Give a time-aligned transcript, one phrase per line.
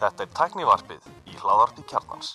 [0.00, 2.34] Þetta er tæknivarpið í hláðarpi kjarnans.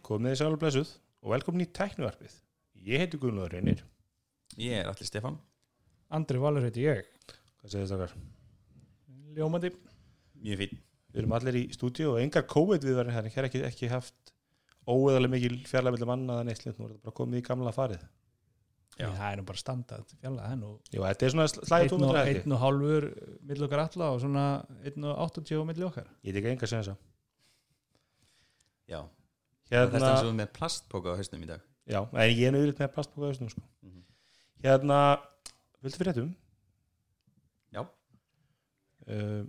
[0.00, 0.88] Komið þið sjálf blessuð
[1.20, 2.32] og velkomin í tæknivarpið.
[2.88, 3.84] Ég heiti Guðlúður Reynir.
[4.56, 5.36] Ég er allir Stefan
[6.12, 8.12] Andri Valur heiti ég Hvað segir þess okkar?
[9.36, 9.70] Ljómandi
[10.44, 10.74] Mjög fín
[11.12, 13.32] Við erum allir í stúdíu og engar COVID viðvarinn hérna.
[13.32, 14.21] Hér er ekki, ekki haft
[14.88, 16.78] óeðalega mikil fjarlæg millir manna eða neitt slíkt.
[16.78, 18.02] Nú er þetta bara komið í gamla farið.
[19.00, 19.06] Já.
[19.08, 21.94] Það er nú bara standað fjalla það er nú Jú, þetta er svona slæðið einn
[21.94, 22.32] og, tómið ræði.
[22.42, 23.06] einn og hálfur
[23.48, 24.42] milli okkar alla og svona
[24.84, 26.98] einn og 80 milli okkar Ég tek enga sem þess að.
[28.92, 28.98] Já
[29.72, 29.88] Hérna...
[29.94, 32.92] Þetta er svo með plastpóka á hausnum í dag já, en ég er nöðuritt með
[32.92, 33.64] plastbóka hausnum, sko.
[33.80, 34.02] Mhm.
[34.62, 34.98] Hérna,
[35.82, 36.28] viltu fyrir réttum?
[37.72, 37.82] Já.
[39.08, 39.40] Uh,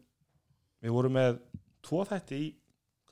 [0.80, 1.42] við vorum með
[1.84, 2.48] tvo þætti í,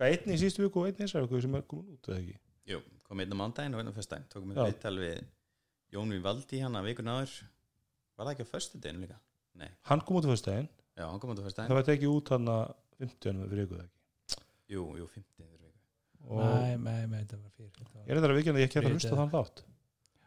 [0.02, 2.20] hvað, einni í síðustu viku og einni í þessari viku sem er komin út, eða
[2.24, 2.38] ekki?
[2.72, 5.22] Jú, kom einn á mándaginn og einn á föstudaginn Tókum við viðtal við
[5.96, 7.34] Jón Vivaldi hann að vikun áður
[8.18, 9.18] Var það ekki á föstudaginn líka?
[9.62, 12.14] Nei, Hann kom út á fyrstæðin, já, hann kom út á það föstudaginn var tekið
[12.16, 12.64] út hann að
[13.02, 14.46] 50 fyrir viku, eða ekki?
[14.72, 15.80] Jú, jú, 50 fyrir viku
[16.32, 17.72] Nei, nei, nei, þetta var fyrir
[18.06, 19.22] er þetta að vikina að ég ekki að hlusta það.
[19.22, 19.64] þann þátt?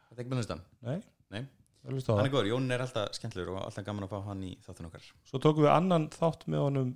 [0.05, 0.65] Það er ekki búin að hlusta hann.
[0.85, 0.99] Nei?
[1.35, 1.45] Nei.
[1.85, 2.21] Það Hann það.
[2.25, 5.09] er góður, Jón er alltaf skemmtilegur og alltaf gaman að fá hann í þáttun okkar
[5.29, 6.93] Svo tókum við annan þátt með honum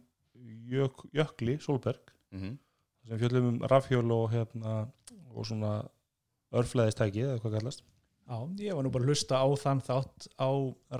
[0.72, 2.56] Jök, Jökli, Solberg, mm
[3.08, 4.88] sem fjöllum um rafhjól og hérna,
[5.34, 5.72] og svona
[6.52, 7.82] örflæðistæki, eða hvað kallast.
[8.28, 10.50] Já, ég var nú bara að hlusta á þann þátt á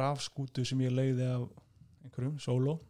[0.00, 1.48] rafskútu sem ég leiði af
[2.04, 2.38] einhverjum,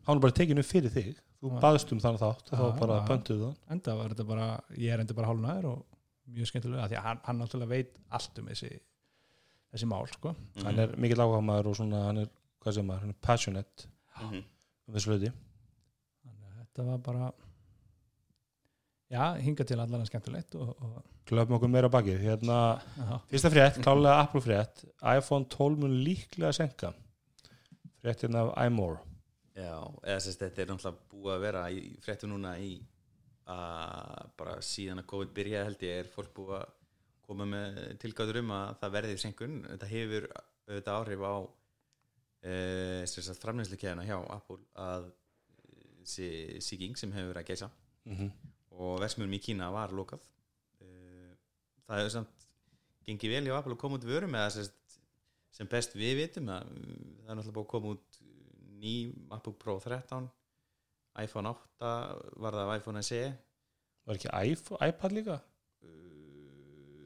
[0.07, 1.61] Hann var bara tekinu fyrir þig, þú Já.
[1.63, 3.57] baðst um þann þátt, þá Já, bara pöntuðu það.
[3.71, 5.85] enda var þetta bara, ég er enda bara hálfnaður og
[6.29, 8.71] mjög skemmtilega, af því að hann, hann náttúrulega veit allt um þessi
[9.73, 10.65] þessi mál, sko Mhm.
[10.65, 12.29] Hann er mikill áhugaðmaður og svona, hann er,
[12.63, 13.87] hvað sem maður, hann er passionate
[14.21, 14.45] Mhm.
[14.89, 15.33] um þessu hluti.
[16.59, 17.33] þetta var bara
[19.13, 22.23] já, hinga til allan að skemmtilegt og, og Klöfum okkur meira á bakið.
[22.25, 22.59] Hérna,
[23.29, 26.95] fyrsta frétt, klálega Apple frétt, iPhone 12 mun líklega senka.
[28.01, 29.03] Fréttin af iMore.
[29.59, 29.75] Já,
[30.07, 32.71] eða sérst þetta er náttúrulega búið að vera í fréttu núna í
[33.49, 36.75] að bara síðan að COVID byrja held ég er fólk búið að
[37.29, 40.29] koma með tilgáður um að það verði senkun þetta hefur
[40.69, 41.37] auðvitað áhrif á
[42.49, 45.11] e, framleysleikæðina hjá Apple að
[46.05, 46.31] þessi
[46.65, 47.71] síking sem hefur verið að geisa
[48.09, 48.48] Mm -hmm.
[48.79, 50.25] Og versmjörnum í Kína var lokað
[50.79, 51.33] Eh,
[51.89, 52.45] það hefur samt
[53.09, 54.69] gengið vel hjá Apple að koma út vörum eða
[55.59, 58.19] sem best við vitum að mm, það er náttúrulega búið að koma út
[58.79, 58.93] ný
[59.33, 60.29] MacBook Pro 13
[61.25, 61.93] iPhone 8
[62.45, 63.23] var það iPhone SE
[64.07, 65.39] Var ekki iPhone, iPad líka?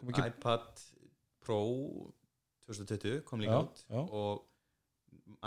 [0.02, 0.82] Ekki- iPad
[1.42, 1.58] Pro
[2.68, 4.02] 2020 kom líka Já, út já.
[4.12, 4.44] og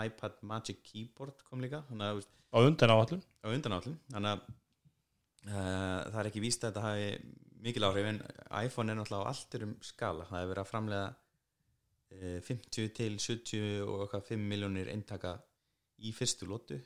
[0.05, 3.21] iPad Magic Keyboard kom líka Á undan áallum?
[3.43, 4.41] á undanállum þannig að
[5.45, 7.09] það er ekki víst að þetta hafi
[7.65, 8.19] mikil áhrif en
[8.65, 11.07] iPhone er náttúrulega á allt um skala það hefur verið að framlega
[12.15, 15.35] uh, 50 til 70 og eitthvað 5 miljónir eintaka
[16.05, 16.79] í fyrstu lótu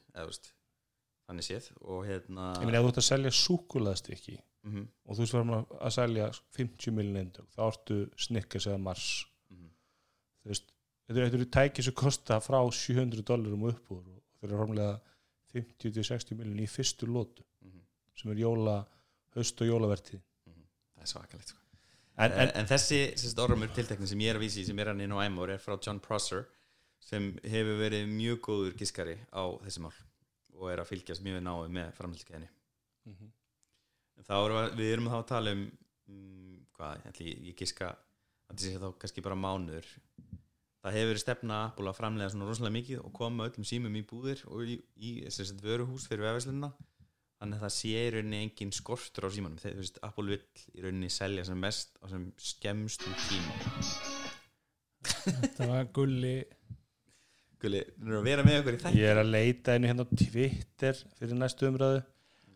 [1.30, 4.38] þannig séð og hérna Ég meina, ef þú ert að selja súkulaðstykki
[4.68, 9.06] mm og þú varum að selja 50 miljonir þá ertu snikkers eða mars
[9.50, 9.70] -hmm.
[10.44, 10.74] þú veist,
[11.08, 14.50] þetta eru- þetta eru tæki sem kosta frá 700 dollarum og upp úr og þeir
[14.50, 15.00] eru formlega
[15.54, 17.44] 50-60 miljonir í fyrstu lótu.
[18.20, 18.76] Sem er jóla,
[19.38, 21.60] haust og jólavertið það er svakalegt sko.
[22.20, 23.02] en, en, en, þessi
[23.40, 25.78] orðumur tiltekni sem ég er að vísi sem er hann inn á Æmor er frá
[25.80, 26.46] John Prosser
[27.10, 29.94] sem hefur verið mjög góður giskari á þessi mál
[30.60, 32.50] og er að fylgjast mjög náðu með framhaldskeiðinni
[33.10, 33.30] Mhm.
[34.28, 35.62] þá erum við, við erum þá að tala um
[36.10, 39.88] um, hvað, ætli, ég, giska að þetta sé þá kannski bara mánuður.
[40.80, 44.44] Það hefur verið stefna að framlega svona rosalega mikið og koma öllum símum í búðir
[44.48, 46.70] og í, í sagt, vöruhús fyrir vefæslunna
[47.40, 49.60] þannig að það sé í rauninni engin skortur á símanum.
[49.62, 53.58] Þegar þú veist, Apple vill í rauninni selja sem mest á sem skemmstum tíma.
[55.30, 56.38] Þetta var gulli.
[57.60, 60.06] Gulli, þú erum að vera með okkur í þetta ég er að leita einu hérna
[60.08, 62.04] á Twitter fyrir næstu umræðu.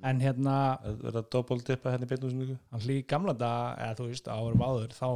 [0.03, 4.27] En hérna, að verða doppeltippa hérna í beinúsningu hann hlý gamla dag eða þú veist,
[4.27, 5.09] árum áður þá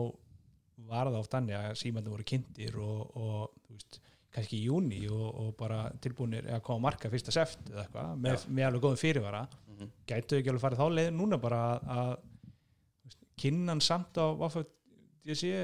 [0.87, 3.99] var það oft þannig að símandi voru kynntir og, og þú veist
[4.37, 8.25] kannski í júni og, og bara tilbúinir að koma að marka fyrsta seft eða eitthvað
[8.25, 9.45] með, með alveg góðum fyrirvara.
[9.73, 9.93] Mhm.
[10.09, 11.61] gætu ekki alveg farið þá leið núna bara
[11.97, 12.11] að,
[13.37, 14.73] kynnan samt á váfætt
[15.27, 15.55] ég sé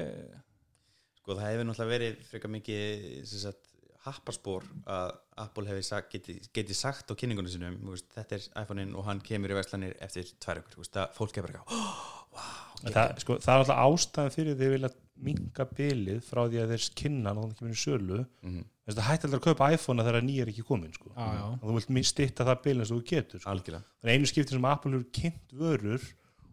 [1.18, 3.70] Sko það hefur náttúrulega verið frekar mikið sagt,
[4.04, 8.92] happarspor að Apple hefði sagt, geti, geti sagt á kynningunum sinum, veist, þetta er iPhone-in
[8.98, 12.04] og hann kemur í verslanir eftir tvær það, fólk bara eitthvað oh,
[12.36, 16.72] wow, það, sko, það er alltaf ástæðan fyrir því að minka bilið frá því að
[16.74, 20.04] þeir kynna og þannig kemur í sölu mm að það hætti aldrei að kaupa iPhone
[20.04, 21.12] þegar nýja er ekki komin sko.
[21.14, 23.54] Og þú vilt stitta það bilið eins og þú getur sko.
[24.02, 26.04] þannig einu skipti sem Apple hefur kynnt vörur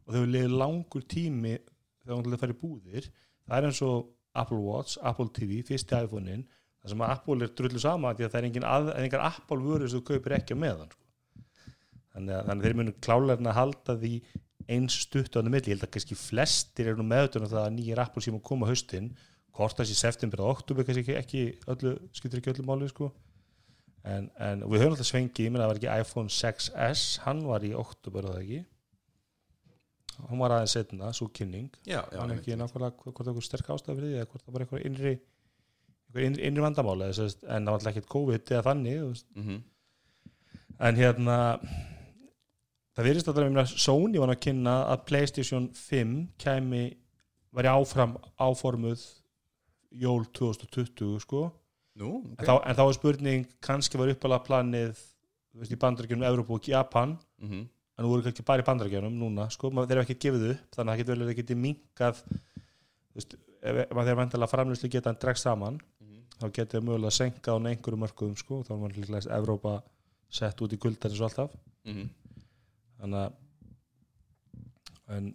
[0.06, 3.82] og þau liðið langur tími þegar hún til að fara í búðir það er eins
[3.82, 6.46] og Apple Watch, Apple TV, fyrsti iPhone-in
[6.82, 9.60] það sem að Apple er drullu sama því að það er engin, að, engin Apple
[9.66, 11.04] vöru sem þú kaupir ekki á meðan sko.
[12.16, 14.14] þannig, að, þannig að þeir munu klálega að halda því
[14.72, 17.76] eins stutt á það milli, ég held að kannski flestir eru nú meðutunum það að
[17.78, 18.70] nýjir Apple síma koma
[19.52, 21.42] hvort það sé september og oktober kannski ekki,
[21.72, 23.12] öllu skiptir ekki öllu máli sko.
[24.08, 27.66] En, en við höfum alltaf svengið, ég meina það var ekki iPhone 6s, hann var
[27.68, 28.62] í oktober og það ekki?
[30.22, 31.68] Hann var aðeins setna, svo kynning.
[31.86, 34.46] Já, já, hann er ekki nákvæmlega hvort það er sterk ástæð fyrir því eða hvort
[34.46, 35.14] það bara eitthvað innri
[36.12, 39.28] eitthvað innri, vandamála en það var alltaf ekkert COVID eða þannig veist.
[39.36, 39.62] Mhm.
[40.82, 41.38] en hérna
[42.98, 46.84] það virðist að það er Sony var að kynna að Playstation 5 kæmi
[47.56, 49.04] væri áfram áformuð
[49.92, 51.52] jól 2020 sko
[52.00, 55.00] Nú, en, ok þá, en þá er spurning kannski var uppalega planið
[55.60, 57.66] veist, í bandarækjunum, Evropa og Japan Mhm.
[57.98, 60.88] en nú voru kannski bara í bandarækjunum núna sko, þeir eru ekki gefið upp þannig
[60.88, 65.10] að það getur vel að geti minkað þú veist, ef maður þeir vantilega framlýslu geta
[65.12, 66.24] hann dregst saman Mhm.
[66.40, 69.82] þá getur það mögulega að senka á einhverjum mörkuðum sko, þá er maður líklega Evrópa
[70.30, 71.52] sett út í kuldan eins og alltaf
[71.86, 72.10] Mhm.
[73.02, 73.40] Þannig að
[75.12, 75.32] en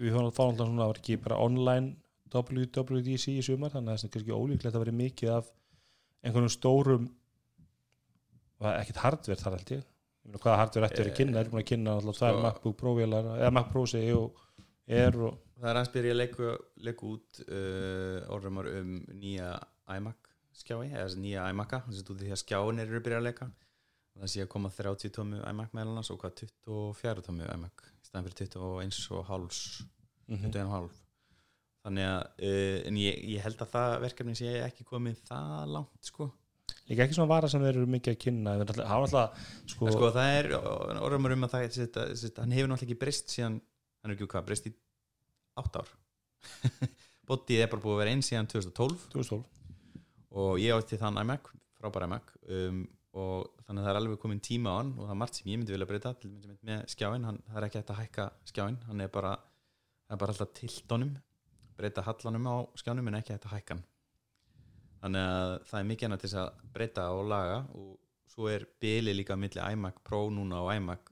[0.00, 1.92] við fáum alltaf svona það var ekki bara online
[2.34, 5.50] WWDC í sumar þannig að það er kannski ólíklegt að vera mikið af
[6.24, 7.08] einhvernum stórum
[8.58, 9.84] það er ekkert hardverð þar held ég.
[10.34, 12.92] Hvaða hardverð ætti að vera að kynna er að kynna alltaf tvær Sko- MacBook Pro
[13.04, 14.44] eða Mac Pro segi og
[14.88, 16.46] Air og Það er að leiku,
[16.84, 19.52] leiku út uh, orðumar um nýja
[19.94, 23.48] iMac skjái, eða nýja iMac-a þess að því að skjáin eru að byrja að leika
[24.20, 28.06] það sé að koma 30 tómu iMac meðal annars og hvað 24 tómu iMac í
[28.08, 29.64] staðan fyrir 21 og háls
[30.28, 31.00] mm 21 og hálf.
[31.84, 36.08] Þannig að, uh, en ég, ég held að það verkefni sé ekki komið það langt
[36.08, 36.30] sko,
[36.88, 40.10] líka ekki svona vara sem þeir eru mikið að kynna það er alltaf sko, sko
[40.14, 43.58] það er orðumar um að það, þetta, þetta, hann hefur náttúrulega ekki breyst síðan,
[44.00, 44.74] hann er ekki hvað, breyst í
[45.60, 45.92] 8 ár.
[47.28, 49.44] Bottið er bara búið að vera einn síðan 2012 2012
[50.34, 52.84] og ég átti þann iMac, frábæra iMac um,
[53.14, 55.50] og þannig að það er alveg komin tíma á hann og það er margt sem
[55.52, 56.14] ég myndi vilja breyta.
[56.18, 59.32] Til einmitt með skjáin, hann, það er ekki hægt að hækka skjáin hann er bara,
[60.08, 61.12] það er bara alltaf tiltónum
[61.78, 63.84] breyta hallanum á skjánum en ekki hægt að hækka hann.
[65.04, 67.90] Þannig að það er mikið hana til þess að breyta og laga og
[68.34, 71.10] svo er bili líka milli iMac Pro núna og iMac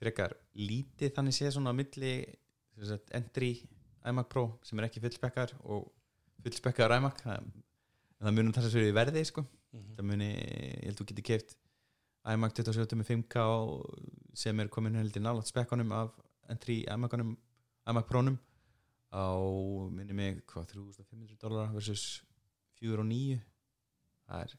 [0.00, 1.12] frekar lítið.
[1.16, 2.12] Þannig sé svona á milli
[2.76, 3.52] sem sagt, entry
[4.06, 5.88] iMac Pro sem er ekki fullspekkar og
[6.44, 7.20] fullspekkar iMac.
[7.24, 7.50] Það,
[8.22, 9.44] það munum þess að sér í verði sko.
[9.96, 11.56] Það muni, ég held þú geti keft
[12.26, 13.44] iMac 27 með 5K
[14.36, 16.14] sem er komin heldur nálátt spekkanum af
[16.50, 17.34] entry iMac-unum
[17.90, 18.38] iMac Pro-num.
[19.14, 19.30] Á
[19.94, 22.24] minni mig hvað 3500 dólar versus
[22.80, 23.38] 4 og 9
[24.26, 24.56] það er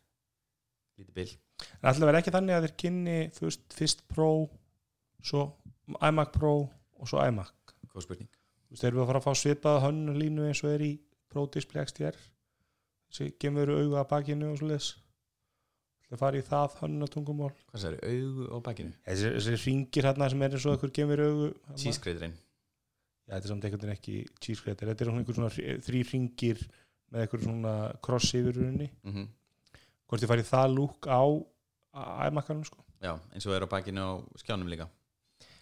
[0.97, 1.27] lítið bil.
[1.81, 4.31] En ætla að vera ekki þannig að þeir kynni fyrst, fyrst Pro
[5.25, 5.43] svo
[5.99, 6.55] iMac Pro
[6.97, 7.75] og svo iMac?
[7.91, 8.31] Hvað spurning.
[8.67, 10.93] Þú veist, þeir eru að fara að fá svipaða hönnun línu eins og er í
[11.27, 12.17] Pro Display XDR
[13.07, 14.89] þessi gemur auga að bakinu og svo leis
[16.07, 18.93] Það fara í það hönnun tungumál hvað það eru, augu á bakinu?
[19.07, 21.79] Þessi, ringir hérna sem er eins og gemur augu þarna.
[21.83, 22.35] tískreiðurinn
[23.27, 26.03] Já, þetta er samt einhvern veginn ekki cheese grater Þetta er svona einhver svona þrý
[26.13, 26.61] ringir
[27.11, 27.73] með einhver svona
[28.03, 28.87] cross yfir rauninni.
[29.03, 29.27] Mm -hmm.
[30.07, 31.23] Hvort þið farið það lúk á
[32.27, 32.83] iMac-anum sko.
[33.03, 34.87] Já, eins og er á bakinu á skjánum líka.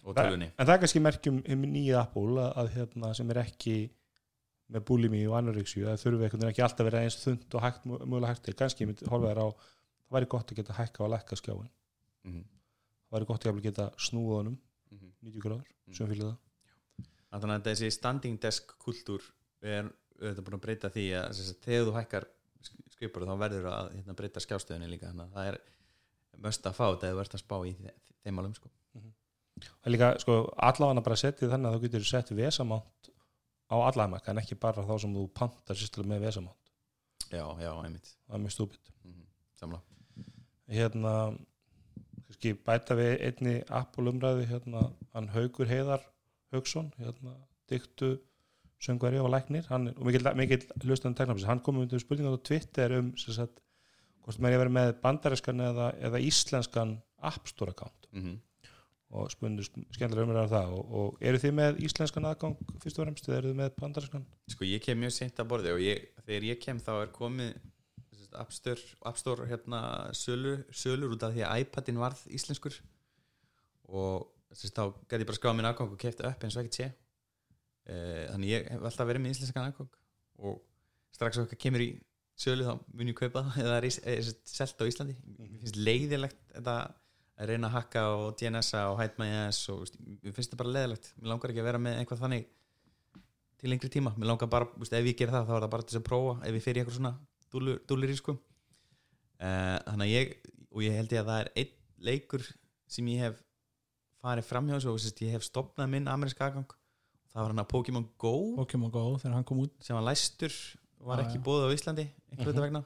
[0.06, 3.42] Og Það- tölunni En það er kannski merkjum um nýja Apple að, hérna, sem er
[3.42, 3.90] ekki
[4.70, 7.62] með búlimi og anorexíu að þurfi einhvern veginn ekki alltaf að vera eins þund og
[7.62, 7.86] hægt,
[10.06, 11.68] það væri gott að geta hækka og lækka skjáin
[12.24, 12.44] mm -hmm.
[13.08, 14.58] það væri gott að geta snúða honum
[14.90, 15.12] Mm -hmm.
[15.22, 15.94] 90 gráður, Mm.
[15.94, 16.36] sem fyrir það
[17.30, 19.22] Þannig að þessi standing desk kultúr
[19.62, 19.84] er
[20.20, 22.26] auðvitað búin að breyta því að þegar þú hækkar
[22.90, 25.58] skrifur þá verður að hérna, breyta skjástöðinni líka þannig að það er
[26.38, 27.94] möst að fá þetta eða þú ert að spá í þe-
[28.24, 28.70] þeim alveg sko.
[29.56, 30.34] það er líka, sko,
[30.68, 33.10] allavega bara setið þannig að þú getur sett vesamánt
[33.72, 36.72] á alla iMac en ekki bara þá sem þú pantar sérstilega með vesamánt
[37.32, 39.26] Já, já, einmitt það er mjög stúpid mm -hmm.
[39.60, 39.82] Samla
[40.66, 41.12] hérna
[42.26, 46.02] kannski bæta við einni Apple umræðu hérna, hann Haugur Heiðar
[46.54, 47.36] Haugsson, hérna,
[47.70, 48.16] dyktu
[48.82, 49.66] söngvari og læknir.
[49.70, 53.62] Hann, og mikill, hlustan teknafis hann kom um spurningar á Twitter um sem sagt,
[54.24, 58.10] hvort maður er að vera með bandariskan eða, eða íslenskan App Store account.
[58.12, 58.42] Mm
[59.16, 60.72] og spurningar skemmtilega umræður um það.
[60.74, 64.24] Og, og eru þið með íslenskan aðgang fyrst og fremst eða eru þið með bandariskan
[64.50, 67.52] Sko ég kem mjög seint að borði og ég, þegar ég kem þá er komið
[68.42, 69.80] App Store, App Store hérna,
[70.16, 72.76] sölu, sölur út af því að iPadin varð íslenskur.
[73.90, 76.64] Og sem sagt, þá gæti ég bara skráða minn aðgang og kefti upp eins og
[76.64, 76.90] ekkert sé.
[77.86, 77.96] E,
[78.32, 79.98] þannig ég hef alltaf verið með íslenskan aðgang.
[80.42, 80.60] Og
[81.16, 81.90] strax eitthvað kemur í
[82.36, 83.58] sölu þá mun ég kaupa það.
[83.64, 85.16] Eða það er, selt á Íslandi.
[85.36, 86.76] Mér finnst leiðilegt þetta
[87.36, 91.32] að reyna að hakka og DNS-a og HideMyS og mér finnst þetta bara leiðilegt mér
[91.34, 92.46] langar ekki að vera með einhvað þannig
[93.60, 94.12] til lengri tíma.
[94.16, 96.06] Mér langar bara, veist, ef ég ger það þá er það bara til þess að
[96.08, 96.36] prófa.
[96.48, 97.14] Ef ég fer í eitthvað svona
[97.52, 98.36] dúllur í sko.
[99.36, 100.32] Uh, þannig að ég
[100.72, 101.74] og ég held ég að það er einn
[102.08, 102.44] leikur
[102.88, 103.42] sem ég hef
[104.22, 106.72] farið framhjá og sérst, ég hef stopnað minn ameríska aðgang.
[107.32, 108.32] Það var hann að Pokémon Go.
[108.56, 109.74] Pokémon Go þegar hann kom út.
[109.84, 110.52] Sem var læstur
[111.06, 112.52] var Já, ekki bóðið á Íslandi einhverju Mhm.
[112.52, 112.84] þetta vegna.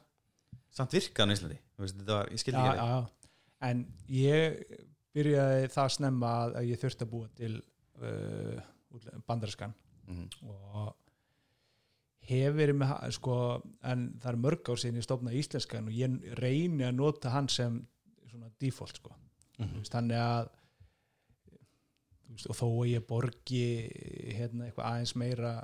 [0.75, 3.07] Samt virkaðan á Íslandi veist, var, ég skildi ekki já, já.
[3.71, 4.59] en ég
[5.14, 7.62] byrjaði það snemma að ég þurfti að búa til
[8.02, 8.61] uh,
[9.26, 9.75] bandarskan
[10.07, 10.95] mm og
[12.30, 13.37] hef verið með sko,
[13.90, 17.49] en það er mörg ár síðan ég stofnaði íslenskan og ég reyni að nota hann
[17.52, 17.80] sem
[18.30, 19.12] svona default sko.
[19.58, 19.68] Mhm.
[19.75, 20.50] Þú veist, þannig að
[22.30, 23.64] veist, og þó að ég borgi
[24.37, 25.54] hérna eitthvað aðeins meira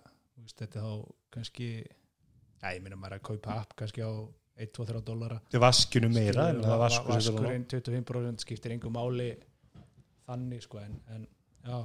[0.41, 0.91] veist, þetta þá
[1.37, 4.11] kannski já, ég minna maður að kaupa app kannski á
[4.57, 6.47] 1-2-3 dólara Þetta er vaskinu meira
[6.81, 9.31] vaskur vaskurinn 25% skiptir einhver máli
[10.27, 11.27] þannig sko en, en
[11.67, 11.79] já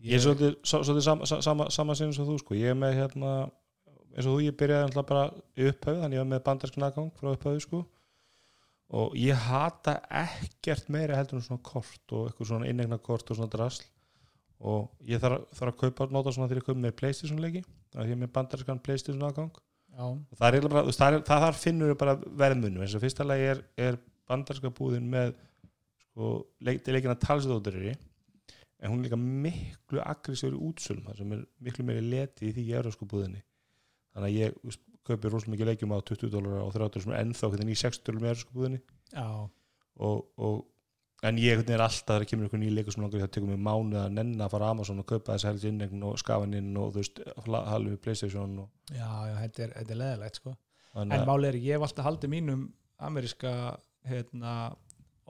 [0.00, 3.32] Ég er svolítið, svo- svolítið sama, sama, sama sem þú sko, ég er með hérna
[4.14, 5.24] eins og þú, ég byrjaði alltaf bara
[5.68, 7.80] upphauð þannig ég var með bandarskan aðgang frá upphauðu sko.
[9.00, 13.38] Og ég hata ekkert meira heldur en svona kort og eitthvað svona innegna kort og
[13.38, 13.84] svona drasl.
[14.60, 18.02] Og ég þarf, þarf að kaupa nota svona þegar ég kaupa með Playstation leiki það
[18.02, 19.52] er ég er með bandarskan Playstation aðgang.
[20.38, 22.82] Það er bara, það, er, það þar finnur við bara verðmunum.
[22.84, 23.98] Eins og fyrsta lagi er, er
[24.30, 25.32] bandarska búðin með
[26.10, 26.30] sko,
[26.66, 27.94] leik, leikina talsdótturiri
[28.80, 32.54] en hún er líka miklu aggressíður í útsölum það sem er miklu meiri leti í
[32.56, 33.42] því í eurósku búðinni
[34.14, 37.50] þannig að ég kaupi rosalega mikið leikjum á 20 dólar og 30 sem er ennþá
[37.52, 38.80] hvernig í 60 dólar með eurósku búðinni.
[39.14, 39.28] Já,
[40.06, 40.60] og, og
[41.26, 43.62] en ég hvernig er alltaf þegar kemur einhver nýja leikur sem langar það tekur mig
[43.64, 46.94] mánuð að nenna að fara Amazon og kaupa þess helst innegn og skafan inn og
[46.94, 50.54] þú veist halvið Playstation og já, já þetta er, er leðilegt sko.
[51.00, 52.64] En að máli er ég hef alltaf haldið mínum
[53.00, 53.52] ameríska
[54.08, 54.54] hérna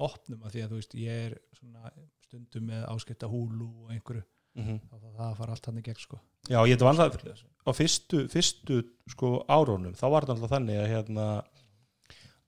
[0.00, 1.90] opnum að því að þú veist ég er svona
[2.24, 4.22] stundum með áskipta húlu og einhverju
[4.60, 4.80] Mhm.
[4.90, 6.20] þá það, það fara allt hann í gegn sko.
[6.48, 10.80] Já, ég þetta var alltaf á fyrstu, fyrstu sko árónum, þá var þetta alltaf þannig
[10.80, 11.26] að hérna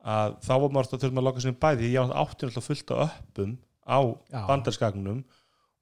[0.02, 2.90] að þá var maður alltaf til að loka sinni bæði því ég átti alltaf fullt
[2.90, 3.98] af öppum á
[4.48, 5.24] bandarskagnum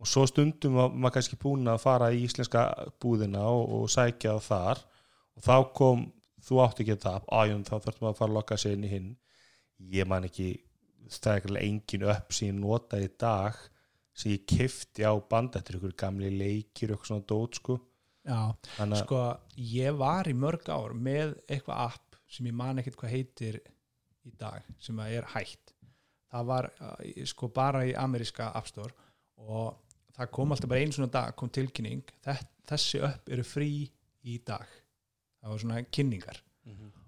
[0.00, 2.64] og svo stundum var maður kannski búin að fara í íslenska
[3.00, 4.80] búðina og, og sækja þar
[5.37, 6.06] og þá kom,
[6.40, 8.92] þú átti ekki það ájum þá þurftum maður að fara að lokka sig inn í
[8.92, 9.10] hinn.
[9.92, 10.49] Ég man ekki
[11.10, 13.60] það er ekki engin upp sem ég notaði í dag
[14.20, 17.78] sem ég kifti á band þetta er ykkur gamli leikir, ykkur svona dót sko.
[18.28, 19.20] Já, þannig sko
[19.56, 23.60] ég var í mörg ár með eitthvað app sem ég man ekkert hvað heitir
[24.28, 25.72] í dag sem að er hætt.
[26.30, 28.92] Það var uh, sko bara í ameríska App Store
[29.40, 29.80] og
[30.14, 33.72] það kom alltaf bara einu svona dag kom tilkynning Þess, þessi upp eru frí
[34.28, 34.68] í dag.
[35.40, 36.42] Það var svona kynningar.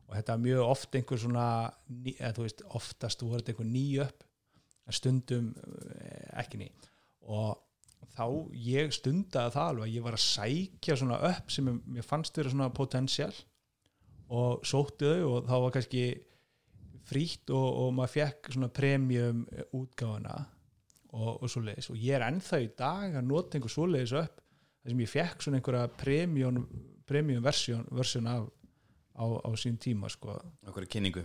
[0.09, 1.47] Og þetta er mjög oft einhver svona
[2.17, 4.25] eða þú veist oftast voru þetta einhver ný upp
[4.89, 6.71] en stundum eh, ekki ný
[7.29, 7.59] og
[8.17, 8.27] þá
[8.59, 12.69] ég stundaði það alveg ég var að sækja svona upp sem ég- fannst vera svona
[12.75, 13.33] potensial
[14.33, 16.05] og sótti þau og þá var kannski
[17.09, 19.43] frítt og, og maður fekk svona premium
[19.75, 20.37] útgáfuna
[21.13, 21.91] og, og svoleiðis.
[21.93, 24.39] Og ég er ennþá í dag að nota einhver svoleiðis upp
[24.83, 26.61] þar sem ég fekk svona einhverja premium,
[27.09, 27.87] premium versjón,
[28.31, 28.47] af
[29.13, 30.39] á, á sín tíma sko.
[30.69, 31.25] Okkur kynningu.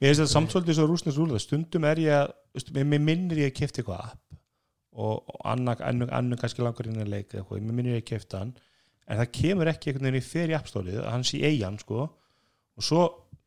[0.00, 2.32] Mér finnst þetta samt svolítið svo rúsnins rúlega stundum er ég að,
[2.78, 4.35] mér minnir ég að kefti eitthvað app
[4.96, 5.78] og, annar,
[6.40, 8.52] kannski langar inn að leika eitthvað, mér minnir ég að kefti hann.
[9.06, 12.08] En það kemur ekki einhvern veginn í fyrir appstólið að hann sé eigin sko.
[12.76, 13.06] Og svo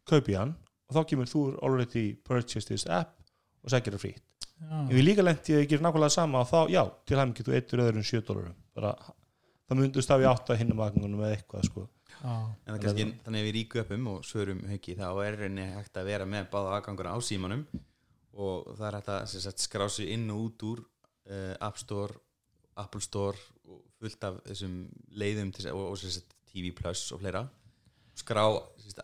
[0.09, 0.55] kaupi hann
[0.89, 3.17] og þá kemur þú already purchased this app
[3.63, 4.29] og sækir það frýtt
[4.67, 7.55] en við líka lendi að ég gerir nákvæmlega sama og þá, já, til hann getur
[7.55, 8.57] eittur öðrum 7 dólarum.
[8.75, 8.91] Bara,
[9.69, 11.85] það myndust af ég átt að hinna vagnunum eða eitthvað sko.
[12.19, 15.67] Já, en það kannski, þannig að við ríku uppum og svörum hauki þá er reyni
[15.77, 17.63] hægt að vera með báða aðgangur á símanum
[18.35, 20.81] og það er hægt að sem sagt, skrá sig inn og út úr
[21.29, 22.17] uh, App Store,
[22.79, 23.37] Apple Store
[23.69, 24.75] og fullt af þessum
[25.19, 25.97] leiðum til, og, og
[26.49, 27.45] TV Plus og fleira
[28.19, 28.43] skrá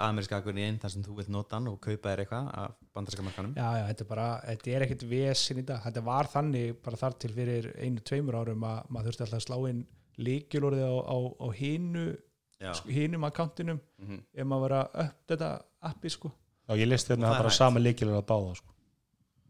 [0.03, 3.23] ameríska aðgurinn inn þar sem þú vilt nota hann og kaupa þér eitthvað af bandarska
[3.23, 6.79] markanum já, já, þetta er bara þetta er ekkert vesin í dag, þetta var þannig
[6.83, 9.83] bara þar til fyrir einu, tveimur árum að maður þurfti alltaf að slá inn
[10.25, 12.07] líkjulorðið á, á, á hinu
[12.55, 14.21] Já, hinum akkantinum mhm.
[14.31, 15.49] ef maður var að upp þetta
[15.91, 16.31] appi sko
[16.65, 17.59] Já, ég listi hérna er bara hægt.
[17.59, 18.71] sama leikilega að báða sko.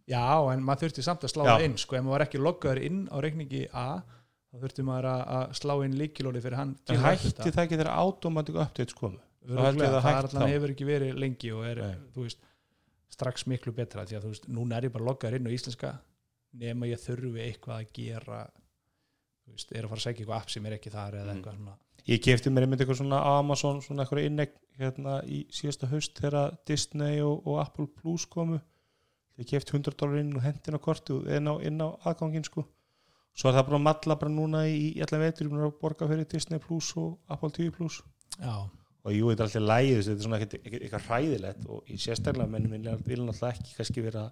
[0.08, 0.22] Já,
[0.54, 3.00] en maður þurfti samt að slá það inn sko, ef maður var ekki loggaður inn
[3.10, 3.86] á reikningi A
[4.54, 7.52] þá þurfti maður að, slá inn líkilóli fyrir hann til að hætti uppdata.
[7.56, 10.44] það ekki þegar automatic updates komu að það er þá.
[10.50, 11.82] hefur ekki verið lengi og er,
[12.14, 12.40] þú veist,
[13.16, 15.92] strax miklu betra því að þú veist, núna er ég bara loggaður inn á íslenska
[16.56, 18.40] nema ég þurfi eitthvað að gera
[19.46, 21.36] þú veist, er að fara að segja eitthvað app sem er ekki þar eða Mhm.
[21.42, 25.88] eitthvað svona Ég kefti mér einmitt eitthvað svona Amazon svona eitthvað innegg hérna í síðasta
[25.90, 28.60] haust þegar Disney og, og Apple Plus komu
[29.42, 32.66] ég kefti 100 dólar inn og hendin á kortu inn á, inn á aðgangin sko.
[33.36, 36.08] Svo er það bara að matla bara núna í, allan veitur ég er að borga
[36.08, 38.00] fyrir Disney Plus og Apple TV Plus.
[38.40, 38.56] Já,
[39.04, 42.70] og jú, þetta er alltaf lægið þetta er svona eitthvað hræðilegt og í sérstaklega menn
[42.72, 44.30] vilja vil náttúrulega ekki kannski vera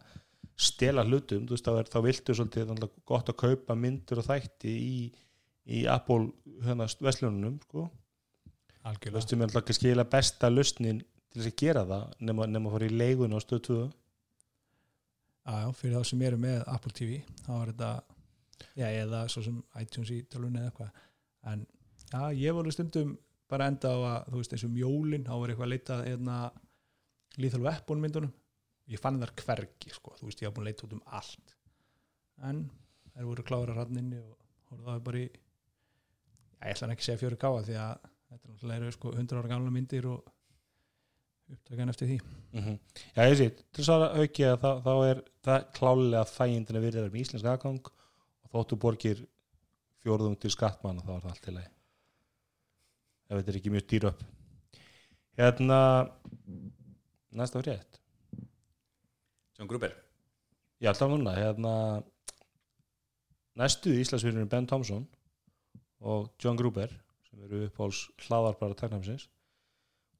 [0.59, 4.71] stela hlutum þú veist, þá, er, þá viltu svolítið gott að kaupa myndir og þætti
[4.71, 4.95] í,
[5.67, 6.31] í Apple
[6.63, 7.89] hérna, veslunum sko.
[7.89, 7.89] þú
[8.83, 9.17] algjörlega.
[9.17, 12.69] Veist, sem er náttúrulega kannski eiginlega besta lausnin til þess að gera það nema, nema
[12.69, 13.77] að fara í leigun á stöð 2
[15.43, 17.89] Já, fyrir þá sem eru með Apple TV þá er þetta,
[18.79, 21.01] já, eða svo sem iTunes í tölunni eða eitthvað.
[21.51, 21.65] En
[22.13, 23.17] já, ég voru stundum
[23.51, 25.99] bara enda á að, þú veist, eins og um jólin þá var eitthvað að leita
[26.05, 26.37] hérna
[27.43, 28.31] Lethal Weapon myndunum.
[28.91, 31.57] Ég fann þar hvergi, sko, þú veist, ég hafa búin að leita út um allt.
[32.49, 32.63] En
[33.13, 37.39] þær voru klára ranninni og það bara í já, ég ætla ekki að segja fjöru
[37.39, 40.31] káa því að þetta er náttúrulega sko 100 ára gamla myndir og
[41.53, 42.17] upptökan eftir því.
[42.53, 42.79] Mhm.
[43.15, 46.85] Já, ég sé, til þess að auki að þá, þá er það klálega þægindin að
[46.87, 47.91] verða með íslensk aðgang
[48.43, 49.23] og þóttu borgir
[50.03, 51.73] fjórðum til skattmanna þá er það allt í leið
[53.33, 54.23] ef þetta er ekki mjög dýr upp.
[55.39, 55.79] Hérna
[57.33, 57.99] næsta var rétt
[59.57, 59.93] John Gruber.
[60.81, 62.03] Ég ætla núna, hérna
[63.55, 65.05] næstu Íslandsfyririnn Ben Thompson
[66.01, 66.91] og John Gruber
[67.29, 68.77] sem eru uppáls hlaðarbara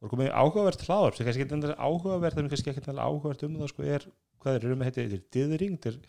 [0.04, 3.70] teknafisins voru komið áhugavert hlaðarp sem kannski ekki áhugavert en kannski ekki áhugavert um það
[3.72, 4.06] sko er
[4.44, 6.00] hvað þeir eru með þetta, er diðring þetta er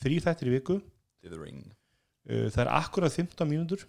[0.00, 0.76] þrý þættir í viku.
[1.24, 1.64] To the Ring
[2.30, 3.86] Uh, það er akkurat 15 mínútur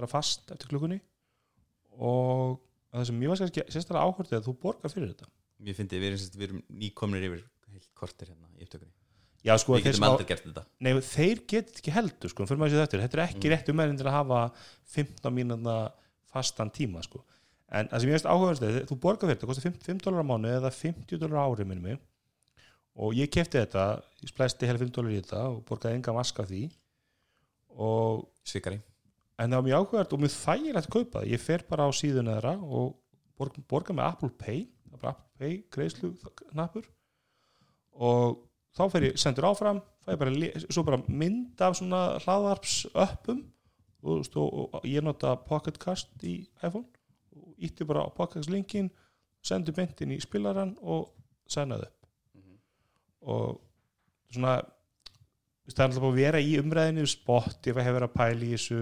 [0.00, 0.96] bara fast eftir klukkunni.
[2.00, 2.56] Og
[2.90, 5.28] það sem var kannski sérstaklega áhugavert er að þú borgar fyrir þetta.
[5.60, 8.94] Mér finnst við erum, við erum nýkomnir yfir heilt kortir hérna í upptökunni.
[9.44, 10.64] Já, sko, Við þeir getum aldrei gert þetta.
[10.84, 13.52] Nei, þeir get ekki heldur sko, þetta, er ekki Mm.
[13.54, 14.40] rétt um til að hafa
[14.96, 15.76] 15 mínúna
[16.32, 17.22] fastan tíma sko.
[17.70, 20.26] En það sem ég veist áhugaðast er, þú borgar fyrir þetta, kostar 5, 5 dólar
[20.26, 22.00] á mánu eða 50 dólar á ári minnum
[23.00, 23.84] og ég kefti þetta,
[24.20, 26.64] ég splæsti heila 5 dólar í þetta og borgaði enga maska því.
[27.80, 28.80] Og Svikari.
[29.38, 31.30] en það var mjög áhugavert og mjög þægilegt að kaupa það.
[31.30, 32.88] ég fer bara á síðuna þeirra og
[33.38, 34.66] borga, borga með Apple Pay
[35.00, 36.10] það Apple Pay greiðslu
[36.50, 36.88] knappur.
[38.00, 38.42] Og
[38.76, 43.42] þá fer ég sendur áfram fæ ég bara, bara mynd af svona hlaðvarps öppum
[44.02, 46.86] og, og, ég nota Pocketcast í iPhone
[47.66, 48.90] ítti bara á Pocketcast linkin
[49.44, 51.10] sendi myndin í spilaran og
[51.50, 52.08] sennaði upp.
[53.30, 53.60] Og
[54.32, 58.08] svona þú veist, það er alltaf að vera í umræðinu spott ef að hefur verið
[58.08, 58.80] að pæla í þessu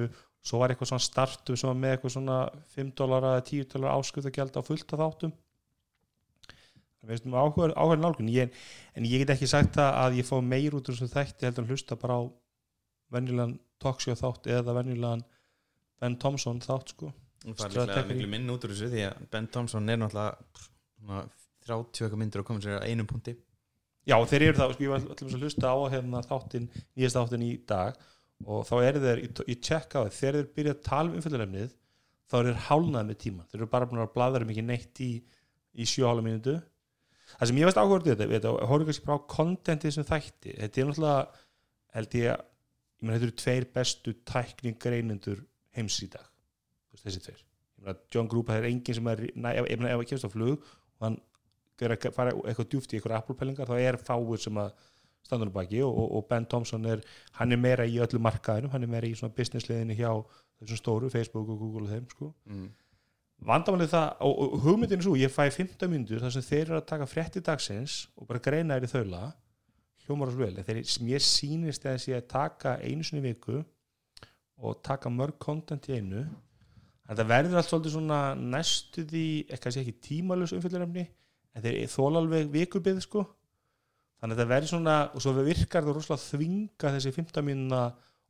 [0.49, 2.39] svo var eitthvað svona startum sem var með eitthvað svona
[2.77, 5.33] 5 dólar eða 10 dólar áskriftagjald á fullt af þáttum.
[6.99, 8.31] Það veist um áhuga, áhuga nálgun.
[8.33, 8.55] Ég,
[8.95, 11.65] en ég get ekki sagt það að ég fá meir út úr þessu þætti heldur
[11.65, 12.23] en hlusta bara á
[13.15, 15.25] venjulegan talkshow þátt eða venjulegan
[15.99, 17.13] Ben Thompson þátt sko
[17.45, 20.63] Það er líklega miklu minn út úr þessu því að Ben Thompson er náttúrulega
[20.99, 21.25] svona
[21.69, 23.35] 30 eitthvað myndir og komið sér að einum punkti.
[24.09, 27.45] Já, þeir eru það, sko, ég var alltaf að hlusta á hérna þáttin, nýjast þáttin
[27.45, 27.99] í dag
[28.47, 31.75] og þá eru þeir, ég, tjekka á þeir þegar þeir byrja að tala um umfjöldunefnið
[32.29, 35.11] þá eru þeir hálnað með tíma, þeir eru bara búin að bladra mikið neitt í,
[35.77, 36.57] í sjöhála mínútu.
[37.35, 40.89] Það sem ég veist áhverju þetta, horfum kannski bara á kontentið sem þætti, þetta er
[40.89, 41.45] náttúrulega
[41.99, 42.47] held ég,
[42.99, 45.43] ég meina þetta eru tveir bestu tækningreinendur
[45.77, 46.25] heims í dag,
[47.05, 47.45] þessi tveir.
[48.13, 51.19] John það er enginn sem er ef, að kemst á flug og hann
[51.87, 54.73] að fara eitthvað djúft í eitthvað Apple-pælingar þá er fáur sem að
[55.29, 57.03] standur á baki og, og, Ben Thompson er
[57.39, 60.11] hann er meira í öllu markaðinum, hann er meira í svona businessliðinu hjá
[60.59, 62.31] þessum stóru Facebook og Google og þeim sko.
[62.49, 62.69] Mm.
[63.47, 66.81] vandamálið það, og, og hugmyndin er svo ég fæ 15 myndur þar sem þeir eru
[66.81, 69.21] að taka frétti dagsins og bara greina þær í þaula
[70.07, 73.61] hljómar og svo vel, en þeir mér sýnist að þessi að taka einu sinni viku
[74.59, 76.25] og taka mörg content í einu
[77.09, 81.07] þetta verður allt svolítið svona næstu því, eitthvað sé ekki tímalus umfyllurefni,
[81.55, 83.25] en þeir þóla alveg vikubið sko
[84.19, 87.83] þannig að þetta verður svona, og svo virkar það rosalega þvinga þessi 15 mínuna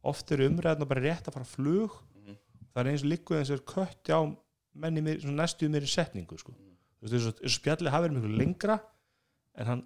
[0.09, 2.37] oft eru umræðin bara rétt að fara flug Mhm.
[2.75, 4.21] það er eins og líkuð eins og er kötti á
[4.75, 6.53] menni mér, svona næstu mér í setningu sko.
[6.53, 8.81] þú veist, eins og- eins og spjallið hafi verið miklu lengra
[9.55, 9.83] en hann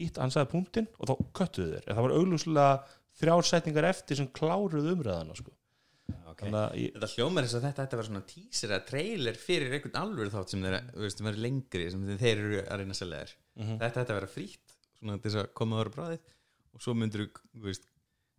[0.00, 2.84] ítt, hann sagði punktinn og þá köttuðu þeir en það var auglúslega
[3.20, 5.52] þrjár setningar eftir sem kláruðu umræðana sko.
[6.30, 6.50] Okay.
[6.50, 9.74] að ég, Þetta hljómar þess að þetta ætti að vera svona teaser eða trailer fyrir
[9.76, 12.96] einhvern alvöru þátt sem þeir þú veist, sem er lengri, sem þeir eru að reyna
[12.96, 13.78] að selja þér Mhm.
[13.80, 16.20] Þetta ætti að vera frítt svona til þess að koma ára bráðið
[16.76, 17.22] og svo myndur
[17.56, 17.76] þú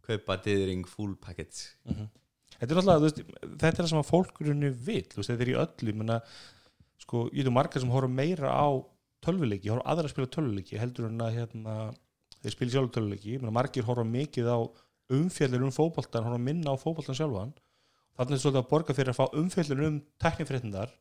[0.08, 2.10] kaupa diðring full package Mhm.
[2.58, 5.94] Þetta er alltaf, veist, þetta er það sem að fólkurinu vil, þetta er í öllu
[5.94, 6.22] menna,
[6.98, 8.68] sko, ég veit um margar sem horfa meira á
[9.22, 11.76] tölvuleiki, horfa aðra að spila tölvuleiki heldur en að hérna,
[12.42, 14.58] þeir spila sjálf tölvuleiki, margir horfa mikið á
[15.14, 17.54] umfjallir um fótboltan, horfa minna á fótboltan sjálfan.
[18.18, 20.94] Þannig er svolítið að borga fyrir að fá umfjallir um teknifréttindar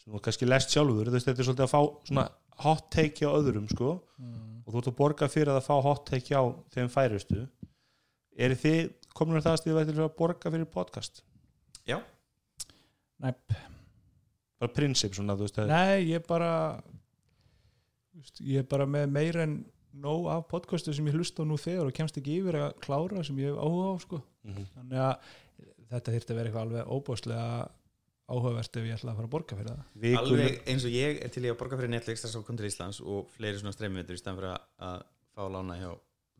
[0.00, 2.26] sem þú kannski lest sjálfur, þetta er svolítið að fá svona
[2.64, 3.96] hot take hjá öðrum, sko.
[4.16, 4.62] Mm.
[4.64, 6.40] og þú ert að borga fyrir að fá hot take hjá
[6.74, 7.46] þeim færustu.
[8.36, 8.80] Eru þið
[9.16, 11.22] komin að það stíða til að borga fyrir podcast?
[11.86, 12.00] Já,
[13.22, 13.54] Næp,
[14.60, 16.50] bara prinsip svona, veist, að, Nei, ég bara
[16.82, 19.56] þú veist, ég er bara með meir en
[20.02, 23.38] nóg af podcastu sem ég hlusta nú þegar og kemst ekki yfir að klára sem
[23.40, 24.22] ég hef áhuga á sko.
[24.44, 24.66] Mhm.
[24.76, 25.16] þannig að
[25.90, 27.48] þetta þyrfti að vera eitthvað alveg óbáslega
[28.26, 29.82] áhugavert ef ég ætla að fara að borga fyrir það.
[30.02, 32.66] Viku, alveg eins og ég er til í að borga fyrir Netflix þess að kontur
[32.66, 35.04] Íslands og fleiri svona streymiðutur í stæðan fyrir að-
[35.36, 35.90] fá lána hjá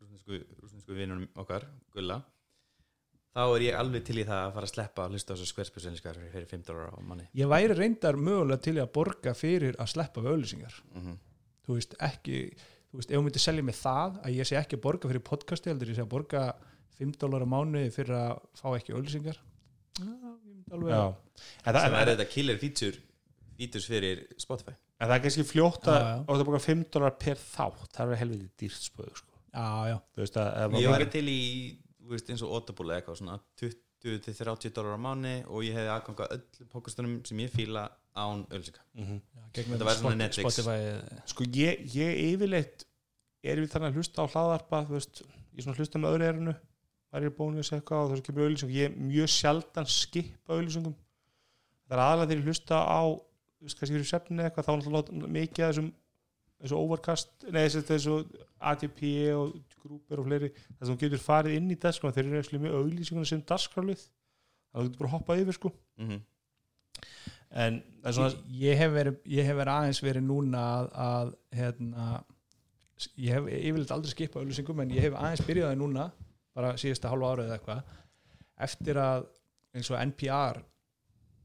[0.01, 2.23] rúsnesku, vinnunum okkar, Gulla.
[3.37, 5.47] Þá er ég alveg til í það að fara að sleppa að hlusta á þessu
[5.53, 7.27] skverspjössinniskar fyrir 15 ára á manni.
[7.37, 11.17] Ég væri reyndar mögulega til í að borga fyrir að sleppa við auðlýsingar mm
[11.67, 12.55] þú veist, ekki
[12.97, 15.21] þú veist, ef hún myndi selja mig það að ég sé ekki að borga fyrir
[15.27, 16.41] podcasti heldur, ég sé að borga
[16.97, 21.03] 5 dólar á mánuði fyrir að fá ekki auðlýsingar Já, ég myndi alveg já,
[21.61, 22.97] en það, sem er þetta killer feature
[23.57, 27.91] features fyrir Spotify en það er kannski fljótt að það búið 5 dólar per þátt
[27.99, 29.33] það er helviti dýrt spöð sko.
[29.53, 31.39] Já, já, þú veist að ef ég væri til í
[32.01, 35.91] þú veist, eins og Audible eða eitthvað svona 20-30 dólar á mánu og ég hefði
[35.93, 37.85] aðgang að öllum podcastunum sem ég fíla
[38.17, 39.21] án ölsinga Mhm.
[39.37, 40.57] já gegn Þetta væri svona Netflix.
[40.57, 42.86] Spotify sko ég, ég yfirleitt
[43.51, 45.21] er við þannig að hlusta á hlaðarpa þú veist,
[45.55, 46.55] ég svona hlusta með öðru erinu
[47.13, 50.95] var ég bónus eitthvað og þess að kemur auðlýsing ég er mjög sjaldan skipa auðlýsingum
[51.87, 54.83] það er aðalega þegar ég hlusta á þú veist, kannski fyrir sefni eitthvað þá er
[54.97, 55.89] náttúrulega mikið af þessum
[56.57, 58.15] þessu overcast, nei þessu, þessu
[58.71, 59.01] ATP
[59.37, 62.61] og grúpir og fleiri þess að þú getur farið inn í dagskrá þeir eru ekki
[62.63, 65.71] með auðlýsinguna sem dagskrálið þá getur bara hoppað yfir sko.
[66.01, 66.23] Mm
[67.55, 69.73] en það er svona ég, ég, hef verið, ég hef verið
[73.15, 76.09] ég hef yfirleitt aldrei skipað auðlýsingum en ég hef aðeins byrjaði núna
[76.57, 77.95] bara síðasta hálfa árið eða eitthvað.
[78.67, 79.27] Eftir að
[79.77, 80.61] eins og NPR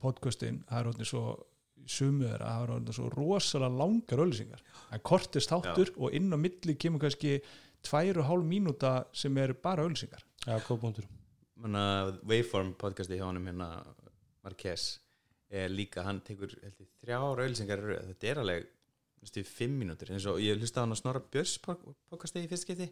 [0.02, 1.24] podcastin, það er orðin svo
[1.88, 6.30] sumuður að það er orðin svo rosalega langar auðlýsingar það er kortist þáttur og inn
[6.30, 7.36] á milli kemur kannski
[7.82, 11.08] tvær og hálf mínúta sem er bara auðlýsingar já, punktur.
[11.62, 13.70] Manna, Waveform podcasti hjá honum hérna
[14.42, 14.86] Marquez
[15.52, 16.54] er líka, hann tekur
[17.02, 18.06] þrjár auðlýsingar í röð.
[18.12, 18.70] þetta er alveg
[19.22, 21.58] næstu, fimm mínútur eins og ég hlusta á hann á Snorra Björns
[22.42, 22.90] í fyrst geti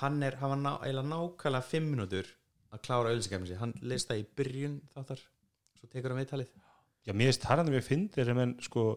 [0.00, 2.30] hann er, hann var ná, eiginlega nákvæmlega fimm mínútur
[2.72, 5.22] að klára auðlýsingar með sér hann leist það í byrjun þáttar
[5.78, 6.50] svo tekur hann viðtalið
[7.08, 8.88] Já, mér finnst harðan við fyndir sem en sko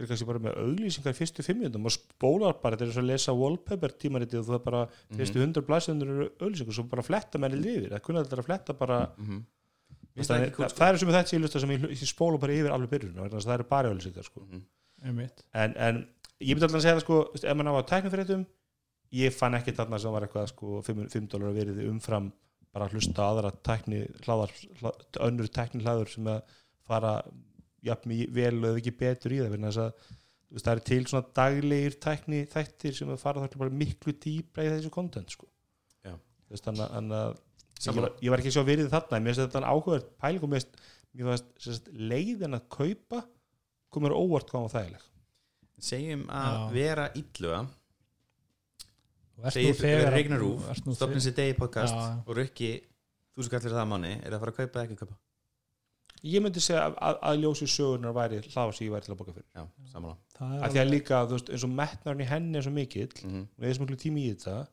[0.00, 3.10] er kannski bara með auglýsingar fyrstu fimm minnum og spólar bara, þetta er svo að
[3.10, 4.84] lesa wallpaper tímaritið og það er bara
[5.18, 8.76] fyrstu hundra blæsöndur eru auglýsingar, svo bara fletta menni lifir, það kunna þetta að fletta
[8.78, 9.42] bara mm -hmm.
[10.16, 10.70] það, það það, sko.
[10.78, 13.54] það er sem þetta sílusta sem ég, ég spóla bara yfir alveg byrjun að það
[13.58, 14.40] eru bara auglýsingar sko.
[14.40, 14.56] Mhm.
[14.56, 14.81] einmitt
[15.54, 16.00] en, en
[16.42, 18.46] ég myndi alltaf að segja það sko, ef maður á að tækna fyrir þetta
[19.22, 22.30] ég fann ekki þarna sem var eitthvað sko, 5 dólar verið umfram
[22.72, 26.42] bara að hlusta aðra tækni hlaðar, hlað, önnur tækni hlaður sem að
[26.88, 27.10] fara
[27.84, 29.92] jafn vel ef ekki betur í það vegna þess að
[30.52, 34.64] veist, það er til svona daglegir tækni þættir sem að fara þar bara miklu dýbra
[34.64, 35.48] í þessu content sko.
[36.52, 37.38] Þannig að- að
[37.88, 40.42] ég var, ég var ekki að sjá virðið þarna en mér finnst þetta áhugavert pæling
[40.44, 40.66] og mér
[41.16, 43.22] finnst- leiðin að kaupa
[43.92, 45.08] komur óvart hvað á þægileg
[45.82, 46.70] segjum að Já.
[46.76, 47.08] vera
[49.48, 50.42] ert segir þegar- Regnar
[50.94, 52.22] stopnin þegar- sér degi podcast Já.
[52.26, 52.70] og rukki
[53.34, 55.18] þú svo kallir það manni er það að fara að kaupa eða ekki að kaupa
[56.22, 59.18] ég myndi segja að, að, að ljósi sögunar væri hlaða sem ég væri til að
[59.18, 62.28] boka fyrir já, samanlá Það að því að líka, þú veist, eins og metnarinn í
[62.30, 63.46] henni er svo mikill, mm -hmm.
[63.58, 64.68] hún er svo miklu tími í þetta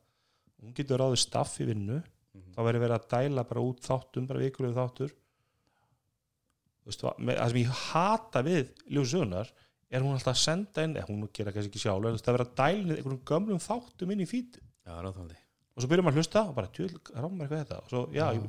[0.61, 2.03] hún getur ráðið staff í vinnu
[2.35, 2.53] Mhm.
[2.53, 6.78] þá verður verið að dæla bara út þáttum bara vikulegu þáttur þú veist, va- með,
[6.97, 9.51] það sem ég hata við ljósi sögunar
[9.89, 12.57] er hún alltaf að senda inn, eða hún gera kannski ekki sjálf það verður að
[12.59, 15.39] dæla inn einhverjum gömlum þáttum inn í fít já, ráðfaldi
[15.79, 17.77] og svo byrjum maður að hlusta og bara, tjöl, rámar eitthvað þetta.
[17.79, 18.47] Og svo, já, ég,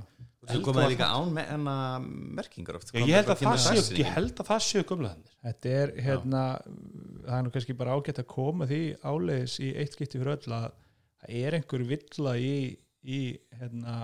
[0.51, 1.75] þú komið líka án með enna
[2.41, 2.91] merkingar oft.
[2.97, 5.93] Ég, ég held að það séu ég held að það séu gömlu þannig Þetta er
[6.09, 10.35] hérna það er nú kannski bara ágætt að koma því áleiðis í eitt skipti fyrir
[10.35, 10.67] öll að
[11.21, 12.55] það er einhver villa í,
[13.07, 13.21] í
[13.61, 13.97] hérna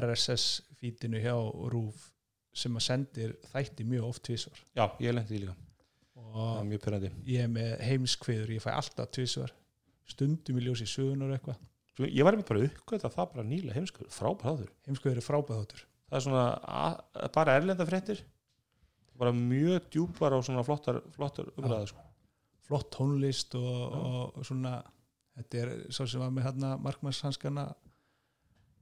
[0.00, 0.48] RSS
[0.80, 2.08] fítinu hjá RÚF
[2.56, 4.60] sem að sendir þætti mjög oft tvisvar.
[4.76, 5.56] Já, ég lendi því líka,
[6.26, 9.52] og mjög pyrrandi ég er með heimskviður, ég fæ alltaf tvisvar
[10.06, 11.60] stundum í ljósi sögunar eitthvað.
[12.04, 16.18] Ég var með bara uppgöð það bara nýla heimskur, frábæð þáður heimskviður er frábæðáttur það
[16.18, 16.98] er svona að,
[17.34, 18.22] bara erlenda fréttir
[19.16, 22.04] bara mjög djúpar og svona flottar, flottar umræða sko.
[22.68, 23.96] flott tónlist og,
[24.36, 24.78] og svona
[25.38, 27.66] þetta er svo sem var með hérna markmannshanskana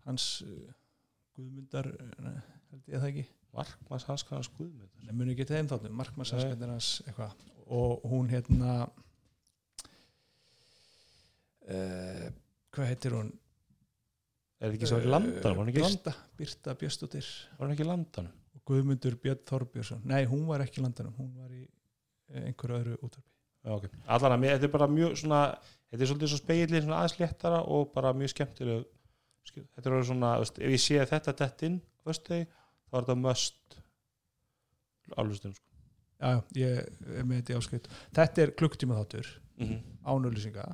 [0.05, 0.75] hans uh,
[1.35, 2.35] Guðmundar uh,
[2.73, 7.35] held ég það ekki markmanns hans skuðmið Nei, muni ekki þeim þáttum, markmannshanskanir hans eitthvað.
[7.75, 8.77] Og hún hérna
[11.69, 12.29] uh,
[12.75, 13.33] hvað heitir hún?
[14.61, 17.77] Er þetta ekki svo í landanum, var hann ekki í land- Birta, Björstóttir var hann
[17.77, 20.05] ekki í landanum Guðmundur Björn Þorbjörnsson.
[20.09, 23.29] Nei, hún var ekki í landanum, hún var í eh, einhverju öðru útvarpi.
[23.65, 23.91] Já, okay.
[24.13, 25.41] allan að mér, þetta er bara mjög svona
[25.89, 28.83] þetta er svolítið svo speilin, svona aðeins léttara og bara mjög skemmtileg
[29.55, 32.41] þetta er orðið svona, ef ég sé þetta dett inn veist þau,
[32.95, 33.77] þá er þetta must
[35.19, 35.67] aflustum sko.
[36.23, 36.31] já,
[36.61, 37.91] ég er með þetta í áskrift.
[38.17, 40.65] Þetta er klukktíma þáttur mm ánulýsinga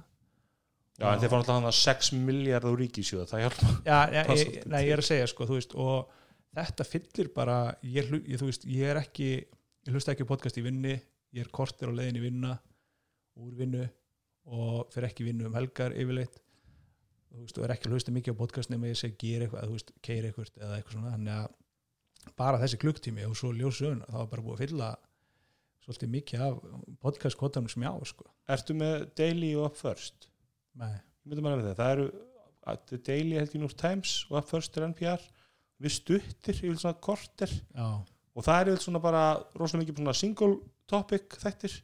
[1.01, 4.23] Já, en þeir fá náttúrulega hann að 6 miljard á ríkisjóða, það hjálpa já, já,
[4.37, 6.11] ég, nei, ég er að segja sko, þú veist, og
[6.59, 7.55] þetta fyllir bara
[7.87, 11.53] ég, ég, þú veist, ég er ekki ég hlusta ekki podcast í vinni ég er
[11.55, 12.57] kortir á leiðin í vinna
[13.41, 13.87] úr vinnu
[14.51, 16.41] og fyrir ekki vinnu um helgar yfirleitt.
[17.31, 19.69] Þú veist, og er ekki að hlusta mikið á podcast nema ég segi gera eitthvað,
[19.71, 21.53] þú veist, keira eitthvað eða eitthvað svona, þannig að
[22.39, 24.91] bara þessi klukktími og svo ljósun það var bara búið að fylla
[25.85, 26.59] svolítið mikið af
[27.03, 28.27] podcast kvotanum sem ég á sko.
[28.51, 30.29] Ertu með Daily og Up First?
[30.79, 30.95] Nei.
[31.27, 32.09] Ég það, það eru
[33.07, 35.29] Daily held í New York Times og Up First er NPR
[35.81, 37.53] við stuttir, ég vil svona korter.
[37.73, 37.89] Já,
[38.37, 39.23] og það er yfir svona bara
[39.59, 40.59] rosalega mikið svona single
[40.91, 41.79] topic þættir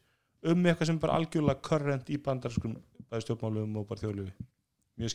[0.47, 2.77] um eitthvað sem er bara algjörlega current í bandarskum
[3.11, 4.47] bæði stjórnmálum og bara þjóðlöfi
[5.01, 5.13] mjög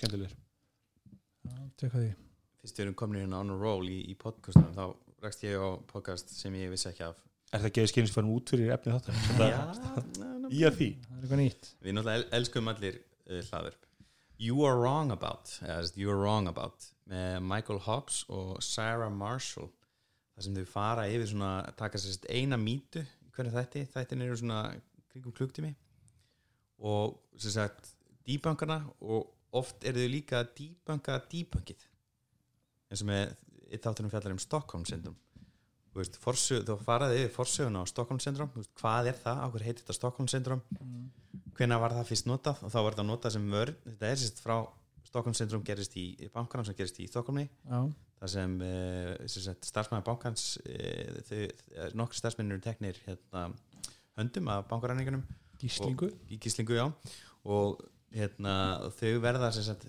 [1.93, 2.09] því.
[2.61, 5.69] Fyrst við erum komin hérna on a roll í, í podcastunum þá rekst ég á
[5.91, 7.19] podcast sem ég vissi ekki af.
[7.51, 9.17] Er það að skilins farum út fyrir efni þáttar?
[9.51, 9.61] Já,
[10.51, 10.87] Í að því.
[11.03, 11.69] Það er eitthvað nýtt.
[11.83, 13.87] Við náttúrulega el- elskum allir uh, hlaðverp.
[14.41, 15.51] You Are Wrong About
[15.99, 19.69] You Are Wrong About með Michael Hobbs og Sarah Marshall.
[20.33, 24.23] Þar sem þau fara yfir svona taka sér sérst eina mýtu í hvernig þætti, þættin
[24.25, 24.61] eru svona
[25.11, 25.73] kringum klukktími
[26.81, 27.91] og sem sagt
[28.25, 29.27] dýbankana og
[29.59, 31.83] oft eru þau líka að dýbanka dýbankið
[32.91, 33.35] eins og með
[33.79, 35.17] þáttunum fjallar um Stockholm syndrom
[35.91, 39.65] Þú veist, forsög, þú faraði yfir forsöguna á Stockholm syndrom, veist, hvað er það, áhver
[39.65, 40.61] heitir þetta Stockholm syndrom
[41.57, 42.61] hvenær var það fyrst notað?
[42.63, 44.55] Og þá var þetta notað sem vörn þetta er sérst frá
[45.03, 47.79] Stockholm syndrom gerist í, í bankanum sem gerist í Stockholmi já,
[48.21, 51.41] þar sem, uh, sem sagt, starfsmæður bankans uh, þau,
[51.75, 53.49] uh, nokkur starfsmennir eru teknir hérna,
[54.19, 55.25] höndum af bankaræningunum.
[55.59, 56.07] Gíslingu.
[56.31, 56.85] Í gíslingu já.
[57.43, 57.83] Og
[58.15, 58.55] hérna,
[58.95, 59.85] þau verða sagt,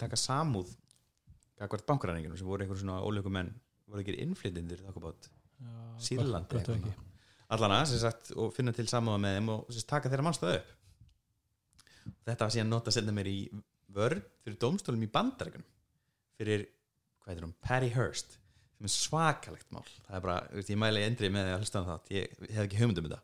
[0.00, 0.76] taka samúð
[1.60, 3.52] gagvart bankaræningunum sem voru einhver svona ólöku menn
[3.90, 4.82] voru ekki innflytindir
[6.00, 6.60] Sýrlandi
[7.50, 10.60] allana sem sagt, og finna til samúða með þeim og sem sagt, taka þeirra mannstöðu
[10.60, 10.68] upp.
[12.26, 13.38] Þetta var síðan nota að senda mér í
[13.92, 15.66] vörn fyrir dómstólum í bandarækjunum
[16.40, 16.62] fyrir,
[17.20, 18.38] hvað heitir hún, Patty Hearst
[18.78, 19.84] sem er svakalegt mál.
[20.06, 22.62] Það er bara, veist, ég mæli endri með því að hlusta á það ég, hef
[22.64, 23.20] ekki hugmynd um þetta.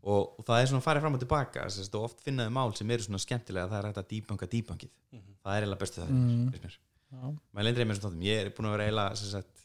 [0.00, 2.90] Og, og það er svona farið fram og tilbaka sagt, og oft finnaði mál sem
[2.96, 6.46] eru svona skemmtilega það er hægt að dýbanka dýbankið það er eiginlega bestu það Mm.
[6.56, 6.64] finnst
[7.10, 7.20] mér.
[7.20, 8.24] já, mæli endri með þessum þáttum.
[8.28, 9.64] Ég er búin að vera eiginlega sem sagt,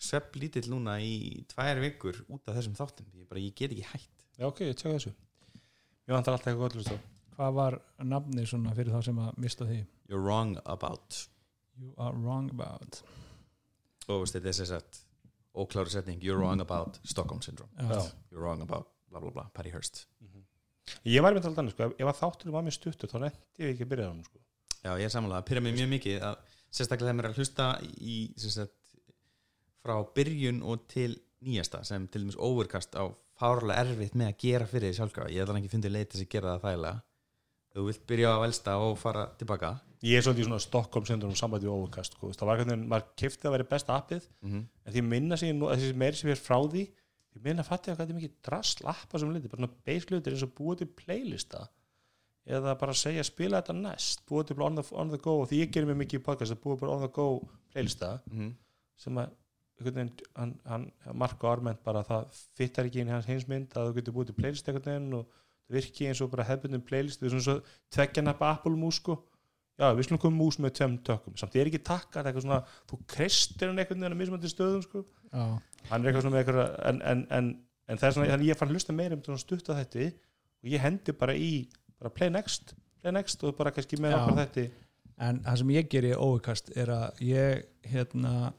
[0.00, 1.14] svepp lítill núna í
[1.52, 3.08] tvær vikur út af þessum þáttum.
[3.18, 4.26] Ég, bara, ég get ekki hætt.
[4.40, 5.12] Já, ok, ég tjaka þessu.
[6.08, 6.98] Mér vantar alltaf eitthvað gott hlust á
[7.40, 9.78] hvað var nafni svona fyrir þá sem að mista því
[10.10, 11.20] You're wrong about.
[11.78, 12.98] You are wrong about.
[14.10, 14.98] Og þetta er sem sagt
[15.56, 16.18] ókláru setning.
[16.20, 17.70] You're wrong about Stockholm syndrome.
[17.78, 18.02] Já.
[18.30, 20.02] You're wrong about bla bla bla Patty Hearst.
[21.06, 23.72] Ég var með alltaf þannig, sko, ef- að þátturinn var með stuttur þá nefndi ég
[23.76, 24.40] ekki að byrja það sko.
[24.80, 27.40] Já, ég er samanlega, það pyrra mig mjög mikið að sérstaklega þegar mér er að
[27.40, 27.66] hlusta
[28.00, 28.76] í sagt,
[29.80, 31.12] frá byrjun og til
[31.44, 33.04] nýjasta sem til dæmis overkast á
[33.40, 36.26] fárlega erfitt með að gera fyrir því sjálfkrafa ég ætla ekki fundið leið til þess
[36.26, 36.98] að gera það þægilega
[37.70, 41.34] þú vilt byrja á elsta og fara tilbaka Ég er svolítið í svona Stockholm syndrom
[41.36, 42.30] sambandi við overcast sko.
[42.32, 44.62] það var hvernig maður kefti að vera besta appið mm -hmm.
[44.84, 46.84] en því minna sig, þessi meiri sem er frá því
[47.30, 50.06] því minna fatti að hvað þetta er mikið drasl appa sem liti, bara svona base
[52.46, 55.64] eða bara segja spila þetta næst, búið til on the, on the go og því
[55.64, 57.26] ég gerir mig mikið í podcast að búið bara on the go
[57.72, 58.18] playlista
[58.96, 59.30] sem að
[59.80, 62.26] veginn, hann, hann Marko Arment bara það
[62.56, 65.26] fittar ekki inn í hans heimsmynd að þú getur búið til playlist einhvern veginn og
[65.30, 67.54] það virki eins og bara hefbundum playlist, það er svona svo
[67.94, 69.16] tveggja nappa Apple mús sko.
[69.80, 71.36] Já, við slum koma mús með tveim tökum.
[71.40, 72.58] Samt ég er ekki takkar, eitthvað svona
[72.90, 75.04] þú kreistir hann einhvern veginn að mismandi stöðum sko.
[75.30, 75.44] Já,
[75.88, 77.48] hann er eitthvað svona með eitthvað en, en, en,
[77.88, 80.10] en það er svona, ég fann hlusta meira um svona stutt á þetta
[80.60, 81.52] og ég hendi bara í
[82.00, 84.68] bara play next, play next og bara kannski með okkur þetta
[85.20, 88.52] en það sem ég geri óvikast er að ég hérna,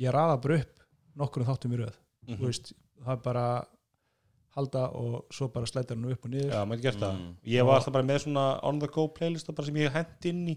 [0.00, 0.86] ég raða bara upp
[1.20, 1.98] nokkur þáttum í röð.
[2.26, 2.38] Mhm.
[2.38, 2.72] þú veist,
[3.04, 3.44] það er bara
[4.56, 6.50] halda og svo bara slæta hann upp og niður.
[6.50, 7.18] Já, maður gert það.
[7.20, 7.34] Mm.
[7.46, 10.48] ég var alltaf bara með svona on the go playlista bara sem ég hendi inn
[10.48, 10.56] í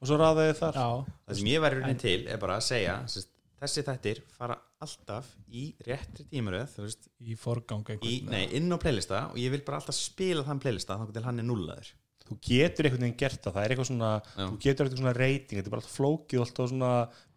[0.00, 0.74] og svo raðaði ég þar.
[0.80, 0.88] Já,
[1.28, 5.30] það sem ég væri raunin til er bara að segja sérst, þessi þættir fara alltaf
[5.52, 9.98] í réttri tímaröð þú veist, í forgang inn á playlista og ég vil bara alltaf
[9.98, 11.92] spila þann playlista þá til hann er nullaður
[12.30, 14.44] þú getur einhvern veginn gert það, það er eitthvað svona Já.
[14.44, 16.90] þú getur eitthvað svona reyting, þetta er bara alltaf flókið og alltaf svona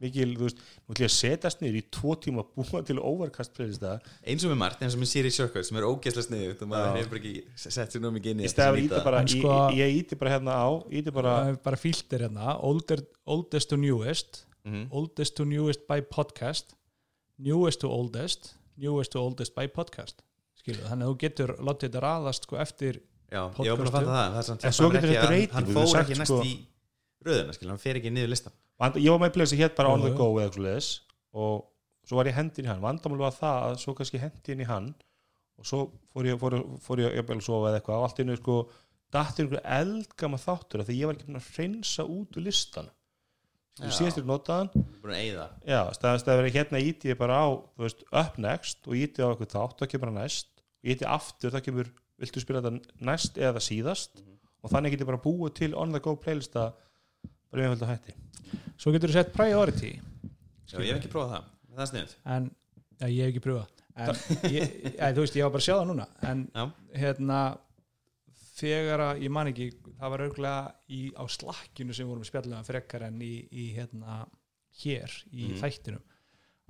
[0.03, 3.55] mikil, þú veist nú ætlum ég að setjast niður í tvo tíma búa til overcast
[3.57, 3.95] playlista.
[4.21, 6.99] Eins og með margt, eins og með Siri Circus sem er ógeðslega sniðut og maður
[6.99, 7.33] hefur bara ekki
[7.65, 8.69] sett sér námið inn í þetta
[9.23, 10.69] ég, sko- ég, íti bara hérna á
[11.17, 12.53] bara, fíltir hérna.
[12.61, 14.87] Older, oldest to newest Mhm.
[14.91, 16.73] oldest to newest by podcast.
[17.39, 18.53] Newest to oldest.
[18.77, 20.21] Newest to oldest by podcast.
[20.59, 23.97] Skilur, þannig að þú getur látið þetta raðast sko eftir Já, að podcastu.
[23.97, 26.53] er En svo hann getur þetta að- rating, hann fór ekki næst sko- í
[27.25, 30.01] röðina skil, hann fer ekki niður listan Vand, ég var með playlist hétt bara on
[30.01, 30.99] the go eða eitthvað leðis
[31.33, 31.65] og
[32.07, 32.81] svo var ég hendin í hann.
[32.81, 34.95] Vandamál var það að svo kannski hendi inn í hann
[35.59, 38.69] og svo fór ég, fór, fór ég að sofa eða eitthvað og allt einu sko
[39.11, 42.89] dattir einhver eldgama þáttur af því ég var ekki að hreinsa út úr listan
[43.79, 43.85] Já.
[43.87, 44.69] ég síðast ég notaðan.
[45.01, 45.47] Búin að eyða.
[45.65, 49.25] Já, staðast að vera hérna íti ég bara á þú veist, up next og íti
[49.25, 50.49] á eitthvað þátt það kemur að næst.
[50.83, 54.23] Og íti aftur það kemur, viltu spila þetta næst eða síðast?
[54.63, 56.69] Og þannig get ég bara búið til on the go playlista
[57.49, 58.15] bara við höfum hætti.
[58.77, 59.95] Svo getur þú sett priority.
[60.73, 62.45] Já, ég hef ekki prófað það, það er sniðut en
[62.97, 65.73] já, ég hef ekki pröfað en ég, ja, þú veist, ég var bara að sjá
[65.75, 66.07] það núna.
[66.25, 66.63] En Já,
[66.97, 67.41] hérna
[68.63, 69.67] þegar að, ég man ekki
[69.99, 70.23] það var
[70.89, 74.23] í, á slakkinu sem vorum að spjalla um frekar en í, í hérna,
[74.83, 75.59] hér í Mhm.
[75.61, 76.03] þættinum.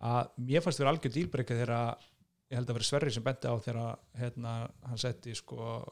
[0.04, 2.08] Að mér fannst vera algjör dílbreyka þegar að-
[2.52, 5.84] ég held að vera Sverri sem benti á þegar hérna, hann setti sko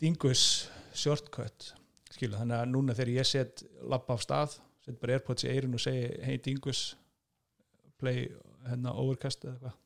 [0.00, 1.72] Dingus shortcut
[2.12, 5.74] skilu, þannig að núna þegar ég set lappa á stað, set bara airpods í eirun
[5.76, 6.94] og segi hey Dingus
[8.00, 8.28] play
[8.66, 9.82] hérna overcast eða eitthvað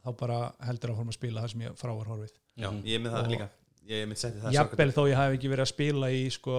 [0.00, 3.04] þá bara heldur áfram að spila það sem ég frá var horfið já, ég er
[3.04, 3.48] með það líka.
[3.90, 6.58] Ég er með settið það jafnvel þó ég hafi ekki verið að spila í sko,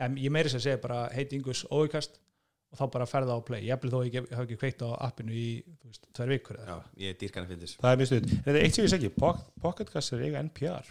[0.00, 2.20] ja, ég meiri sem að segja bara hey Dingus overcast
[2.72, 5.36] og þá bara ferða á play, jafnvel þó ég hef hafi ekki kveikt á appinu
[5.36, 5.48] í,
[5.86, 6.78] veist, tvær vikur eða.
[6.80, 8.86] Já, ég er dýrkan að finna þess það er mjög stuð, þetta er eitt sem
[8.86, 9.12] ég segi
[9.66, 10.90] Pocketcast er eiga NPR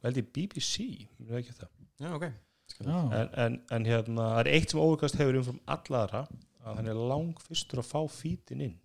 [0.00, 1.72] og held ég BBC ég veit ekki það.
[2.00, 2.30] Já, ok.
[2.80, 6.20] En, en, en hérna, það er eitt sem Overcast hefur umfram alla aðra
[6.64, 8.76] að hann er lang fyrstur að fá fítin inn.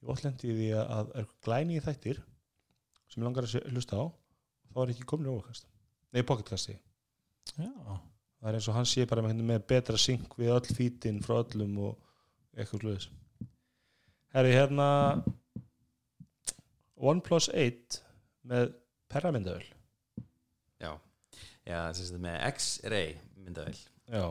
[0.00, 2.20] Ég óttlendi því að, að er glæni í þættir
[3.10, 4.04] sem ég langar að hlusta á
[4.70, 5.66] þá er ekki komin í Overcast.
[6.14, 6.74] Nei, Pocketcasti,
[7.54, 7.70] já,
[8.40, 11.36] það er eins og hann sé bara með, með betra sync við öll fítin frá
[11.42, 11.98] öllum og
[12.56, 13.08] eitthvað sluðis
[14.34, 14.86] herri, hérna
[17.00, 18.00] OnePlus 8
[18.50, 18.72] með
[19.10, 19.64] perramyndavel
[20.80, 20.92] Já,
[21.66, 24.24] já þess að með X-ray myndavel já,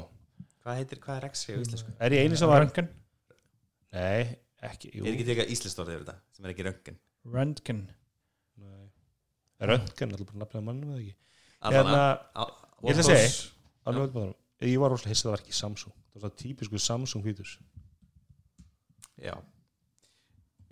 [0.59, 1.93] Hvað heitir, hvað er X-ray á íslensku?
[1.99, 2.89] er ég eini sem var Röntgen.
[3.95, 4.35] Nei,
[4.67, 5.05] ekki, jú.
[5.07, 6.99] Er ekki tekað íslenskt orðið yfir þetta sem er ekki Röntgen?
[7.79, 7.98] Nei.
[9.59, 11.15] Röntgen, alltaf bara nafnið á mannum eða ekki?
[11.59, 12.03] Hérna,
[12.85, 13.31] ég ætla að segja,
[13.91, 14.33] alveg bara.
[14.63, 15.95] Ég var rosalega hissað að það var ekki Samsung.
[16.13, 17.57] Það var típisku Samsung hvítus
[19.19, 19.35] Já.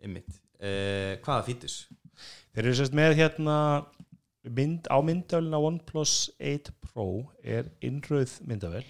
[0.03, 0.39] Einmitt.
[0.57, 1.81] Uh, Hvaða fítus?
[2.55, 3.57] þeir eru sérst með hérna
[4.47, 8.85] mynd, á myndavélina OnePlus 8 Pro er innröð myndavél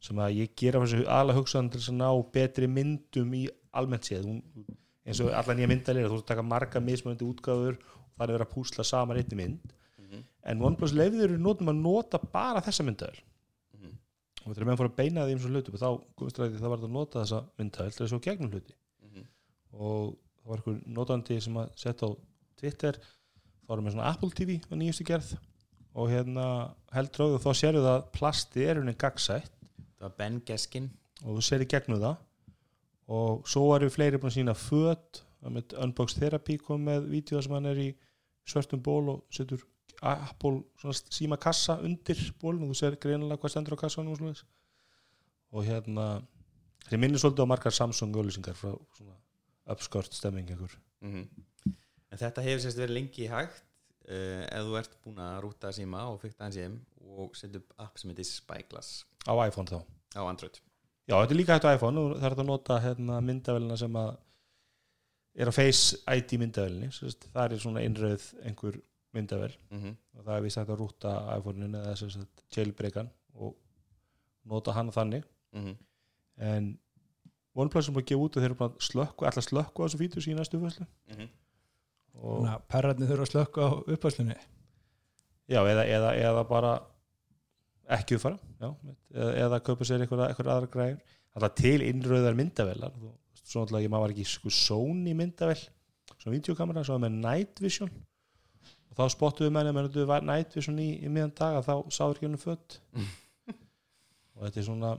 [0.00, 3.42] sem að ég gera þessu aðla hugsaðan til að ná betri myndum í
[3.76, 4.28] almennt séð.
[4.28, 4.68] Hún,
[5.04, 8.32] eins og allar nýja myndavélir þú ert að taka marga mismunandi útgáfur og það er
[8.38, 9.72] verið að púsla saman einni mynd.
[10.06, 10.22] Mhm.
[10.46, 13.18] en OnePlus leiðir eru notum að nota bara þessa myndavél
[13.74, 13.90] Mhm.
[14.46, 16.78] og þegar menn fór að beina því um svo hlutum þá komist ræði það var
[16.78, 18.74] að nota þessa myndavél til þess að gegnum hluti.
[19.02, 19.26] Mhm.
[19.72, 22.10] og það var einhver notandi sem að setja á
[22.56, 22.92] Twitter
[23.66, 25.36] þá erum við svona Apple TV á nýjustu gerð.
[25.96, 29.50] Og hérna því og þá sérðu það að plasti er henni gagsætt
[29.98, 30.90] Það var Ben Geskin.
[31.24, 32.16] Og þú sér í gegnum það.
[33.08, 34.54] Og svo eru fleiri búin að sína
[35.48, 37.94] með Unbox Therapy kom með vídeo sem hann er í
[38.46, 39.64] svörtum ból og setur
[40.02, 44.18] Apple svona síma kassa undir bólun og þú sér greinilega hvað stendur á kassanum og,
[44.20, 44.42] svoleiðis.
[45.56, 46.06] og hérna
[46.90, 49.16] þeir minnir svolítið á margar Samsung auðlýsingar frá svona
[49.66, 51.28] uppskort stemming einhver Mhm.
[52.12, 53.62] En þetta hefur sérst verið lengi hægt
[54.08, 56.76] uh, ef þú ert búin að rúta síma og fyrkt aðeins í þeim
[57.16, 59.80] og setja upp app sem heitir Spyglass á iPhone þá
[60.16, 60.60] á Android
[61.06, 63.98] Já, þetta er líka hægt á iPhone og það er að nota hérna, myndavélina sem
[64.00, 64.16] að
[65.36, 68.78] er á Face ID myndavélinni sérst, það er svona innröð einhver
[69.16, 69.94] myndavél mm -hmm.
[70.18, 73.56] og það er vist að rúta iPhone-in eða sem sagt jailbreakan og
[74.44, 75.76] nota hann þannig Mhm.
[76.38, 76.78] en
[77.54, 79.86] OnePlus er búin að gefa út og þeir eru bara að slökku, alltaf slökku á
[79.86, 81.28] þessu fítus í næstu fæslu Mhm.
[82.14, 84.34] og Þannig að perratni þurfa að slökka á upphæslunni
[85.48, 86.80] já, eða, eða, eða bara
[87.88, 88.74] ekki uppfara já,
[89.14, 91.00] eða, eða kaupa sér eitthvað, eitthvað aðra græður
[91.36, 93.14] alltaf til innröðar myndavélar Þú-
[93.46, 95.58] svo náttúrulega ég maður var ekki sko Sony myndavél
[96.16, 97.90] svona videokamera, svo með Night Vision.
[98.90, 101.74] Og þá spottuðu menni að menn var Night Vision í, í miðan dag að þá
[101.94, 102.80] sáður ekki henni fött
[104.36, 104.96] og þetta er svona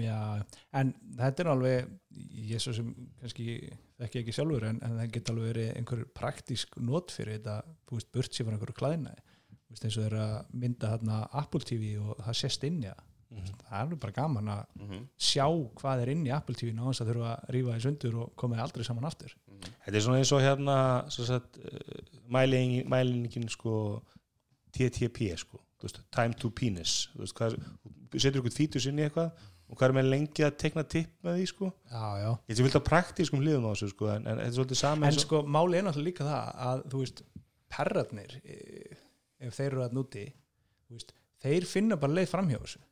[0.00, 0.40] Já,
[0.72, 1.90] en þetta er alveg
[2.48, 2.86] ég svo sem
[3.20, 3.56] kannski
[4.00, 7.98] þekki ekki sjálfur en, en það geta alveg verið einhver praktísk not fyrir þetta þú
[7.98, 9.12] veist, burt sér frá einhverju klæðina
[9.74, 12.80] eins og þeir að mynda þarna Apple TV og það sést inn
[13.38, 15.00] í það það er alveg bara gaman að Mhm.
[15.18, 15.46] sjá
[15.80, 18.36] hvað er inn í Apple TV ná þess að þurfa að rífa því sundur og
[18.36, 19.34] koma þeir aldrei saman aftur.
[19.84, 20.76] Þetta er svona eins og hérna
[21.10, 24.02] sagt, uh, mæling, mælingin sko
[24.74, 27.08] TTP sko, þú veist, time to penis.
[27.14, 27.58] Þú veist, hvað,
[28.10, 29.30] þú setur ykkur fítus inn í eitthvað
[29.70, 32.30] og hvað er með lengi að tekna tipp með því sko, Já, já.
[32.48, 35.18] Ég vil það praktískum hliðum á þessu sko, en, en þetta er svolítið saman En
[35.24, 37.22] sko, máli er náttúrulega líka það að þú veist,
[37.74, 38.96] perratnir eh,
[39.40, 40.24] ef þeir eru að núti
[40.92, 42.82] veist, þeir finna bara leið framhjá þessu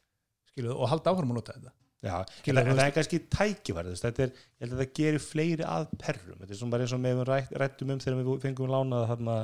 [0.53, 1.75] skiluðu, og halda áfram að nota þetta.
[2.03, 2.17] Já,
[2.51, 6.41] en það er kannski tækifærið þetta er, ég held að það gerir fleiri að perrum.
[6.41, 9.37] Þetta er svona bara eins og við rætt, rættum um þegar við fengum lánað þarna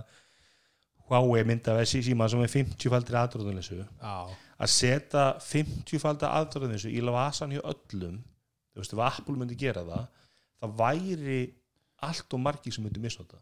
[1.09, 4.17] Huawei mynda af síma sem er 50 faldir aðdróðunleysu já,
[4.61, 8.19] að setja 50 faldir aðdróðunleysu í vasan hjá öllum
[8.75, 10.05] þú veist, ef Apple myndi gera það
[10.59, 11.39] það væri
[12.05, 13.41] allt og margir sem myndi misnota.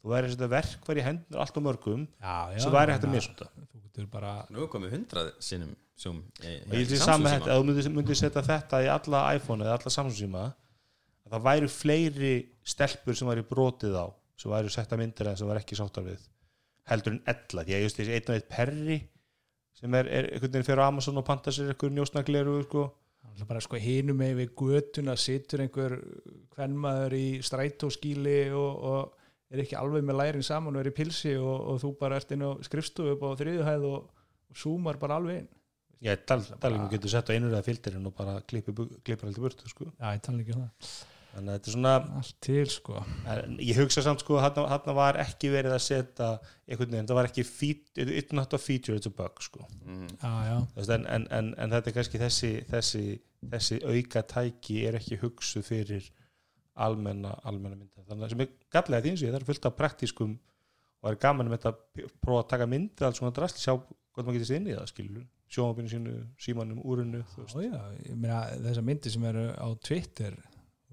[0.00, 3.08] Þú væri að setja verkvar í hendur allt og mörgum já, já sem væri hægt
[3.08, 3.50] að misnota
[3.90, 7.60] þú getur bara Nú er komið hundrað sinnum sem og ég sé saman þetta, ef
[7.60, 11.70] þú myndir, myndir setja þetta í alla iPhone eða alla Samsung síma að það væri
[11.74, 12.34] fleiri
[12.64, 14.06] stelpur sem væri brotið á
[14.40, 16.22] sem væri setta myndir en sem væri ekki sáttar við
[16.90, 18.96] heldur en ella, því að just þessi einn og eitt perri
[19.80, 22.88] sem er, er einhvern veginn fyrir Amazon og panta sér einhver njósnagleru sko.
[23.30, 25.94] Er bara sko hinum með við götuna situr einhver
[26.54, 29.19] kvennmaður í strætóskíli og, og
[29.50, 32.34] er ekki alveg með lærin saman og er í pilsi og, og þú bara ert
[32.34, 35.48] inn á skrifstofu upp á þriðuhæð og, og súmar bara alveg inn.
[36.00, 38.78] Ég dal, dalingum getur sett á einur eða filterinn og bara klippir
[39.20, 39.90] alltaf burtu sko.
[39.98, 40.92] Já, ég tala ekki um það.
[41.30, 43.02] Þannig að þetta er svona Allt til sko.
[43.62, 46.30] Ég hugsa samt sko hann, hann var ekki verið að setja
[46.66, 49.66] einhvern veginn, það var ekki it's not a feature, it's a bug sko.
[49.84, 50.08] Mm.
[50.16, 53.04] Já, já, veist, en, en, en, en þetta er kannski þessi, þessi,
[53.52, 56.10] þessi auka tæki er ekki hugsuð fyrir
[56.86, 59.68] almenna, almenna mynda þannig að sem er gallega því eins og ég það er fullt
[59.68, 60.36] af praktískum
[61.00, 63.74] og það er gaman um þetta að prófa að taka myndir alls svona drasli, sjá
[63.76, 68.40] hvað maður getist inn í það skilur, sjónabinu sínu, símanum, veist, já, já ég meina
[68.66, 70.36] þessar myndir sem eru á Twitter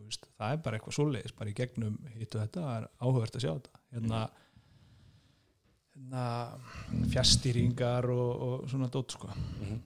[0.07, 3.37] veist, það er bara eitthvað svoleiðis bara í gegnum hitt og þetta það er áhugavert
[3.37, 3.81] að sjá þetta.
[3.95, 4.23] Hérna,
[5.97, 6.25] hérna
[7.13, 9.31] fjastýringar og, og svona dót sko.
[9.61, 9.85] Mhm.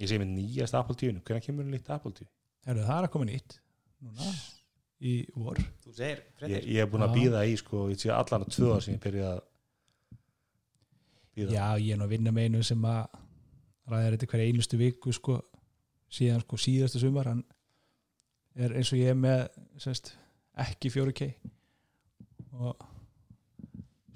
[0.00, 2.28] ég segi með nýjast Apple 10 hvernig kemur nýtt Apple 10?
[2.64, 3.58] Heru, það er að koma nýtt
[4.04, 4.32] núna
[5.00, 5.60] í vor.
[5.84, 8.74] Þú segir, Ég, ég er búin að býða í sko, ég sé allan að tvö
[8.74, 9.40] ár sem ég byrja að
[11.36, 13.18] býða já, ég er nú að vinna með einu sem að
[13.90, 15.38] ræðir þetta hverja einustu viku sko,
[16.12, 17.30] síðan sko síðastu sumar.
[17.32, 17.44] Hann
[18.60, 19.46] er eins og ég er með
[19.80, 20.12] semst,
[20.60, 21.30] ekki 4K
[22.60, 22.86] og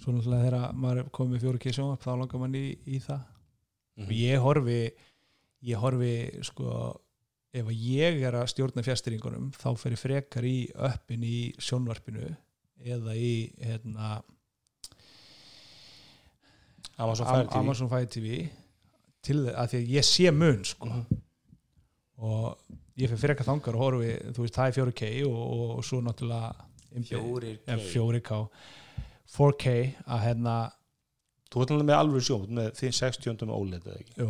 [0.03, 3.23] svo náttúrulega þegar maður er komið með 4K sjónvarp þá langar mann í, í það.
[3.95, 4.07] Mhm.
[4.09, 4.79] og ég horfi
[5.65, 6.15] ég horfi
[6.45, 6.71] sko
[7.55, 10.57] ef að ég er að stjórna fjastýringunum þá fer ég frekar í
[10.89, 12.29] öppin í sjónvarpinu
[12.85, 14.17] eða í hérna,
[16.99, 18.41] Amazon Am Fire TV Amazon Fire TV
[19.25, 20.89] til þess að því að ég sé mun sko.
[20.91, 21.21] Mhm.
[22.25, 25.85] og ég fer frekar þangar og horfi þú veist það er 4K og, og, og
[25.85, 27.87] svo náttúrulega Fjórir ja, K.
[27.91, 28.37] 4K
[29.35, 29.73] 4K
[30.07, 30.55] að hérna
[31.55, 34.15] Þú alveg með alveg ert með því 60 með OLED eða ekki?
[34.19, 34.29] Jú,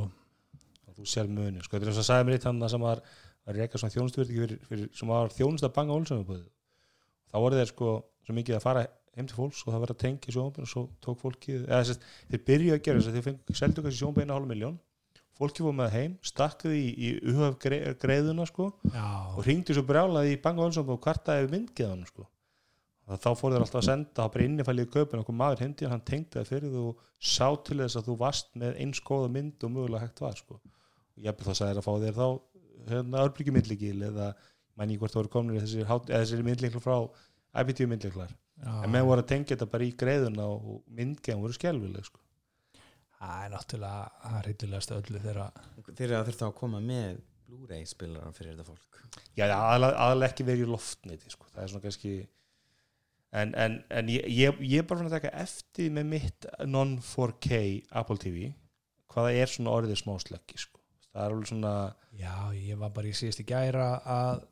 [0.94, 2.84] og þú sér munin, sko, þetta er eins og að sagði mér eitt hann sem
[2.86, 3.04] var
[3.44, 6.44] að reyka svona fyrir, sem var þjónust að banga ólsöfum
[7.34, 10.00] þá voru þeir sko svo mikið að fara heim til fólks og það var að
[10.02, 13.18] tengja sjónbein og svo tók fólkið, eða þess að þeir byrjuðu að gera þess að
[13.18, 14.78] þeir fengu, seldu kannski sjónbein að hálf miljón
[15.38, 20.36] fólkið fór með heim, stakkuði í, í uhaf greiðuna sko já, og hringdi svo brjálaði
[20.36, 22.28] í banga ólsöfum og kvartaði við myndgeð hann sko.
[23.04, 25.88] Og þá fór þeir alltaf að senda, þá bara innifælið í og kom maður hindi
[25.90, 29.32] hann tengdi það fyrir þú og sá til þess að þú varst með eins góða
[29.34, 30.60] mynd og mögulega hægt var sko.
[31.22, 32.26] Ég þá sagði þér að fá þér þá
[32.90, 34.32] hérna örbríki myndlíkil eða
[34.78, 36.96] mæni hvort þú voru komin þessir, hát- eða þessir myndlíklar frá
[37.62, 38.34] IPTV myndlíklar
[38.64, 42.20] en með voru að tengja þetta bara í greiðuna og myndgeðum voru skelvileg sko.
[43.18, 45.62] það er náttúrulega það er hryllilegast öllu þegar
[45.94, 49.00] Þeir eru að koma með Blu-ray spilaran fyrir þetta fólk
[49.36, 51.46] já, aðalega, ekki verið í loftniti sko.
[51.54, 52.14] það er svona kannski
[53.34, 57.60] en, en, en ég, ég, ég er bara fann að taka eftir með mitt non-4K
[57.90, 58.52] Apple TV
[59.14, 60.73] hvaða er svona orðið smá slöggi sko.
[61.14, 61.74] Það er alveg svona
[62.18, 64.44] já, ég var bara í síðast í gæra að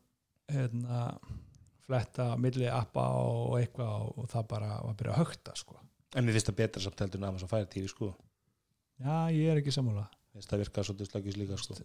[0.52, 1.00] hérna
[1.82, 5.80] fletta milli appa og eitthvað og það bara var að byrja að högta sko.
[6.14, 8.12] en mér finnst það betra samt heldur en Amazon Fire TV sko.
[9.02, 10.06] já, ég er ekki sammála
[10.38, 11.78] það virka svolítið slöggis líka sko.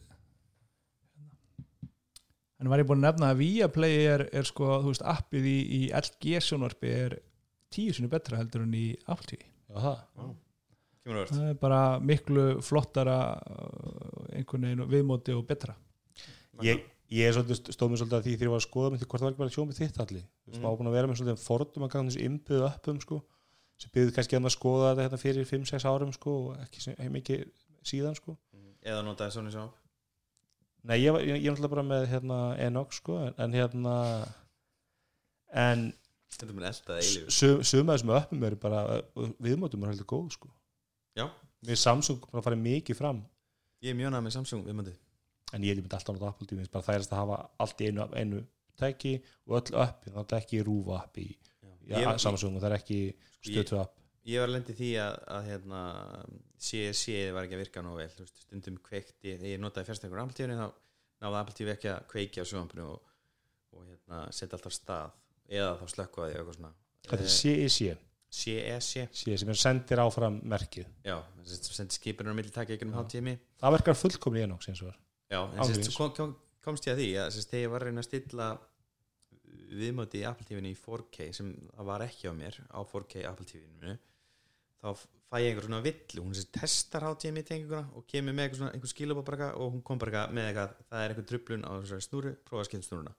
[2.62, 5.58] en var ég búin að nefna að Viaplay er, er sko, þú veist, appið í,
[5.80, 7.18] í LG sjónvarpi er
[7.74, 10.36] tíu sinni betra heldur en í Apple TV já, það
[11.32, 11.82] það er bara
[12.12, 15.76] miklu flottara uh, einhvern veginn viðmóti og betra
[16.66, 16.84] ég,
[17.14, 19.08] ég er svolítið stóð mér svolítið að því þegar ég var að skoða með því
[19.08, 20.54] hvort það var ekki bara að sjóma með þitt allir mm.
[20.54, 20.62] Mm.
[20.66, 23.20] maður búin að vera með svolítið fordum að ganga þessu innbyggðu uppum sko,
[23.78, 26.98] sem byggðu kannski að maður skoða þetta hérna fyrir 5-6 árum sko, og ekki sem-
[26.98, 27.44] ekki mikið
[27.88, 28.34] síðan sko.
[28.88, 29.76] Eða notaði Sony Shop
[30.88, 33.96] nei, ég, var- er náttúrulega bara með hérna, Enox sko, en, en hérna
[35.54, 35.88] en
[36.38, 38.82] Þetta er mér eldaði eilífu sum- sum af þessum uppum eru bara
[39.44, 40.50] viðmótum er heldur góð sko.
[41.18, 41.26] Já.
[41.68, 43.24] við Samsung bara farið mikið fram.
[43.82, 44.96] Ég er mjög náð með Samsung viðmöndi
[45.56, 48.42] en ég myndi alltaf náttúrulega Apple TV bara þærist að hafa allt í einu, einu
[48.78, 49.14] tæki
[49.48, 51.00] og öll upp, þá er ekki rúfa
[51.88, 53.94] já, Ég- Samsung og það er ekki Sko, stötu upp
[54.28, 55.82] ég var lendið því að, að hérna,
[56.60, 60.58] CSC var ekki að virka nú vel veist, stundum kveikti, þegar ég notaði fjárstækur Apple-tíðunni
[60.60, 60.68] þá
[61.24, 63.14] náði Apple-tíðu ekki að kveikja á sjónvampinu og,
[63.78, 65.16] og hérna, setja alltaf stað
[65.48, 66.74] eða þá slökkuði ég eitthvað svona.
[67.08, 67.96] Þetta er Eh, CSC
[68.30, 70.88] CEC sem er sendir áfram merkið.
[71.08, 71.18] Já,
[71.48, 76.16] sendi skipinu á milli takja ekki um háttími það verkar fullkomni í enox eins og
[76.18, 78.50] kom, komst ég að því að þegar ég var að reyna að stilla
[79.78, 83.48] viðmóti í Apple TV-inu í 4K sem það var ekki á mér á 4K Apple
[83.48, 83.96] TV-inu
[84.78, 84.88] þá
[85.28, 86.24] fæ ég einhver svona villu.
[86.24, 90.28] Hún sérst testar HDMI tenginguna og kemur með einhver, einhver skilabóð og hún kom bara
[90.32, 91.72] með eitthvað það er einhver trublun á
[92.04, 93.16] snúru prófa að skilja snúruna.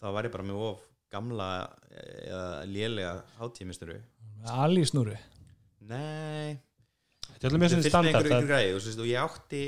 [0.00, 1.48] Þá var ég bara með of gamla
[1.96, 3.76] eða lélega HDMI
[4.44, 5.16] Ali snúru
[5.86, 6.56] nei.
[7.26, 9.18] Þetta er alveg mjög það sem fylgdi með standard einhver, það, einhver græði og, ég
[9.26, 9.60] átti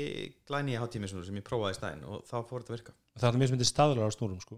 [0.49, 2.93] glæni HDMI snúru sem ég prófaði í stæðin og þá fór þetta að virka.
[3.19, 4.57] Það er alveg mjög sem staðlar á snúrum sko.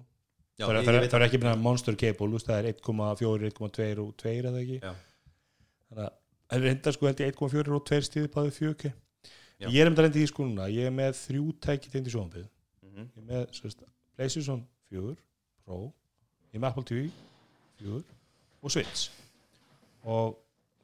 [0.60, 3.52] Já, það, er, ég- það, ég það er ekki minna monster cable það er 1,4,
[3.52, 4.80] 1,2 og 2 eða ekki?
[4.82, 4.94] Já.
[5.92, 6.12] þannig að
[6.52, 8.92] það er reynda sko held ég 1,4 og 2 stíði báði 4K
[9.62, 9.68] Já.
[9.70, 10.68] ég er um þetta reyndi í sko núna.
[10.72, 12.48] Ég er með þrjú tæki tegndi sjónbið
[12.92, 13.08] Mhm.
[13.08, 13.84] ég er með sérst,
[14.18, 15.16] PlayStation 4
[15.66, 15.94] Pro.
[16.52, 17.12] Ég er með Apple TV
[17.80, 18.04] 4
[18.62, 19.10] og Switch
[20.04, 20.38] og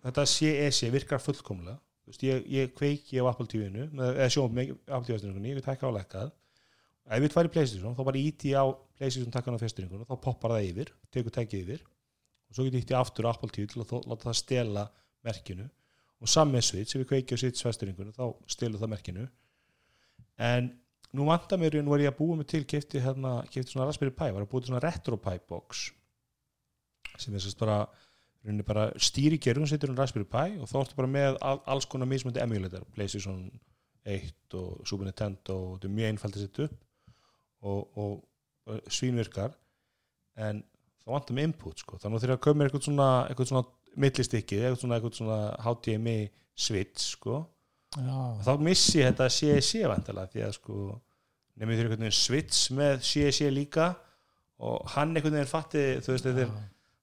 [0.05, 1.77] þetta CEC virkar fullkomlega.
[2.07, 5.89] Veist, ég, ég kveiki á Apple TV-inu eða sjónum með Apple TV-styrningunni ég vil taka
[5.89, 6.29] á lekkað
[7.07, 8.63] ef ég færi PlayStation þá bara íti á
[8.95, 11.83] PlayStation takkan á festringunum þá poppar það yfir, tekur tækið yfir.
[12.47, 14.85] Og svo getur íti aftur á Apple TV til að þó- láta það stela
[15.27, 15.67] merkinu.
[16.23, 19.27] Og samme Switch, ef ég kveiki á Switch festringunum þá stelur það merkinu.
[20.39, 20.71] En
[21.11, 24.15] nú vantar mér, nú er ég að búa mig til kefti, hérna, kefti svona Raspberry
[24.15, 25.89] Pi var að búa til svona RetroPie box
[27.17, 27.77] sem er sérst í bara
[29.03, 32.41] stýri gerðum, setur hún Raspberry Pi og þá ertu bara með all, alls konar mismundi
[32.43, 33.49] emulator, PlayStation
[34.07, 36.77] 1 og Super Nintendo og þetta er mjög einfalt að setja upp
[37.67, 38.13] og, og,
[38.69, 39.55] og svínvirkar
[40.37, 40.61] en
[41.03, 41.99] þá vantar með input sko.
[42.01, 43.65] þannig að þegar komir eitthvað svona, eitthvað svona
[43.97, 46.17] millistikki, eitthvað svona, eitthvað svona HDMI
[46.57, 47.41] switch sko.
[48.45, 50.79] Þá missi þetta CSC vantilega því að sko
[51.57, 53.91] nefnir þér einhvern veginn switch með CSC líka
[54.61, 56.51] og hann einhvern veginn fatti þú veist þetta er.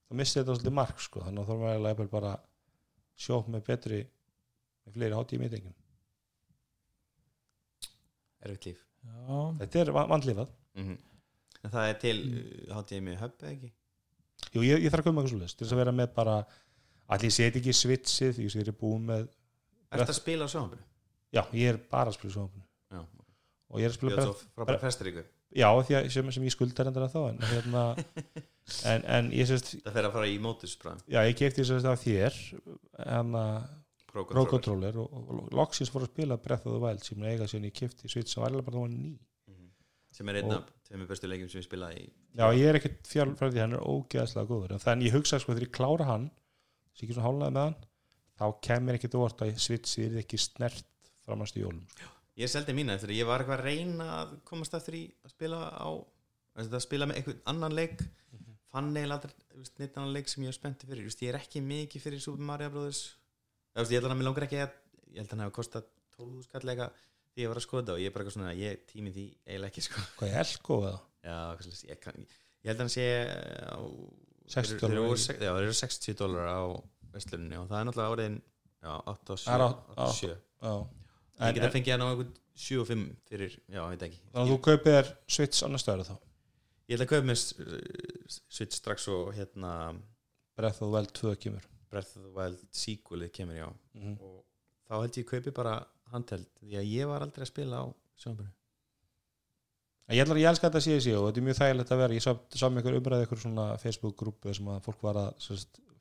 [0.05, 1.23] Þá misti þetta svolítið mark sko.
[1.25, 2.33] þannig að þá er maður bara
[3.25, 4.01] sjóp með betri
[4.85, 5.75] með fleiri hátíð mítengum
[8.45, 8.81] erfitt líf.
[9.05, 10.95] Já, þetta er va- vandlifað mm
[11.65, 13.69] en það er til uh, HDMI hub eða ekki?
[14.53, 16.35] Jú, ég, ég þarf að koma með eitthvað svolítið til þess að vera með bara
[17.15, 20.85] allir seti ekki switchið því ég er búin með Er þetta að spila á sjónvampinu?
[21.33, 24.51] já, ég er bara að spila sjónvampinu Já, og ég er að spila bara, svo
[24.59, 25.25] frábæra festir ykkur
[25.55, 27.83] já, því að sem, sem ég skuldar endur að þá en, hérna,
[28.91, 31.87] en, en ég sést Það fer að fara í mótus bara já, ég kefti þess
[31.87, 32.39] að þér
[34.15, 37.33] Controller Controller og, og, og loksins fór að spila Breath of the Wild sem ég
[37.35, 39.09] eiga síðan ég kefti sem var eiginlega bara þá ný
[39.45, 39.65] Mhm.
[40.15, 42.07] sem er einn af tveimur bestu leikjum sem ég spilaði í
[42.39, 45.39] Já, ég er ekkert fjár frá því hann er ógeðslega góður en þannig ég hugsa
[45.43, 46.29] sko þegar ég klára hann
[46.95, 47.77] sem ekki svona hálnaði með hann
[48.39, 50.87] þá kemur ekkert óvart að switchið er ekki snert
[51.27, 52.09] framast í jólum sko.
[52.35, 55.31] Ég seldi mína eftir að ég var eitthvað að reyna að komast eftir í að
[55.31, 55.87] spila á
[56.59, 58.01] að spila með einhvern annan leik.
[58.75, 61.05] Fann eiginlega aldrei þú veist, neitt annan leik sem ég er spennti fyrir.
[61.07, 63.13] Ég er ekki mikið fyrir Super Mario veist,
[63.75, 64.73] ég held að hann langar ekki að
[65.13, 66.89] ég held að hann hefur kostað 12 skallega
[67.35, 69.71] því ég var að skoða og ég er bara eitthvað svona ég tími því eiginlega
[69.71, 70.03] ekki sko.
[70.19, 70.99] Hvað er elko eða?
[71.25, 71.37] Já,
[71.91, 72.27] ég, kann,
[72.63, 73.07] ég held að hann sé
[73.63, 73.79] á
[74.51, 76.61] 60 þeir- þeir eru dólarar over í- sex- Já, þeir eru 60 dólar á
[77.15, 78.37] vestlunni og það er náttúrulega áriðin
[78.83, 80.35] já, 8 og 7
[81.35, 81.45] Það er á- 8 og 7 Já.
[81.45, 84.03] Ég En, geta en, fengið hann á einhvern 7 og 5 fyrir, já, ég veit
[84.07, 86.15] ekki þannig að þú kaupir þér switch annar stöður þá
[86.85, 87.39] Ég ætla að kaupa með
[88.53, 89.71] Switch strax og hérna
[90.55, 94.21] Breath of the Wild 2 kemur Breath of the Wild sequelið kemur já mm -hmm.
[94.21, 94.45] og
[94.87, 98.53] þá held ég kaupi bara handheld því að ég var aldrei að spila á sjónbjörnu
[100.05, 102.13] Ég, ætla, ég elska þetta að sé þessi og þetta er mjög þægilegt að vera
[102.13, 105.31] ég sá, með einhver umræði einhver svona Facebook-grúpu sem að fólk var að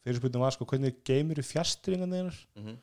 [0.05, 2.77] fyrirspurningum var sko hvernig geymir fjastringan þeinar mm -hmm.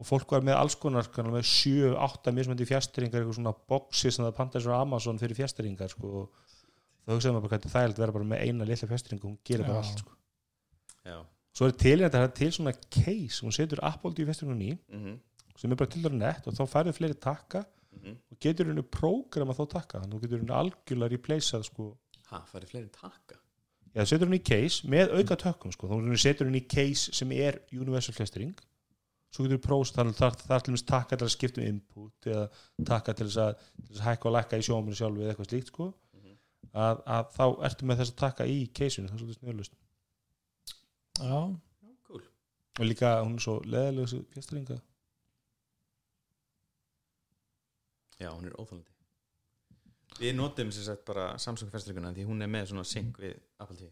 [0.00, 4.24] Og fólk var með alls konar kannar, með 7-8 mismöndi fjastringar eitthvað svona boxi sem
[4.24, 6.54] það pantar svo á Amazon fyrir fjastringar sko, og
[7.04, 9.28] þá hugsaðum við bara hvernig það er að vera bara með eina litla fjastring og
[9.28, 10.16] hún gerir bara allt sko.
[11.04, 11.20] Já
[11.56, 15.18] svo er til þetta, til svona case hún setur Apple í fjastringun í mm -hmm.
[15.56, 17.64] sem er bara til það nett og þá færðu fleiri takka
[18.06, 21.96] og getur henni prógrama þá takka þannig að þú getur henni algjörlega replaceað sko,
[22.30, 23.36] Ha, farið fleiri taka
[23.94, 25.88] Já, setur henni í case með auka tökkum sko.
[25.88, 28.54] þá setur henni í case sem er universal flestring
[29.30, 31.68] svo getur þú próst þannig að það er til dæmis takka til að skipta um
[31.70, 32.44] input eða
[32.90, 35.88] takka til þess að, að hækka og lækka í sjóminu sjálfu eða eitthvað slíkt sko.
[36.18, 36.36] Mhm.
[36.72, 39.76] að, að þá ertu með þess að taka í caseinu það er svolítið snöðlust
[41.20, 41.40] já,
[42.08, 42.24] Cool.
[42.78, 44.80] Og líka hún er svo leðilega þessu fjastringa
[48.20, 48.88] Já, hún er óþálandi
[50.20, 53.78] Við notum sem sagt bara Samsung festringuna því hún er með svona sync við Apple
[53.78, 53.88] TV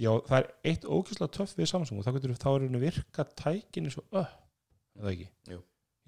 [0.00, 3.24] Já, það er eitt ókvæslega töff við Samsung og þá getur þá er henni virka
[3.36, 4.36] tækinni svo upp,
[4.98, 5.26] eða ekki?
[5.52, 5.58] Jú.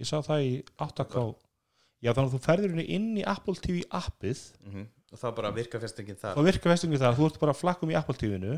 [0.00, 1.24] Ég sá það í 8K
[2.02, 4.40] Já, þannig að þú ferður henni inn í Apple TV appið.
[4.66, 6.38] Mm og þá bara virka festingin þar.
[6.40, 8.54] Og virka festingu þar, þú ert bara að flakkum í Apple TV-inu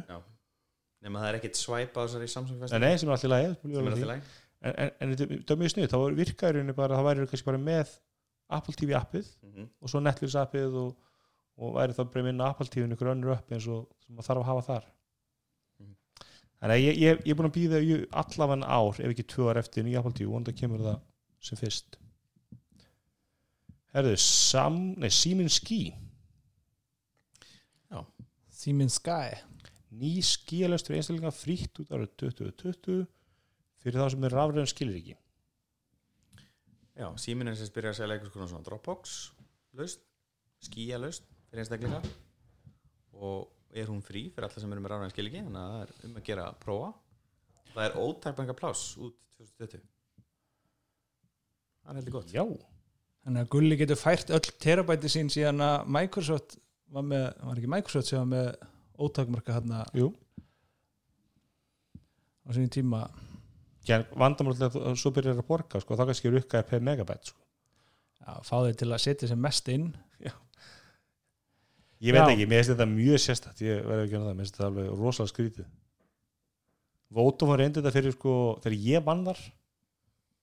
[1.03, 3.57] nema það er ekkit swipe á þessari Samsung Nei, festing nei, sem er alltaf lægið
[3.59, 4.29] sem er alltaf læg
[4.65, 7.59] En, en, en þetta er mjög snið, þá virkaður henni bara, það væri kannski bara
[7.61, 7.91] með
[8.57, 9.67] Apple TV appið Mhm.
[9.83, 10.95] og svo Netflix appið og,
[11.59, 13.91] og væri þá bara minna Apple TV-inu ykkur önnur upp eins og
[14.23, 14.87] þarf að hafa þar.
[16.65, 17.81] Þannig að ég, ég, ég er búin að býða
[18.23, 21.03] allavega ár, ef ekki tvö ár eftir nýja Apple TV, vonandi kemur það
[21.45, 21.99] sem fyrst.
[23.93, 25.83] Herðu, Sam, nei, Simin Ski.
[28.65, 29.35] Siemens Sky.
[29.95, 33.05] Ný skíalöstur einstaklinga frítt út árið 2020
[33.85, 35.17] fyrir þá sem er rafræðum skilir ekki
[36.95, 39.15] Já, síminn er sem byrja að segja konar svona Dropbox
[39.77, 40.03] laust,
[40.63, 42.01] skía laust fyrir einstaklinga.
[43.19, 46.07] Og er hún frí fyrir alla sem eru með ráðan skiliki þannig að það er
[46.09, 46.93] um að gera að prófa.
[47.75, 49.83] Það er ótækbænga pláss út 2020
[51.85, 52.33] það er heldur gott.
[52.35, 52.45] Já,
[53.25, 56.59] Þannig að Gulli getur fært öll terabæti sín síðan að Microsoft
[56.93, 58.51] var með, var ekki Microsoft sem var með
[59.01, 60.11] ótakmarka hérna jú.
[62.45, 63.07] á sinni tíma.
[63.89, 67.41] Vandamálið að svo byrjar að borga sko, þá kannski er ukkaði per megabæt sko.
[68.29, 69.89] að fá þeir til að setja sem mest inn
[72.05, 72.31] ég veit Já.
[72.35, 74.91] ekki, mér finnst þetta mjög sérstætt ég verði ekki að það, mér finnst þetta alveg
[75.01, 75.69] rosalega skrítið
[77.15, 78.33] Vodafone reyndi þetta fyrir sko,
[78.65, 79.41] þegar ég vann þar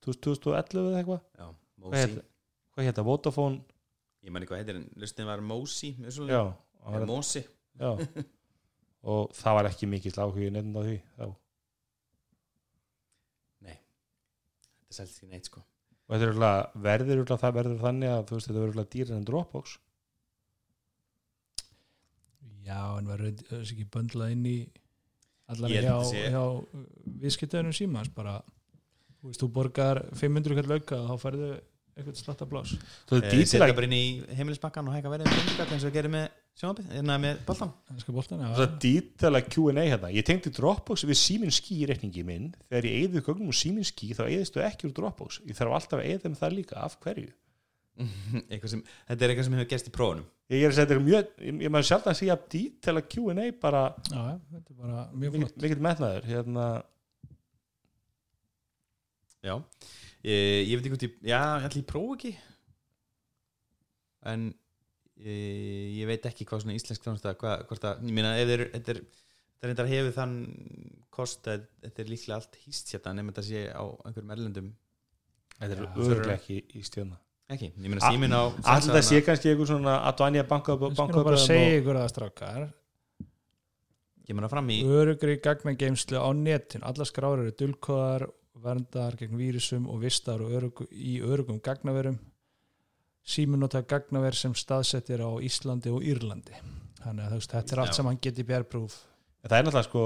[0.06, 2.24] 2011 eða eitthvað Já, hvað Mosi, heit-
[2.74, 3.60] hvað hétta, Vodafone
[4.22, 6.38] ég man ekki hvað heitir en lustin var Mosi mjög svolítið.
[6.38, 6.42] já,
[6.82, 7.90] Eða var, Mosi já.
[9.12, 11.26] og það var ekki mikill áhugi nefnd á því þá.
[13.62, 18.24] þetta selst því neitt sko og þetta er örugglega- verður örugglega- það verður þannig að
[18.28, 19.76] þú veist þetta verður örugglega dýrar en Dropbox
[22.66, 24.56] Já, en verður þessi ekki böndlað inn í
[25.52, 25.96] held hjá,
[26.32, 26.42] hjá
[27.22, 28.38] viðskiptöðunum símans bara,
[29.20, 31.50] þú veist, þú borgar 500 kall auka þá færðu
[31.92, 34.04] eitthvað slattablás þú veist Eh, dýtilega setja bara inn í
[34.38, 37.72] heimilisbakkan og hækka verið um eins og gerum með sjónabið, hérna með boltan
[38.56, 40.12] Það er dýtalega Q&A hérna.
[40.12, 42.50] Ég tengdi Dropbox við Simin Ski í reikningi minn.
[42.70, 45.40] Þegar ég eyði gögnum úr Simin Ski þá eyðistu ekki úr Dropbox.
[45.48, 46.80] Ég þarf alltaf að eyða þeim það líka.
[46.80, 47.32] Af hverju?
[48.50, 50.28] Eitthvað sem, þetta er eitthvað sem hefur gerst í prófunum.
[50.52, 53.44] Ég er að segja þetta er mjög Ég, ég maður sjálf að segja dýtalega Q&A
[53.62, 54.22] bara já,
[54.54, 55.58] þetta er bara mjög flott.
[55.64, 56.66] mikill metnaður hérna,
[59.42, 59.56] Já,
[60.22, 62.32] ég, ég veit ekki hvort ég Já, ég prófa ekki.
[64.32, 64.46] En
[65.18, 68.94] ég, ég veit ekki hvað svona íslensk hvað, hvort að, ég meina ef þeir þetta
[68.94, 70.38] er, þetta er reyndar hefur þann
[71.12, 74.72] kost að þetta er líklega allt hýst hérna nema þetta sé á einhverjum erlendum.
[75.58, 77.18] Þetta er Já, örgulega ekki í stjórna
[77.54, 78.42] ekki, ég meina símin á
[78.74, 82.66] Alltaf sé kannski einhver svona Advanja banka Ég banka bara segja ykkur að strákar.
[84.26, 88.26] Kemur það fram í örugri gagnageimslu á netin alla skráður eru dulkóðar
[88.62, 92.20] verndar gegn vírusum og vistar og örug, í örugum gagnaverum.
[93.22, 96.54] Sími nota gagnaver sem staðsettir á Íslandi og Írlandi.
[97.02, 97.96] Þannig að þú veist, þetta er allt Já.
[97.98, 98.98] sem hann geti bjærprúf
[99.42, 100.02] Það er náttúrulega sko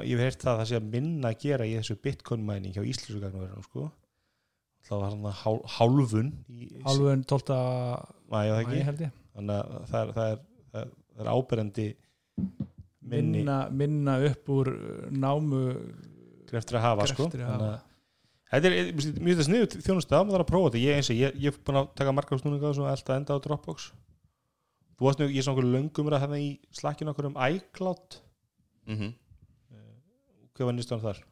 [0.00, 2.76] Ég hef heyrt það að það sé að minna að gera í þessu bitcoin mæning
[2.76, 3.88] hjá íslensku gagnaverðum sko
[4.88, 7.58] Það var svona hál, hálfun í, hálfun 12.
[8.32, 8.56] Mæja
[8.88, 10.40] held ég þannig að það er, það er,
[10.72, 11.86] það er, það er áberandi
[13.10, 15.62] minni minna, minna upp úr uh, námu
[16.50, 17.28] greftir að hafa sko.
[17.28, 17.80] Greftir að Þannig hafa.
[18.52, 21.00] þetta er ég- mér finnst það sniðu þjónustu að maður þarf að prófa þetta ég,
[21.00, 23.90] eins og ég, ég er búin að taka margar snúninga og elda enda á Dropbox
[25.00, 28.20] þú varst nú, ég er svona okkur löngum að það í slakkinu okkur um iCloud
[28.86, 29.12] mm -hmm.
[30.54, 31.22] hvað var nýstan þar?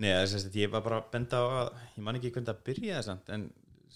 [0.00, 2.62] Nei, það sagt, ég var bara að benda á að ég man ekki hvernig það
[2.68, 3.50] byrjaði samt en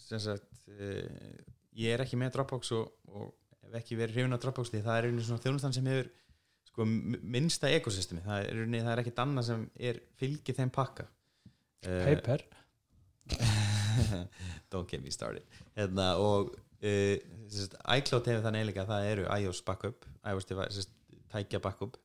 [0.04, 1.38] sagt uh,
[1.80, 3.32] ég er ekki með Dropbox og, og
[3.64, 6.10] hef ekki verið hrifin á Dropbox því það er einu svona þjónustan sem hefur
[6.68, 11.08] sko, minnsta ekosystemi það er, það er ekkit annað sem er fylgið þeim pakka.
[11.84, 12.44] Paper
[14.72, 15.44] Don't get me started.
[15.78, 16.52] Hérna, og
[16.84, 17.16] uh,
[17.48, 20.88] sagt, iCloud hefur þannig eiginlega að það eru iOS backup iOS device,
[21.32, 21.96] tækja backup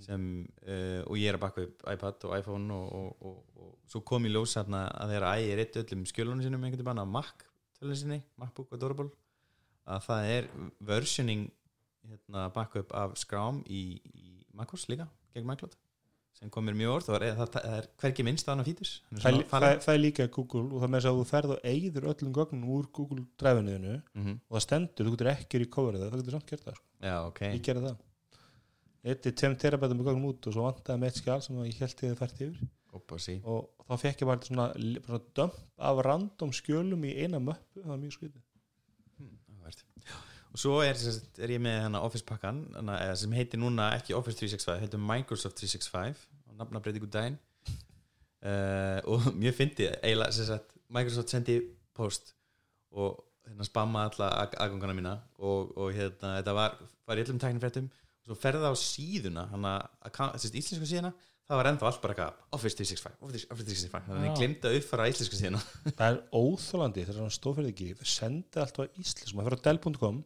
[0.00, 0.26] sem,
[0.66, 4.00] uh, og ég er að backa upp iPad og iPhone og, og, og, og svo
[4.08, 7.12] kom ég ljós hérna að þegar æg er eitt öllum skjölunum sinum einhvern veginn að
[7.16, 7.46] Mac
[7.80, 9.10] tölun sinni, MacBook Adorable
[9.86, 11.48] að það er versioning
[12.08, 15.74] hérna, backup af Scrum í, í MacOS líka gegn MacLeod
[16.38, 19.26] sem kom mér mjög orð það, er, það, það er hvergi minnst hana fítus það,
[19.36, 21.66] er- það, er- það er líka Google og það með þess að þú ferð og
[21.72, 24.38] eigður öllum gögnum úr Google dræfinuðinu mm -hmm.
[24.48, 26.86] og það stendur, þú getur ekki í coverið það, það getur samt gert það, sko.
[27.02, 27.40] Já, ok.
[27.52, 27.96] Ég gerði það
[29.02, 31.78] eitt er 2 terabætum með gögnum út og svo vantaði með eitt skjál sem ég
[31.82, 32.58] held ég að fært yfir.
[33.48, 34.66] Og þá fekk ég bara svona,
[35.06, 35.56] svona dömp
[35.88, 38.44] af random skjölum í eina möppu, það var mjög skrítið.
[39.16, 39.84] Hm, áhugavert.
[40.52, 41.00] og svo er,
[41.40, 42.60] er ég með Office pakkan
[43.16, 47.40] sem heitir núna ekki Office 365 heitir Microsoft 365 og nafna breytingu daginn.
[48.42, 49.88] Uh, og mjög fyndi
[50.92, 51.60] Microsoft sendi
[51.94, 52.34] post
[52.92, 54.28] og hérna spamma alla
[54.60, 56.76] aðgangana mína og, og hérna þetta var,
[57.06, 57.88] var í öllum tæknifréttum.
[57.88, 59.46] og svo ferða á síðuna
[60.62, 61.10] íslensku síðuna
[61.48, 64.76] það var enda allt bara eitthvað Office 365 Office 365, þannig að ég glimta að
[64.78, 65.60] uppfara íslensku síðuna.
[65.98, 69.66] Það er óþólandi þegar hann stóðferði ekki þau sendi alltaf á íslensk maður fyrir á
[69.66, 70.22] dell.com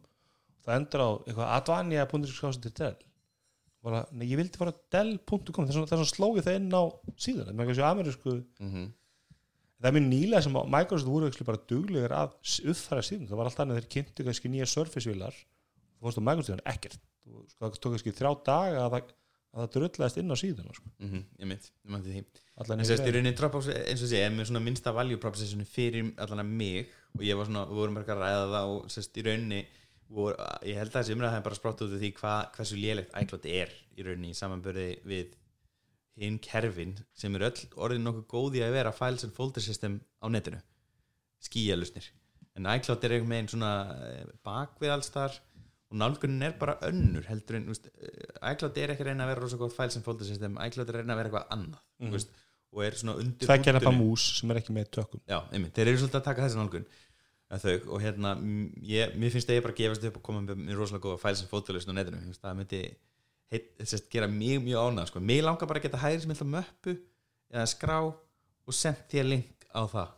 [0.67, 1.51] það endur á eitthvað
[4.13, 6.83] nei, ég vildi fara á dell.com þess vegna slói það inn á
[7.17, 8.33] síðan það er ekki amerísku.
[8.61, 8.87] Mm -hmm.
[9.81, 13.27] það er mjög nýlega sem að Microsoft voru ekki bara duglegar að s- uppfæra síðan
[13.29, 16.03] það var alltaf annað þeir kynntu kannski nýja Surface-vilar þú
[17.27, 19.15] sko, það tók kannski þrjá daga að það,
[19.53, 20.91] að það drullaðist inn á síðan sko.
[20.97, 21.25] Mm -hmm.
[21.41, 22.23] ég mynd, ég mætti því
[23.91, 27.37] eins og sé er með svona minnsta value proposition fyrir allan að mig og ég
[27.37, 29.65] var svona, við vorum bara að ræða það og sérst í rauninni
[30.09, 33.17] vor, ég held að þessi umræða hefði bara sprátt út af því hva, hversu lélegt
[33.21, 35.35] iCloud er í rauninni í samanbörði við
[36.17, 40.25] hinn kerfin sem er öll orðin nokkuð góði að vera files and folder system á
[40.33, 40.61] netinu
[41.45, 42.07] skíalusnir
[42.57, 43.73] en iCloud er einhvern veginn svona
[44.07, 45.37] eh, bakvið alls þar
[45.87, 47.87] og nálgunin er bara önnur heldur en úst,
[48.51, 50.97] iCloud er ekki að reyna að vera rosa gott files and folder system iCloud er
[50.97, 52.15] að reyna að vera eitthvað annað mm.
[52.75, 54.11] og er svona undir tveggja nefna punktunum.
[54.11, 56.87] mús sem er ekki með tökum Já, einmitt, þeir eru svolítið að taka þessi nálgun
[57.47, 58.33] að þau, og hérna
[58.83, 61.35] ég, mér finnst að ég bara að gefast upp og koma með, rosalega góða fæl
[61.39, 62.81] sem fótulust á netinu Ég að það myndi
[63.53, 65.23] heit, sest, gera mjög mjög ánað sko.
[65.23, 66.97] mér langar bara að geta hægri sem eitthvað möppu
[67.53, 70.11] eða skrá og sendt þér link á það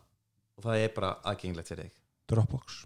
[0.58, 2.00] og það er bara aðgengilegt fyrir þig
[2.30, 2.82] Dropbox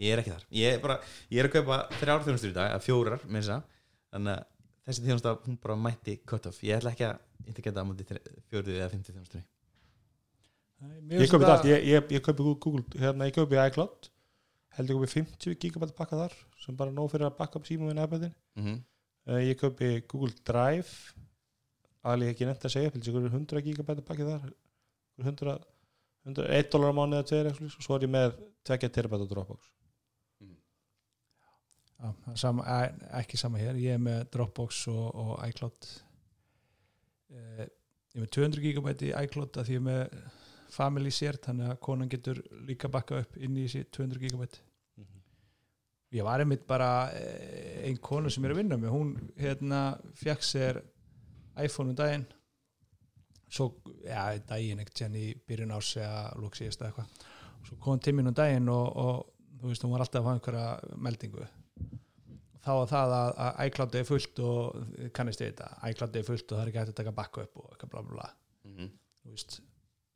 [0.00, 0.48] ég er ekki þar.
[0.56, 0.98] Ég er, bara,
[1.30, 3.62] ég er að kaupa þrjár þjónustur í dag að fjórar með þess að
[4.10, 4.44] þannig að
[4.90, 6.60] þessi þjónusta hún bara mætti cut off.
[6.66, 8.06] Ég ætla ekki að integrata á móti
[8.50, 9.44] fjórið eða fymti þjónustur
[10.80, 14.10] ég kaupi þetta allt, ég, ég, ég kaupi Google hérna, ég kaupi iCloud.
[14.76, 17.90] Heldur ég kaupi 50 gigabæti bakka þar sem bara nóg fyrir að bakka upp símum
[17.90, 18.78] við nefnbæðin mm -hmm.
[19.28, 20.94] uh, ég kaupi Google Drive.
[22.00, 24.52] Alveg ekki nefnt að segja heldur ég kaupi 100 gigabæti bakki þar.
[25.20, 25.58] 100,
[26.24, 29.30] 100 1 dólar á mánu eða 2 og svo er ég með 2 terabæti á
[29.32, 29.68] Dropbox
[32.00, 32.64] Já, sama,
[33.20, 33.76] ekki sama hér.
[33.80, 35.90] Ég er með Dropbox og, og iCloud.
[37.36, 40.18] Eh, ég er með 200 gigabæti í iCloud að því ég er með
[40.70, 44.64] family shared þannig að konan getur líka bakka upp inn í þessi 200 gigabæti
[46.10, 48.94] ég var einmitt bara eh, ein konu sem er að vinna með.
[48.94, 49.80] Hún hérna
[50.18, 50.80] fekk sér
[51.62, 52.26] iPhone um daginn.
[53.50, 53.72] Svo,
[54.06, 57.28] já, daginn ekkert sérn í byrjun ás eða lóksíðist eða eitthvað.
[57.68, 60.98] Svo kom tíminn um daginn og, og þú veist, hún var alltaf að fá einhverja
[61.06, 61.46] meldingu
[62.60, 66.46] þá var það að, að iCloud er fullt og kannist við þetta, iCloud er fullt
[66.52, 68.28] og það er ekki hægt að taka backup og eitthvað bla bla bla.
[69.20, 69.56] Þú veist,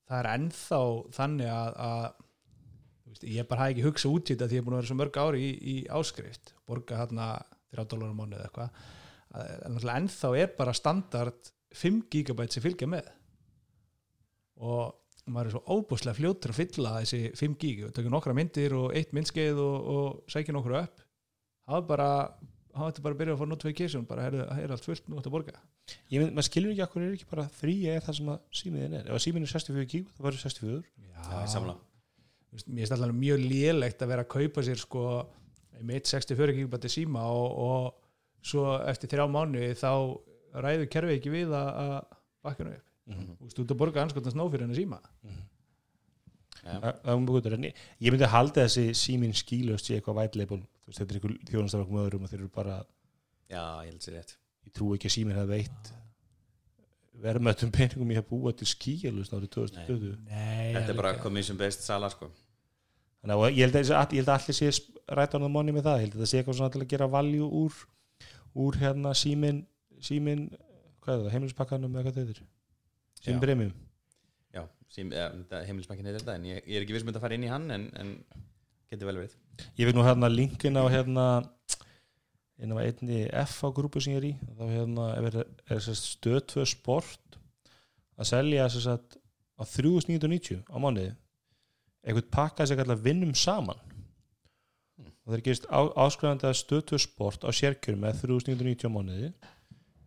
[0.09, 0.81] það er ennþá
[1.19, 2.05] þannig að, að
[3.11, 4.91] veist, ég bara hafi ekki hugsað út í þetta því ég er búin að vera
[4.93, 6.55] svo mörg ári í, í áskrift.
[6.69, 7.29] Borga hérna
[7.75, 8.85] 3 dólarum mánu eða eitthvað.
[9.35, 13.09] Að- ennþá er bara standard 5 gigabæt sem fylgja með.
[14.65, 14.93] Og
[15.33, 17.81] maður er svo óbúslega fljótur að fylla þessi 5 gig.
[17.89, 21.04] Og tökum nokkra myndir og eitt myndskeið og, og sækja nokkru upp
[21.65, 22.09] það var bara
[22.75, 25.19] það var bara að byrja að fá notification bara heyrðu, það er allt fullt, nú
[25.21, 25.61] ætti að borga.
[26.11, 28.97] Ég mynd, maður skilur ekki okkur er ekki bara frí er það sem að símiðin
[28.99, 29.05] er.
[29.11, 31.23] Ef að símiðin er 64 gig það verður 64 Já,
[32.67, 35.05] mér finnst alltaf mjög lélegt að vera að kaupa sér sko
[35.85, 39.91] með 64 gigabæti síma og, og svo eftir þrjá mánu þá
[40.65, 41.95] ræður kerfi ekki við að, að
[42.47, 42.85] bakka nú upp.
[43.11, 43.25] Mhm.
[43.39, 44.99] þú veist, þú ert að borga anskotans nóg fyrir henni síma.
[46.65, 46.79] Já.
[46.81, 50.17] Það- það er mjög gott, en ég ég myndi halda þessi síminn skílust í eitthvað
[50.65, 52.79] Þú veist, þetta er einhver með öðrum og þeir eru bara,
[53.51, 54.39] Já, ég held sér rétt.
[54.65, 55.93] Ég trú ekki að síminn hefði veitt
[57.23, 61.85] verðmöttum peningum ég hef búið til skílust árið 2020 Nei, Þetta er bara commission based
[61.85, 62.31] sala sko.
[63.23, 64.71] Þannig að ég held að, ég held að allir sé
[65.19, 66.91] rætt on the money með það, ég held að það sé eitthvað svona til að
[66.91, 67.79] gera valjú úr,
[68.65, 69.63] úr hérna síminn,
[70.05, 70.49] síminn
[71.05, 72.43] hvað er það, heimilispakkanum eða hvað þetta er
[73.25, 73.45] síminn Já.
[73.47, 73.73] premium.
[74.55, 74.63] Já,
[74.95, 77.53] heimilisbankin heitir þetta en ég, ég er ekki viss um þetta að fara inn í
[77.53, 78.13] hann en, en
[78.91, 79.37] getur vel verið
[79.79, 81.27] ég veit nú hérna linkin á hérna
[82.63, 84.33] inn á einni F á grúpu sem ég er í.
[84.59, 85.39] Þá hérna er,
[85.75, 87.39] er, stöðtvö sport
[88.15, 89.19] að selja að
[89.59, 91.15] á 3990 á mánuði.
[92.05, 93.81] Eitthvað pakka sem kallar vinnum saman.
[94.95, 95.11] Hmm.
[95.25, 99.33] og það er gefist áskrifandi að stöðtvö sport á sérkjör með 3990 á mánuði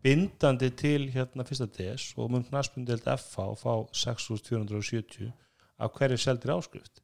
[0.06, 5.34] bindandi til hérna fyrsta DS og mun knaspundild FH og fá 6470
[5.84, 7.02] af hverju seldir áskrift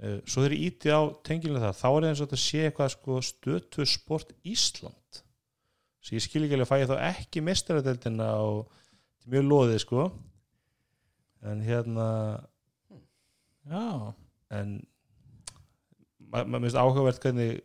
[0.00, 2.94] svo þeir eru ítið á tengilega það þá er það eins og þetta sé eitthvað
[2.94, 5.20] sko, stötu sport Ísland.
[6.04, 9.46] Svo ég skil ekki alveg að fæ ég þá ekki mestaradeldina og þetta er mjög
[9.52, 10.08] loðið sko.
[11.44, 12.08] En hérna
[13.64, 14.12] Já,
[14.52, 14.74] en
[16.28, 17.62] maður ma finnst áhugavert hvernig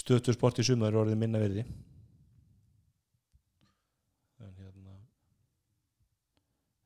[0.00, 1.62] stöðtur sport í sumar er orðið minna verði
[4.42, 4.96] en hérna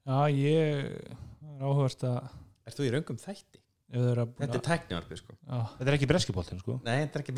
[0.05, 2.29] Já, ég er áhugast að
[2.65, 3.64] Ert þú í raungum þætti?
[4.01, 5.37] Að Þetta er tæknivarpið sko.
[5.45, 6.77] Já, þetta er ekki breskiboltin sko.
[6.85, 7.37] Nei, þetta er ekki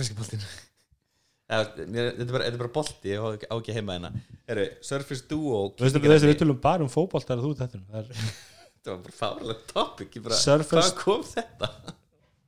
[1.95, 4.11] mér, þetta, er bara, þetta er bara bolti ég á á ekki heima hérna.
[4.49, 8.01] Heru, Surface Duo Þú veist að við tölum bara um fótboltar að þú þetta það
[8.01, 8.09] er
[8.77, 11.71] Þetta var bara fárlega topic ég bara, Surface- Hvað kom þetta?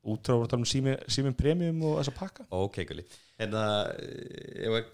[0.08, 2.46] útráður að tala um sími, símin premium og þessa pakka.
[2.54, 3.04] Ok, gulli.
[3.40, 3.64] Hérna,
[3.98, 4.86] eh, ég var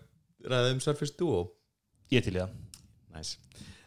[0.51, 1.45] ræðið um Surface Duo.
[2.13, 2.55] Ég til í það.
[3.15, 3.39] Nice.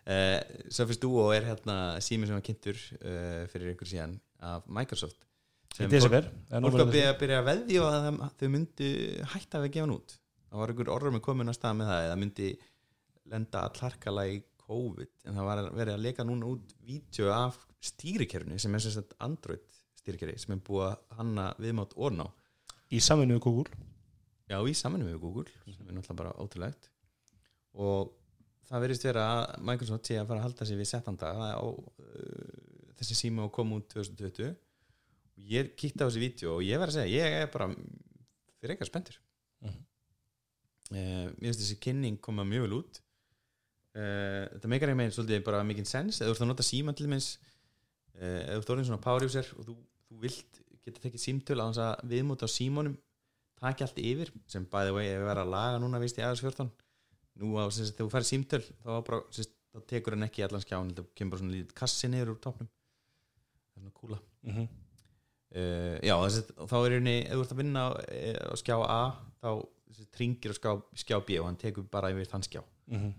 [0.07, 0.39] Uh,
[0.71, 4.13] Surface Duo er hérna sími sem var kynntur uh, fyrir ykkur síðan
[4.45, 5.25] af Microsoft
[5.75, 8.07] sem fólk, fólk að byrja, byrja að veðja að
[8.39, 8.89] þau myndu
[9.33, 10.15] hætta við að gefa hann út.
[10.47, 12.51] Það var ykkur orður með komin að stað með það eða myndi
[13.27, 18.57] lenda allarkala í COVID en það var verið að leka núna út vídeo af stýrikerfni
[18.59, 19.65] sem er sagt Android
[19.99, 22.29] stýrikerfi sem er búið að hanna viðmátt orná
[22.88, 23.88] í samvinnu við Google.
[24.47, 26.88] Já, í saminu við Google sem er náttúrulega bara ótrúlegt.
[27.75, 28.13] Og
[28.69, 32.57] það verðist vera að Microsoft sé að fara að halda sig við settanda á uh,
[33.00, 36.95] þessi síma og kom út 2020 og ég kíkti á þessi vídeo og ég verð
[36.95, 39.20] að segja, ég er bara fyrir eitthvað spenntur.
[39.66, 39.82] Mhm.
[40.91, 43.02] uh, Mér finnst þessi kynning koma mjög vel út.
[43.98, 46.22] Uh, Þetta meikar ekki meginn svolítið bara mikinn sens.
[46.22, 47.34] Eða þú ert að nota síma til minns
[48.18, 49.78] uh, eða þú ert orðin svona power user og þú,
[50.08, 52.95] þú vilt geta tekið símtöl á þess að viðmóta á símónum
[53.60, 56.24] taki allt yfir sem by the way ef við verðum að laga núna vist í
[56.24, 56.70] aðeins 14
[57.41, 60.64] nú á sagt þegar þú færi símtöl þá, bara, sagt, þá tekur hann ekki allan
[60.64, 62.70] skján það kemur bara svona lítið kassi niður úr topnum
[63.78, 64.19] það er svona kúla.
[64.43, 64.67] Mm -hmm.
[65.55, 68.53] uh, já þess að þá er einni ef þú ert að vinna á, eh, á
[68.61, 69.01] skjá A
[69.41, 69.51] þá
[69.91, 72.61] sagt, tringir á skjá, skjá B og hann tekur bara yfir þann skjá.
[72.88, 73.13] Mhm.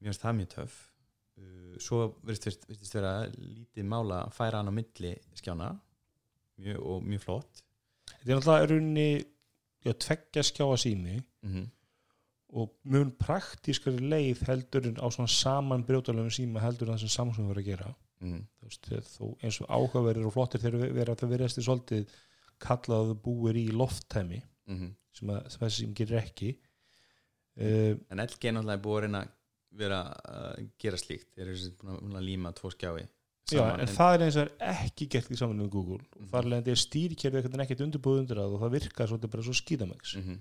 [0.00, 0.90] mér finnst það mjög töff.
[1.38, 5.80] Uh, svo virðist, virðist vera lítið mála að færa hann á milli skjána.
[6.58, 7.62] Mjög, og mjög flott.
[8.24, 9.24] Þetta er í rauninni
[9.84, 11.70] já, tveggja skjáa sími mm
[12.54, 17.64] og mun praktískari leið heldur á svona saman brjótalegum síma heldur það sem Samsung verður
[17.64, 17.88] að gera
[18.24, 18.46] -hmm.
[18.60, 22.14] þú veist, þó eins og áhugaverðir og flottir þegar vera það verðast í svolítið
[22.64, 24.76] kallaðu búir í lofttæmi Mm
[25.14, 26.58] sem, að, þessi sem gerir ekki.
[27.54, 29.28] Uh, En LG er náttúrulega búið að reyna að
[29.78, 31.28] vera að gera slíkt.
[31.34, 33.06] Þeir eru búin að- líma tvo skjái
[33.52, 36.00] já, saman, en það er eins og er ekki gert í saman með Google.
[36.16, 36.30] Og Mhm.
[36.32, 39.54] þar leðandi er stýrikerfi ekkert ekkert undirbúið undir það og það virkar svolítið bara svo
[39.60, 40.38] skýðamegs mm -hmm,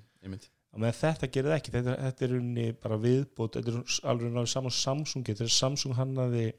[0.79, 1.71] með þetta gerir það ekki.
[1.71, 3.77] Þetta, þetta er unni bara viðbót þetta er
[4.09, 6.53] alveg náttúrulega saman Samsung þegar Samsung hannaði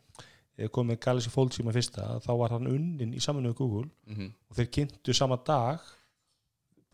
[0.71, 4.15] kom með Galaxy Fold síma fyrsta þá var hann unnin í saman með Google mm
[4.15, 4.33] -hmm.
[4.49, 5.81] og þeir kynntu sama dag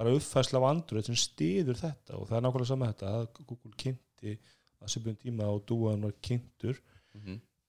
[0.01, 3.73] bara uppfæsla af Android sem stiður þetta og það er nákvæmlega sama þetta að Google
[3.77, 4.39] kynnti
[4.81, 6.81] að sjöfum tíma og dúan var kynntur.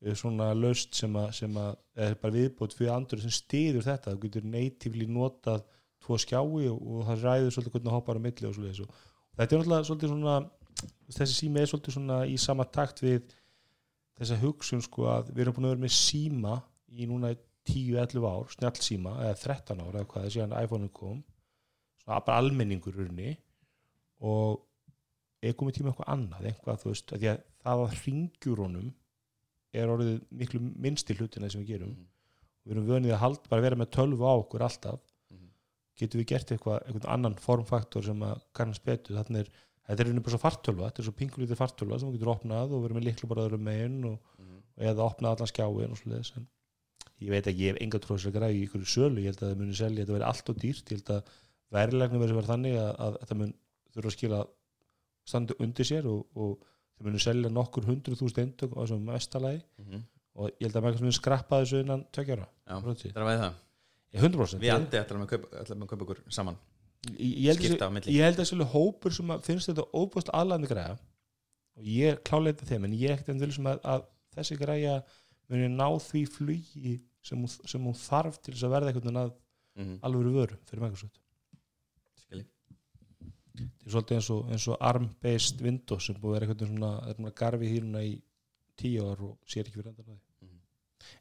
[0.01, 1.75] Eh, svona löst sem að, sem að
[2.07, 4.15] er bara viðbót fyrir Android sem stiður þetta.
[4.15, 5.65] Þú getur natively notað
[6.01, 8.95] tvo skjái og, og það ræður svolítið hvernig það hoppar á milli og svolítið og
[9.37, 10.37] þetta er náttúrulega svolítið svona
[11.11, 13.35] þessi sími er svolítið svona í sama takt við
[14.21, 16.57] þessa hugsun sko að við erum búin að vera með síma
[16.91, 17.33] í núna
[17.69, 21.21] 10-11 ár, snjallsíma eða 13 ár eða hvað þessi hann iPhone kom.
[22.01, 23.35] Svona bara almenningur urni
[24.25, 24.61] og
[25.41, 28.89] er komið tíma eitthvað annað eitthvað þú veist, að að það að hringjur honum
[29.71, 31.95] er orðið miklu minnsti hlutina sem við gerum.
[32.61, 35.01] Og við erum vönið að halda, bara vera með tölvu á okkur alltaf.
[35.97, 39.17] Getum við gert eitthvað, eitthvað annan formfaktor sem að kannast betur?
[39.19, 42.15] Þannig er, þetta er einnig bara svo fartölva þetta er svo pingulítið fartölva sem þú
[42.15, 45.93] getur opnað og verið með liklu bara öðrum megin og, og eða opnað allan skjáin
[45.93, 46.47] og svoleiðis en
[47.21, 49.51] ég veit ekki, ég hef enga tróðs að græði í ykkur sölu, ég held að
[49.51, 51.35] það muni selja þetta verið allt og dýrt, ég held að
[51.75, 53.53] verilegni verið verið þannig að, að þetta mun
[53.91, 54.39] þurfa að skila
[55.31, 56.65] standa undir sér og, og
[56.97, 59.61] þau munu selja nokkur hundru þúsund eindök á þessum mestalagi
[60.41, 63.59] og ég held að maður mun skrappa þessu innan það er það.
[64.21, 66.57] 100% Við andi ætlum að kaupa, ætlum að kaupa ykkur saman
[67.09, 68.15] ég, held skipta á að milli.
[68.17, 70.97] ég held að þessu hópur sem að finnst þetta óbúst aðlæðandi græða
[71.77, 74.97] og ég er kláleita þeim en ég er ekkert enn sem að, að þessi græja
[75.51, 76.95] muni ná því flugi
[77.25, 79.99] sem sem hún þarf til þess að verða einhvern veginn að mm -hmm.
[80.07, 81.19] alvöru vöru fyrir Microsoft
[82.23, 82.47] Skilji
[83.57, 84.29] þetta er svolítið eins
[84.67, 88.03] og, og ARM-based Windows sem búið að vera einhvern veginn svona, það er garfi hýruna
[88.03, 88.13] í
[88.77, 90.59] tíu ár og sér ekki fyrir endan á því Mhm.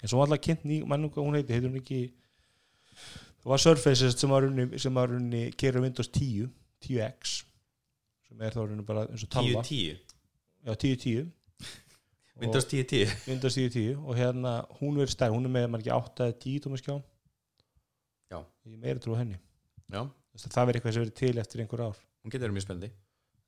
[0.03, 4.11] en svo alltaf kynnt ný, mannum hvað hún heiti heitir hún ekki það var Surface
[4.13, 6.49] sem var runni, gerir Windows 10,
[6.85, 7.37] 10X
[8.29, 9.97] sem er þá runni bara eins og talva 10-10
[10.67, 11.31] já 10.10
[12.41, 16.29] Windows 10-10 Windows 10.10 og hérna hún verður stærn, hún er með maður ekki 8
[16.29, 16.99] eða 10 tóma skjá
[18.31, 18.39] Já.
[18.71, 19.35] ég meira trú henni.
[19.91, 21.97] Já, Þess að það verður eitthvað sem verður til eftir einhver ár.
[22.23, 22.91] Hún getur mjög spennandi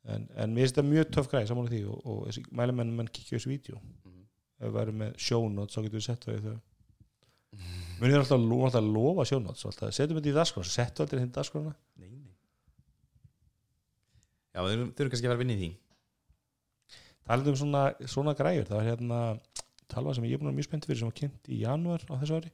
[0.03, 1.82] en, en mér finnst þetta mjög töff græð saman á því.
[1.86, 3.78] Og, og þessi mælumenn menn kikja þessu vídeo.
[4.03, 4.24] Mhm.
[4.59, 6.57] ef við verðum með sjónót þá getum við sett það í þau
[8.03, 9.61] munið er alltaf, að lo- alltaf að lofa sjónót
[9.94, 11.72] setjum þetta í dagskrána, settu aldrei hinn dagskrána.
[12.03, 12.34] Nei, nei.
[14.53, 15.70] Já, þau eru- kannski að fara að vinna í því.
[17.28, 19.20] Talað um svona, svona græður það var hérna
[19.92, 22.38] talvað sem ég er vera mjög spennt fyrir sem var kynnt í janúar á þessu
[22.40, 22.50] ári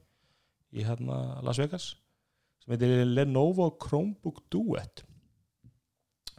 [0.77, 1.87] í hérna Las Vegas
[2.61, 5.03] sem heitir Lenovo Chromebook Duet.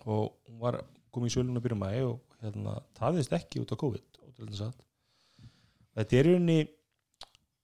[0.06, 0.78] Og hún var
[1.10, 4.06] komið í sölun að byrja mæ og hérna tafiðist ekki út á COVID
[5.98, 6.60] þetta er í rauninni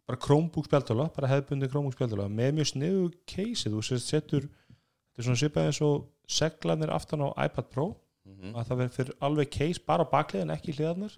[0.06, 5.28] bara Chromebook spjaldtöla bara hefðbundi Chromebook spjaldtöla með mjög sniðu case þú setur þetta er
[5.28, 7.86] svona svipað eins og seglanir aftan á iPad Pro
[8.26, 11.14] mm að það fyrir alveg case bara á bakliðin ekki hliðarnar.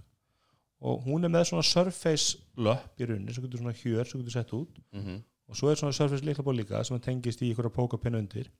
[0.78, 4.36] Og hún er með svona surface löpp í rauninni sem getur svona hjör sem getur
[4.36, 4.78] sett út.
[4.92, 5.22] -hmm.
[5.48, 8.50] og svo er svona surface líklaból líka sem tengist í ykkur að póka pinna undir.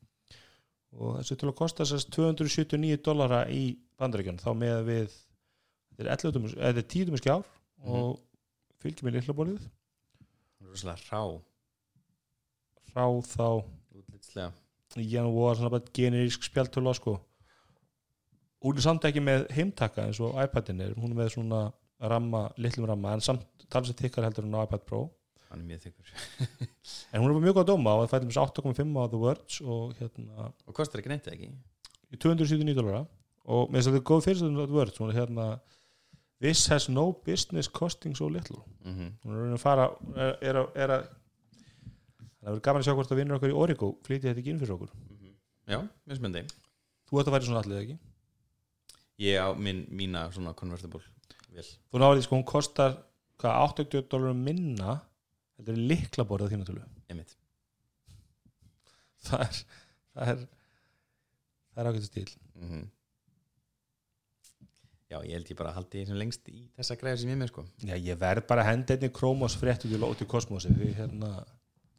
[0.92, 5.08] Og þessi til að kosta þessast 279 dollara í bandaríkjan þá með við
[5.90, 7.44] þetta er 11 dúmus- eða þetta er 10 dúmis skjár
[7.84, 8.20] og
[8.80, 9.08] fylgjum
[10.58, 11.22] með líklabólið Róslega rá
[12.88, 13.48] frá þá.
[13.98, 14.52] Útlitslega.
[14.98, 17.18] Í janúar svona bara generísk spjaltölu sko.
[18.64, 20.96] Hún er samt ekki með heimtaka eins og iPadin er.
[20.98, 21.68] Hún er með svona
[22.00, 25.04] ramma, litlum ramma en samt talsett þykkar heldur en á iPad Pro.
[25.48, 26.10] Hann er mjög þykkur
[27.12, 29.20] en hún er bara mjög góð að dóma og það fættum þess 8,5 á The
[29.22, 31.48] Words og hérna Og kostar ekki neitt ekki?
[32.12, 33.06] Í 279 dólara.
[33.48, 35.46] Og þess að þetta er góð fyrirstöðun á The Words hún er hérna
[36.40, 38.60] This has no business costing so little.
[38.84, 39.12] Mm -hmm.
[39.24, 39.86] hún er að fara
[40.16, 41.08] er, er, að- að
[42.42, 44.60] það verður gaman að sjá hvort að vinnur okkur í Origo flytja þetta ekki inn
[44.60, 44.90] fyrir okkur.
[45.68, 46.42] Já, mjög spenndi
[47.08, 47.98] þú ætti að væri svona allir ekki?
[49.18, 51.02] Ég á minn, mína svona convertible
[51.52, 52.96] vel þú náður því sko hún kostar
[53.38, 53.52] hvað
[53.84, 55.00] 80 dólarum minna
[55.58, 56.84] þetta er likla borðað þínu tölu?
[59.28, 59.58] Það er
[60.14, 60.46] það er
[61.76, 62.88] er ágættu stíl Mm
[65.08, 67.50] Já, ég held ég bara að haldi sem lengst í þessa græður sem ég með
[67.52, 67.62] sko.
[67.88, 71.30] Já ég verð bara að henda einni Chromos fréttu til óti kosmosi því hérna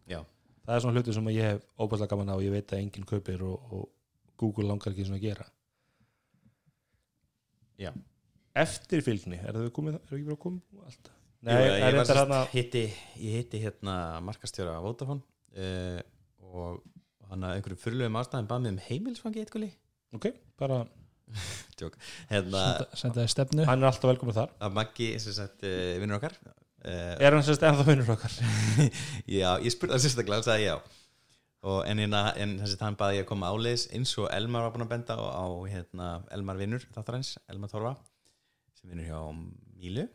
[0.10, 0.20] Já.
[0.66, 3.07] það er svona hluti sem ég hef óbærslega gaman á og ég veit að enginn
[3.10, 3.88] kaupir og, og
[4.39, 5.47] Google langar ekki svona að gera.
[7.80, 7.93] Já.
[8.60, 12.18] eftirfylgni, er það komið er það ekki verið að koma alltaf Nei, Jú, ég, sérst,
[12.20, 12.82] hana hitti,
[13.24, 13.93] ég hitti hérna
[14.28, 15.24] markastjóra Vodafone
[15.55, 16.01] uh,
[16.43, 16.82] og
[17.30, 19.70] hann að einhverjum fyrirlegum ástæðum bað mig um heimilsfangi eitthvað
[20.18, 20.28] ok,
[20.60, 20.82] bara,
[22.32, 23.65] hérna Senda- sendaði stefnu.
[23.69, 24.53] Hann er alltaf velkomin þar.
[24.65, 28.38] að Maggi sem sagt uh, vinnur okkar uh, er hann sérst ennþá vinnur okkar?
[29.39, 30.77] Já, ég spurði það sérstaklega, hann sagði já.
[31.69, 34.71] Og en, hérna, en þessi þann baði ég að koma áleiðis eins og Elmar var
[34.77, 37.91] búin að benda á, hérna, Elmar vinnur þáttarins, Elmar Torfa
[38.80, 39.19] sem vinnur hjá
[39.80, 40.05] Mílu.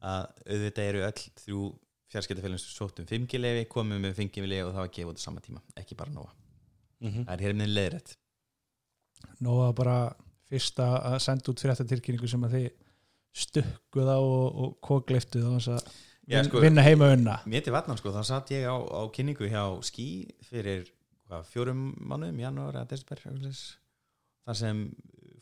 [0.00, 1.64] Að auðvitað eru öll þrjú
[2.10, 5.42] fjarskiptafélagins sóttum 5G lefi komum með 5G lefi og það var gefa út á sama
[5.44, 6.32] tíma ekki bara nóga,
[7.04, 8.14] mm það er hér með leiðrætt
[9.44, 9.94] Nóa bara
[10.50, 12.68] fyrst að að senda út fréttatilkynningu sem að þið
[13.44, 15.98] stukkuð á og, og kókliftuð og þess að
[16.30, 19.48] Já, sko- vinna heima unna Mér til vatnan sko, þá satt ég á, á kynningu
[19.50, 20.06] hjá Skí
[20.46, 20.84] fyrir
[21.26, 23.62] hvað, fjórum mánuðum, janúar eitthvað svoleiðis.
[24.46, 24.82] þar sem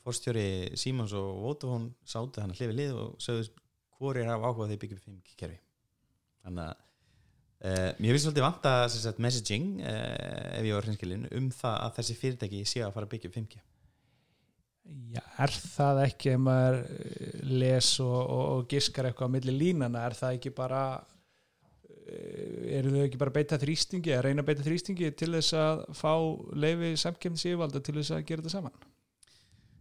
[0.05, 0.47] fórstjóri
[0.81, 3.49] Símons og Vodafone sátu hann að hlifi lið og sögðu
[3.99, 5.59] hvori er af áhuga þeir byggjum 5G kerfi
[6.47, 6.77] þannig að
[7.69, 11.97] uh, mér finnst svolítið sem sagt, messaging uh, ef ég var hrinskilin um það að
[11.99, 13.61] þessi fyrirtæki sé að fara að byggja 5G
[14.89, 19.55] Já, er það ekki ef maður eh, les og, og, og giskar eitthvað á milli
[19.55, 20.83] línana, er það ekki bara
[22.09, 25.57] eh, eru þau ekki bara að beita þrýstingi, að reyna að beita þrýstingi til þess
[25.61, 26.13] að fá
[26.65, 28.89] leifi samkemni síðvalda til þess að gera þetta saman?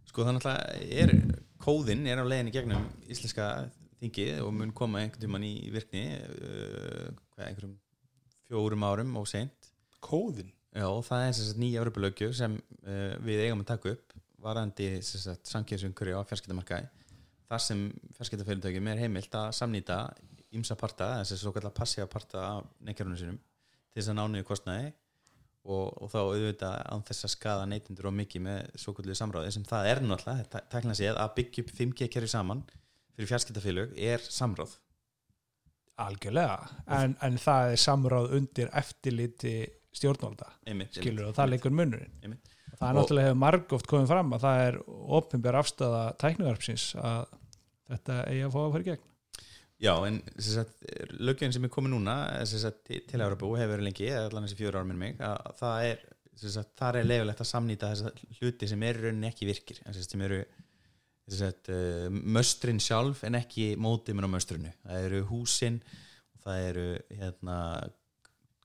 [0.08, 1.14] Sko þannig að er
[1.64, 3.48] kóðinn er á leiðinni gegnum íslenska
[3.98, 7.74] þingið og mun koma einhvern tímann í virkni uh, hvað, einhverjum
[8.48, 9.72] fjórum árum og seint.
[10.04, 13.94] Kóðin Já, og það er sem sagt nýja Evropalöggjöf sem uh, við eigum að taka
[13.96, 16.88] upp varandi samkjöðsumkuri á fjarskiptamarkaði
[17.48, 17.84] þar sem
[18.16, 19.98] fjarskiptafyrirtækjum er heimilt að samnýta
[20.56, 24.90] ymsa parta, þessi svo kallar passífa parta af neikjarunum sinum til þess að nániðu kostnaði
[25.68, 29.54] og, og þá auðvitað án þess að skada neytindur og mikið með svo kvöldið samráði
[29.56, 32.62] sem það er náttúrulega, tækna séð að byggja upp 5G kerfi saman
[33.16, 34.76] fyrir fjarskiptafélög er samráð.
[35.98, 36.60] Algjörlega,
[36.94, 39.56] en, en það er samráð undir eftirliti
[39.98, 40.52] stjórnvalda,
[40.94, 42.38] skilur og það leikur munurinn
[42.78, 44.78] það er náttúrulega hefur margóft komið fram að það er
[45.18, 47.32] opinber afstæða tæknivarpsins að
[47.88, 49.04] þetta eigi að fá að fara gegn.
[49.78, 50.16] Já, en
[51.22, 52.14] lögjöfin sem er komið núna
[52.50, 55.90] sagt, til Európa hefur verið lengi eða allan þessi fjóra ára minn mig að það
[55.90, 56.00] er,
[56.42, 60.24] sagt, það er leifilegt að samnýta þess hluti sem eru rauninni ekki virkir en sem
[60.26, 60.40] eru
[61.28, 64.74] sagt, uh, möstrin sjálf en ekki mótimin á möstrinu.
[64.82, 65.78] Það eru húsin
[66.42, 66.88] það eru
[67.20, 67.58] hérna,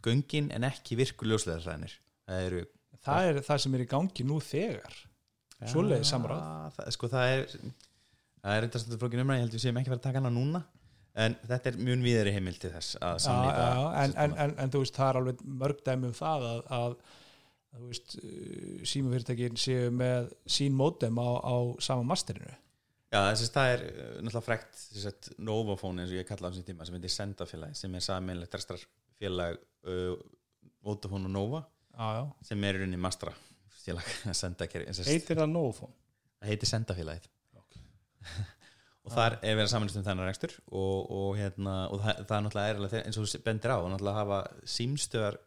[0.03, 1.97] göngin en ekki virku ljósleðarsrænir
[2.27, 2.63] það eru
[3.05, 5.01] það er það sem er í gangi nú þegar.
[5.63, 6.45] Svoleiðis samráð.
[6.75, 7.43] það, sko, það er
[8.43, 10.31] það er eitthvað flókin umræð, ég held við séum ekki að fara að taka hana
[10.33, 10.63] núna
[11.23, 14.55] en þetta er mjög viðri heimil til þess að já, samnýta já, en, en, en,
[14.63, 16.95] en þú veist það er alveg mörg dæmi um það að, að,
[17.73, 18.15] að þú veist,
[18.91, 22.55] símafyrirtækin séu með sín mótem á, á sama masterinu.
[23.13, 24.83] Já, þess að það er uh, náttúrulega frekt
[25.13, 28.57] að Novafone eins og ég kalla á þessum tíma sem heitir Sendafélag sem er saminlegt
[28.57, 30.15] rekstrarfélag uh,
[30.83, 31.61] Vodafone og Nova
[31.93, 33.33] Já, sem er í rauninni mastra
[33.83, 34.37] að
[35.03, 35.93] að heitir það Novofón
[36.43, 37.29] það heitir Sendafélagið.
[37.59, 37.79] Ok.
[39.03, 42.45] og þar er verið samanlist um þennan rekstur og, og, hérna, og það, það er
[42.47, 44.41] náttúrulega er, eins og þú bendir á og náttúrulega hafa
[44.75, 45.39] símstöðar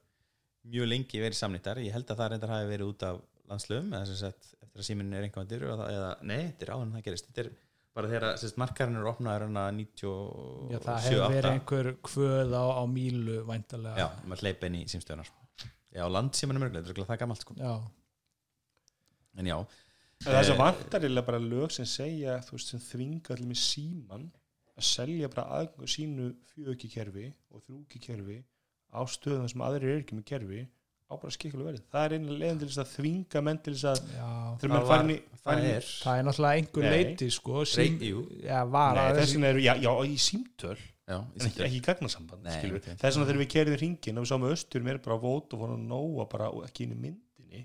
[0.67, 1.83] mjög lengi verið samnýttar.
[1.85, 4.89] Ég held að það reyndar hafi verið út af landslöfum eða sem sagt eftir að
[4.89, 7.31] síminn er einhverjandir eða nei, þetta er áður en það gerist.
[7.31, 7.53] Þetta er
[7.97, 11.53] bara þegar sem sagt, markarinn eru opnaður hann að 97 já það hefur verið 8
[11.55, 15.31] einhver kvöð á, á mílu væntalega já, maður hleypa inn í símstöðunar
[15.97, 17.57] já, landsímanum er örugglega, þetta er það gamalt sko.
[17.61, 17.75] já,
[19.41, 19.59] en já,
[20.25, 23.61] þess Eh, að vantar eiginlega bara lög sem segja þú veist sem þvinga allir með
[23.63, 24.29] síman
[24.77, 28.39] að selja bara aðgangu sínu fjöki kerfi og þrúki kerfi
[28.93, 30.63] á stöðum sem aðrir eru ekki með kerfi
[31.07, 33.89] á bara skikkulega verið það er einlega leiðin til þess að þvinga menn til þess
[33.93, 34.31] að já
[34.61, 37.65] þurfum það, að var, fara inn í það er það er náttúrulega einhver leiti sko,
[37.77, 38.25] sím, jú.
[38.43, 41.79] já, var Nei, að þess vegna eru, já, já, í símtöl já, en ekki, ekki
[41.79, 42.91] í gagnasamband ok.
[42.99, 45.79] þess vegna þegar við kerðum hringin og við sáum austur mér bara vót og fórum
[45.79, 47.63] að nóa bara og ekki inn í myndinni.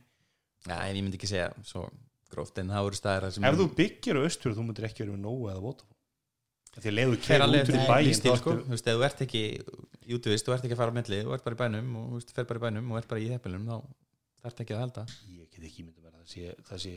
[0.67, 1.87] Já, en ég myndi ekki segja svo
[2.31, 5.03] gróft en það voru staðir þar sem ef þú byggir á austur þú myndir ekki
[5.03, 5.81] vera með nóa eða vót
[6.71, 8.51] því að leiðu fer kerð út lífstíl þá sko.
[8.61, 9.43] þú veist, ef þú ert ekki
[10.07, 12.31] jútuvist, þú ert ekki að fara á milli þú ert bara í bænum og þú
[12.37, 13.75] fer bara í bænum og ert bara í heppilum þá
[14.41, 15.03] þarf ekki að halda.
[15.27, 16.91] Ég get ekki myndið að það sé, það sé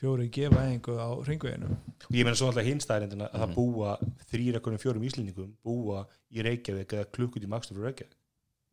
[0.00, 1.68] fjóri gefa einhver á ringveginu
[2.10, 3.56] ég meina svo alltaf hinstæðarindina að það Mhm.
[3.58, 3.90] búa
[4.32, 5.98] þrýra konum fjórum íslendingum búa
[6.32, 8.14] í Reykjavík eða klukkut í makstur frá Reykjavík.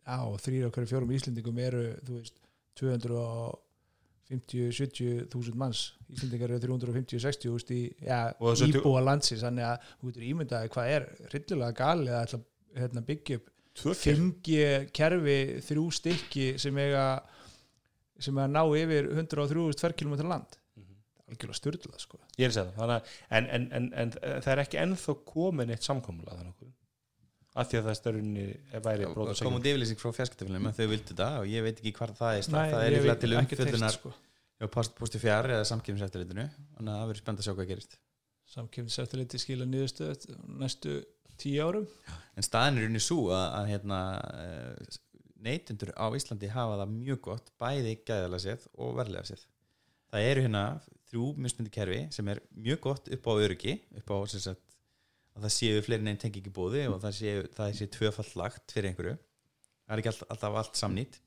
[0.07, 2.36] Já og þrýra okkur fjórum íslendingum eru þú veist
[2.80, 5.82] 250-70 þúsund manns.
[6.11, 9.43] Íslendingar eru 350-60 þúsund í ja, íbúa landsins.
[9.45, 11.03] Þannig að þú getur ímyndaði hvað er
[11.34, 12.39] rillilega galið að ætla,
[12.82, 13.47] hérna, byggja upp
[13.78, 14.47] 5G
[14.97, 17.03] kerfi þrjú stykki sem eiga
[18.19, 20.49] sem eiga að ná yfir 103 ferkilometrar land
[21.28, 22.19] algjörlega styrla sko.
[22.39, 22.93] Ég er að segja það.
[22.97, 26.73] Að- en, en, en, en það er ekki ennþá komin eitt samkomulega þannig
[27.57, 28.45] af því að það stærunni
[28.86, 31.63] væri brot og kom út segjum yfirlýsing frá fjarskiptafélum að þau vildu það og ég
[31.65, 34.11] veit ekki hvar það er Nei, það er veit til umfjöldunar sko.
[34.75, 37.97] post, posti fjár eða samkjöfniseftirlitinu þannig að það verður spennt að sjá hvað gerist.
[38.53, 40.28] Samkjöfniseftirliti skila nýðustöð
[40.61, 40.99] næstu
[41.41, 41.88] tíu árum.
[42.38, 43.99] En staðin er unni svo að, að hérna,
[45.47, 49.43] neytundur á Íslandi hafa það mjög gott bæði gæðalega séð og verðlega séð.
[50.13, 50.63] Það eru hérna
[51.12, 54.68] þrjú mismundi kerfi sem er mjög gott upp á öryggi upp á sagt
[55.38, 58.74] að það séu fleiri neinn tengi ekki bóði og það séu, það séu tvöfall lagt
[58.74, 59.18] fyrir einhverju.
[59.88, 61.20] Það er ekki all, alltaf allt samnýtt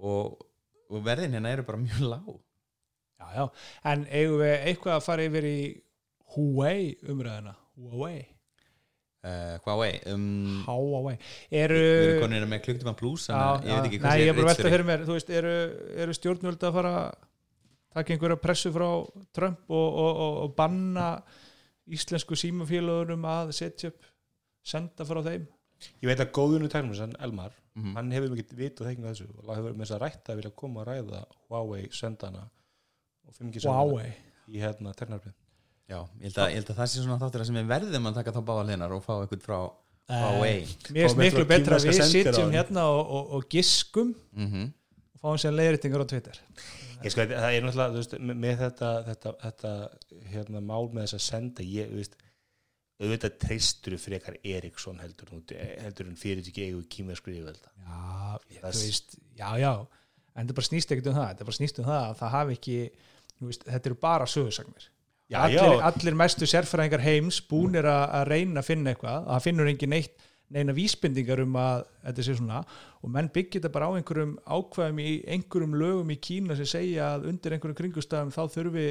[0.00, 0.40] og,
[0.90, 2.34] og verðin hérna eru bara mjög lág.
[3.20, 3.44] Já, já.
[3.92, 5.56] en eigum við eitthvað að fara yfir í
[6.34, 8.20] Huawei umræðina Huawei,
[9.26, 11.16] uh, Huawei um, Huawei.
[11.50, 14.94] Við eru erum konir með klukktíma plus já, þannig að ég veit ekki hvað ég
[14.94, 15.56] er þú veist, eru,
[16.04, 16.94] eru stjórnvöld að fara
[17.94, 18.88] taka einhverja pressu frá
[19.36, 21.08] Trump og, og, og, og banna
[21.90, 24.04] íslensku símafélagunum að setja upp
[24.62, 25.46] senda frá þeim.
[26.04, 27.94] Ég veit að góðunni tæknum Elmar, Mhm.
[27.94, 30.36] hann hefur mikið vit og þekking á þessu og hefur með þess að rætta að
[30.40, 32.42] vilja koma að ræða Huawei sendana
[33.28, 34.10] og 5G sendana Huawei?
[34.50, 35.36] í hérna ternarbyrð
[35.90, 38.18] Já, ég held, að, ég held að það sé svona þáttur sem við verðum að
[38.18, 39.56] taka þá báða hlinar og fá eitthvað frá
[40.10, 40.66] Huawei.
[40.90, 44.72] Mér finnst Fáum miklu betra að við sitjum hérna og, og, og giskum mm
[45.20, 46.40] og fáum sér leiðréttingar á Twitter.
[47.00, 49.76] Ég sko, það er náttúrulega, þú veist, með, þetta þetta, þetta
[50.32, 52.18] hérna, mál með þess að senda ég, þú veist
[53.00, 59.16] auðvitað treystur frekar Eriksson heldur, en fyrir ekki eigu kýmerskur yfirvelda Já, ég, þú veist,
[59.38, 59.72] já, já
[60.34, 62.56] en þetta bara snýst ekkert um það þetta bara snýst um það að það hafi
[62.58, 62.78] ekki
[63.40, 64.88] veist, þetta eru bara sögursagnir
[65.40, 69.94] allir, allir mestu sérfræðingar heims búnir að, reyna að finna eitthvað að það finnur engin
[69.94, 72.60] neitt neina vísbendingar um að þetta sé svona.
[73.00, 77.14] Og menn byggja þetta bara á einhverjum ákvæðum í einhverjum lögum í Kína sem segja
[77.14, 78.86] að undir einhverjum kringustafum þá þurfi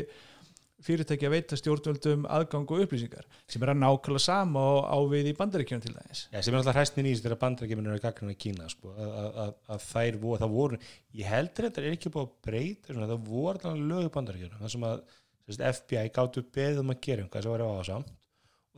[0.84, 5.36] fyrirtæki að veita stjórnvöldum aðgang og upplýsingar sem er að nákvæmlega sama á við í
[5.36, 6.22] bandaríkjunum til dæmis.
[6.31, 9.10] Já, sem er alltaf hræstin í þessu þegar bandrækjumin eru að gagna Kína sko, að,
[9.10, 10.80] að, að, að þær voru, það voru
[11.19, 14.64] ég heldur þetta er ekki búið að breyta svona, það voru alltaf lög í bandrækjunum
[14.64, 15.02] það sem að
[15.49, 18.15] sérst, FBI gáttu beðið um að gera eitthvað sem var á samt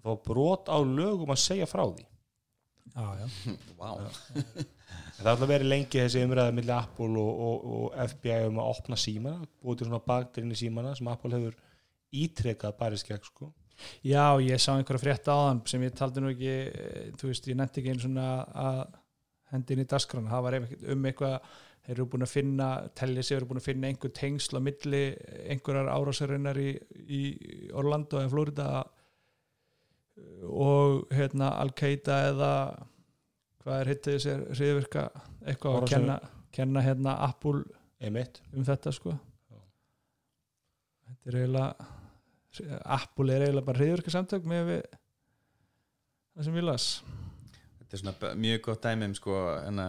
[0.01, 2.07] og var brot á lögum að segja frá því
[2.91, 3.27] Já, já.
[5.21, 8.61] En það er alltaf verið lengi þessi umræða milli Apple og, og, og FBI um
[8.63, 11.57] að opna símana, búið til svona bakterinn í símana sem Apple hefur
[12.11, 13.51] ítrekað barist gegn sko.
[14.05, 17.57] Já, ég sá einhverja frétt áðan sem ég taldi nú ekki, eh, þú veist, ég
[17.59, 18.27] nefndi ekki einu svona
[18.65, 18.81] að
[19.51, 20.57] hendi inn í dasgrana, það var
[20.95, 22.67] um eitthvað þeir eru búin að finna,
[22.97, 25.03] tellið sig eru búin að finna einhver tengsl á milli
[25.49, 26.71] einhverjar árásarinnar í,
[27.09, 27.21] í
[27.77, 28.67] Orlando eða Florida
[30.47, 32.51] og hérna Al-Qaida eða
[33.61, 35.03] hvað er hittið sér hriðvirka
[35.45, 36.15] eitthvað að Árásir- kenna,
[36.51, 37.63] kenna hérna Apple
[38.01, 38.41] einmitt.
[38.53, 39.13] um þetta sko.
[39.51, 39.59] Já.
[41.07, 41.89] þetta er eiginlega
[42.85, 44.81] Apple er eiginlega bara hriðvirka samtök með við
[46.35, 46.87] það sem ég las.
[47.79, 49.85] Þetta er svona mjög gott dæmi um sko hana,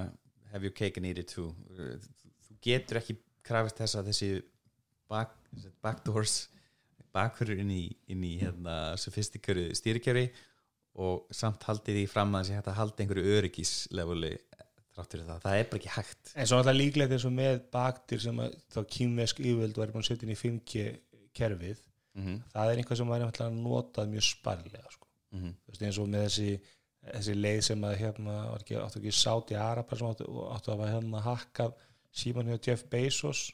[0.53, 1.55] have your cake and eat it too.
[1.73, 4.31] Þú getur ekki krafist þess að þessi
[5.11, 5.33] back,
[5.83, 6.49] backdoors
[7.15, 10.27] bakfyrir inn í, inn í hérna, sofistikaru stýrikjöri
[11.03, 14.33] og samt haldið því fram að þessi hægt að halda einhverju öryggislevuli
[14.93, 17.63] þrátt fyrir það, það er bara ekki hægt En svo alltaf líklegt eins og með
[17.73, 20.85] baktir sem að þá kýmvesk yfirvöld væri búin að setja inn í 5G
[21.39, 22.43] kerfið mm -hmm.
[22.53, 25.09] það er einhvað sem væri náttúrulega notað mjög sparlega sko.
[25.33, 26.51] Mm veist, eins og með þessi,
[27.15, 30.79] þessi leið sem að hérna, var ekki, áttu ekki sáti Arabar sem áttu, áttu að
[30.79, 31.75] hafa hérna hakkað
[32.13, 33.53] síman hjá Jeff Bezos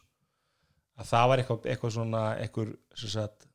[0.98, 3.47] að það var eitthvað, eitthvað svona eitthvað, sagt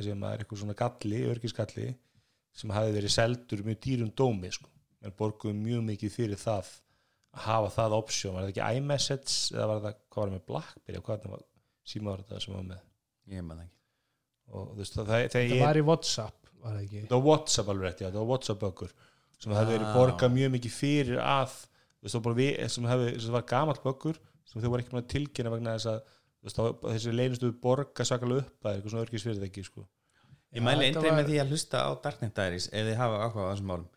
[0.00, 1.88] hvað sé maður, eitthvað svona galli, örgisgalli
[2.60, 4.70] sem hafi verið seldur mjög dýrum dómi sko,
[5.04, 6.70] en borguðum mjög mikið fyrir það
[7.30, 10.46] að hafa það option, var það ekki iMessage eða var það, hvað var það með
[10.50, 11.44] Blackberry og hvað var
[11.92, 12.80] síma var þetta sem var með?
[13.30, 13.76] Ég maður ekki.
[14.50, 17.02] Og þú veist, það, það, það það var í Whatsapp var það ekki?
[17.06, 18.94] Það var Whatsapp alveg rétt, já, það var Whatsapp böggur
[19.40, 19.94] sem hefði verið Ah.
[19.96, 23.46] borgað mjög mikið fyrir að þú veist, það var bara við, sem, hefði, sem var
[23.54, 24.18] gamall böggur
[24.50, 28.44] sem þau voru ekki með að tilkynna vegna þess að þá- þessi leinustu borga svakalega
[28.46, 29.86] upp að eitthvað svona örgis fyrir það ekki sko.
[30.50, 33.18] Ég mæli þetta eindreið var- með því að hlusta á Darknet Diaries ef þið hafa
[33.26, 33.88] áhuga á þessum málum.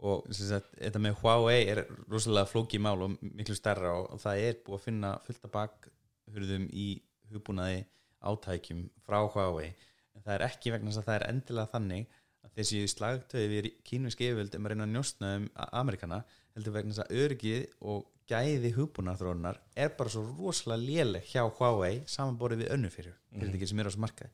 [0.00, 4.20] Og sem sagt, þetta með Huawei er rosalega flókið mál og miklu stærra og, og
[4.22, 6.86] það er búið að finna fullt af bakhurðum í
[7.30, 7.82] hugbúnaði
[8.24, 9.74] átækjum frá Huawei.
[10.16, 12.06] En það er ekki vegna þess að það er endilega þannig
[12.44, 15.48] að þessi slagtöði við kínvísk yfirvöld um að reyna að njóstna um
[15.82, 16.24] Amerikana
[16.56, 22.04] heldur vegna þess að örgið og gæði hugbúnaðarþróunar er bara svo rosalega léleg hjá Huawei
[22.10, 24.30] samanborið við önnu fyrir fyrirtæki sem eru á þessu markaði.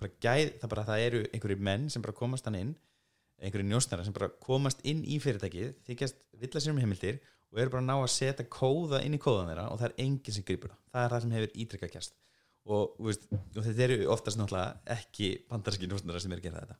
[0.00, 2.72] Bara gæð, það bara það eru einhverjir menn sem bara komast hann inn
[3.40, 7.20] einhverjir njósnara sem bara komast inn í fyrirtækið þykjast villa sér um heimildir
[7.50, 10.36] og eru bara ná að setja kóða inn í kóðan þeirra og það er enginn
[10.36, 10.82] sem grýpur það.
[10.92, 12.16] Það er það sem hefur ítrykkað kjast
[12.70, 16.78] og, veist, og þetta eru oftast náttúrulega ekki bandarski njósnara sem eru að gera þetta.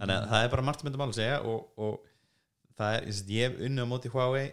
[0.00, 2.09] Þannig að það er bara margt myndum að segja og, og
[2.80, 4.46] það er, ég hef unni á móti Huawei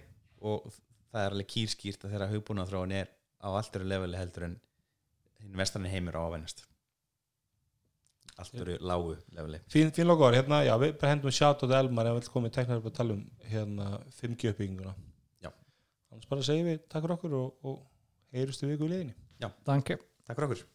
[0.44, 0.68] og
[1.12, 4.58] það er alveg kýrskýrt að þeirra hugbúna þróun er á allt eru leveli heldur en
[5.42, 6.64] hinn vestranni heimur á að venjast.
[8.38, 9.64] Allt eru lágu leveli.
[9.74, 12.82] Fín, fín logoður, hérna, já, við bara hendum sjátt á Elmar ef við komið teknar
[12.82, 14.94] upp að tala um hérna 5G uppbygginguna
[15.42, 15.50] Já.
[16.12, 17.80] Annars bara segjum við takk fyrir okkur og, og
[18.38, 19.18] heyrustu viku í liðinni
[19.66, 19.98] Danke
[20.28, 20.66] Takk fyrir okkur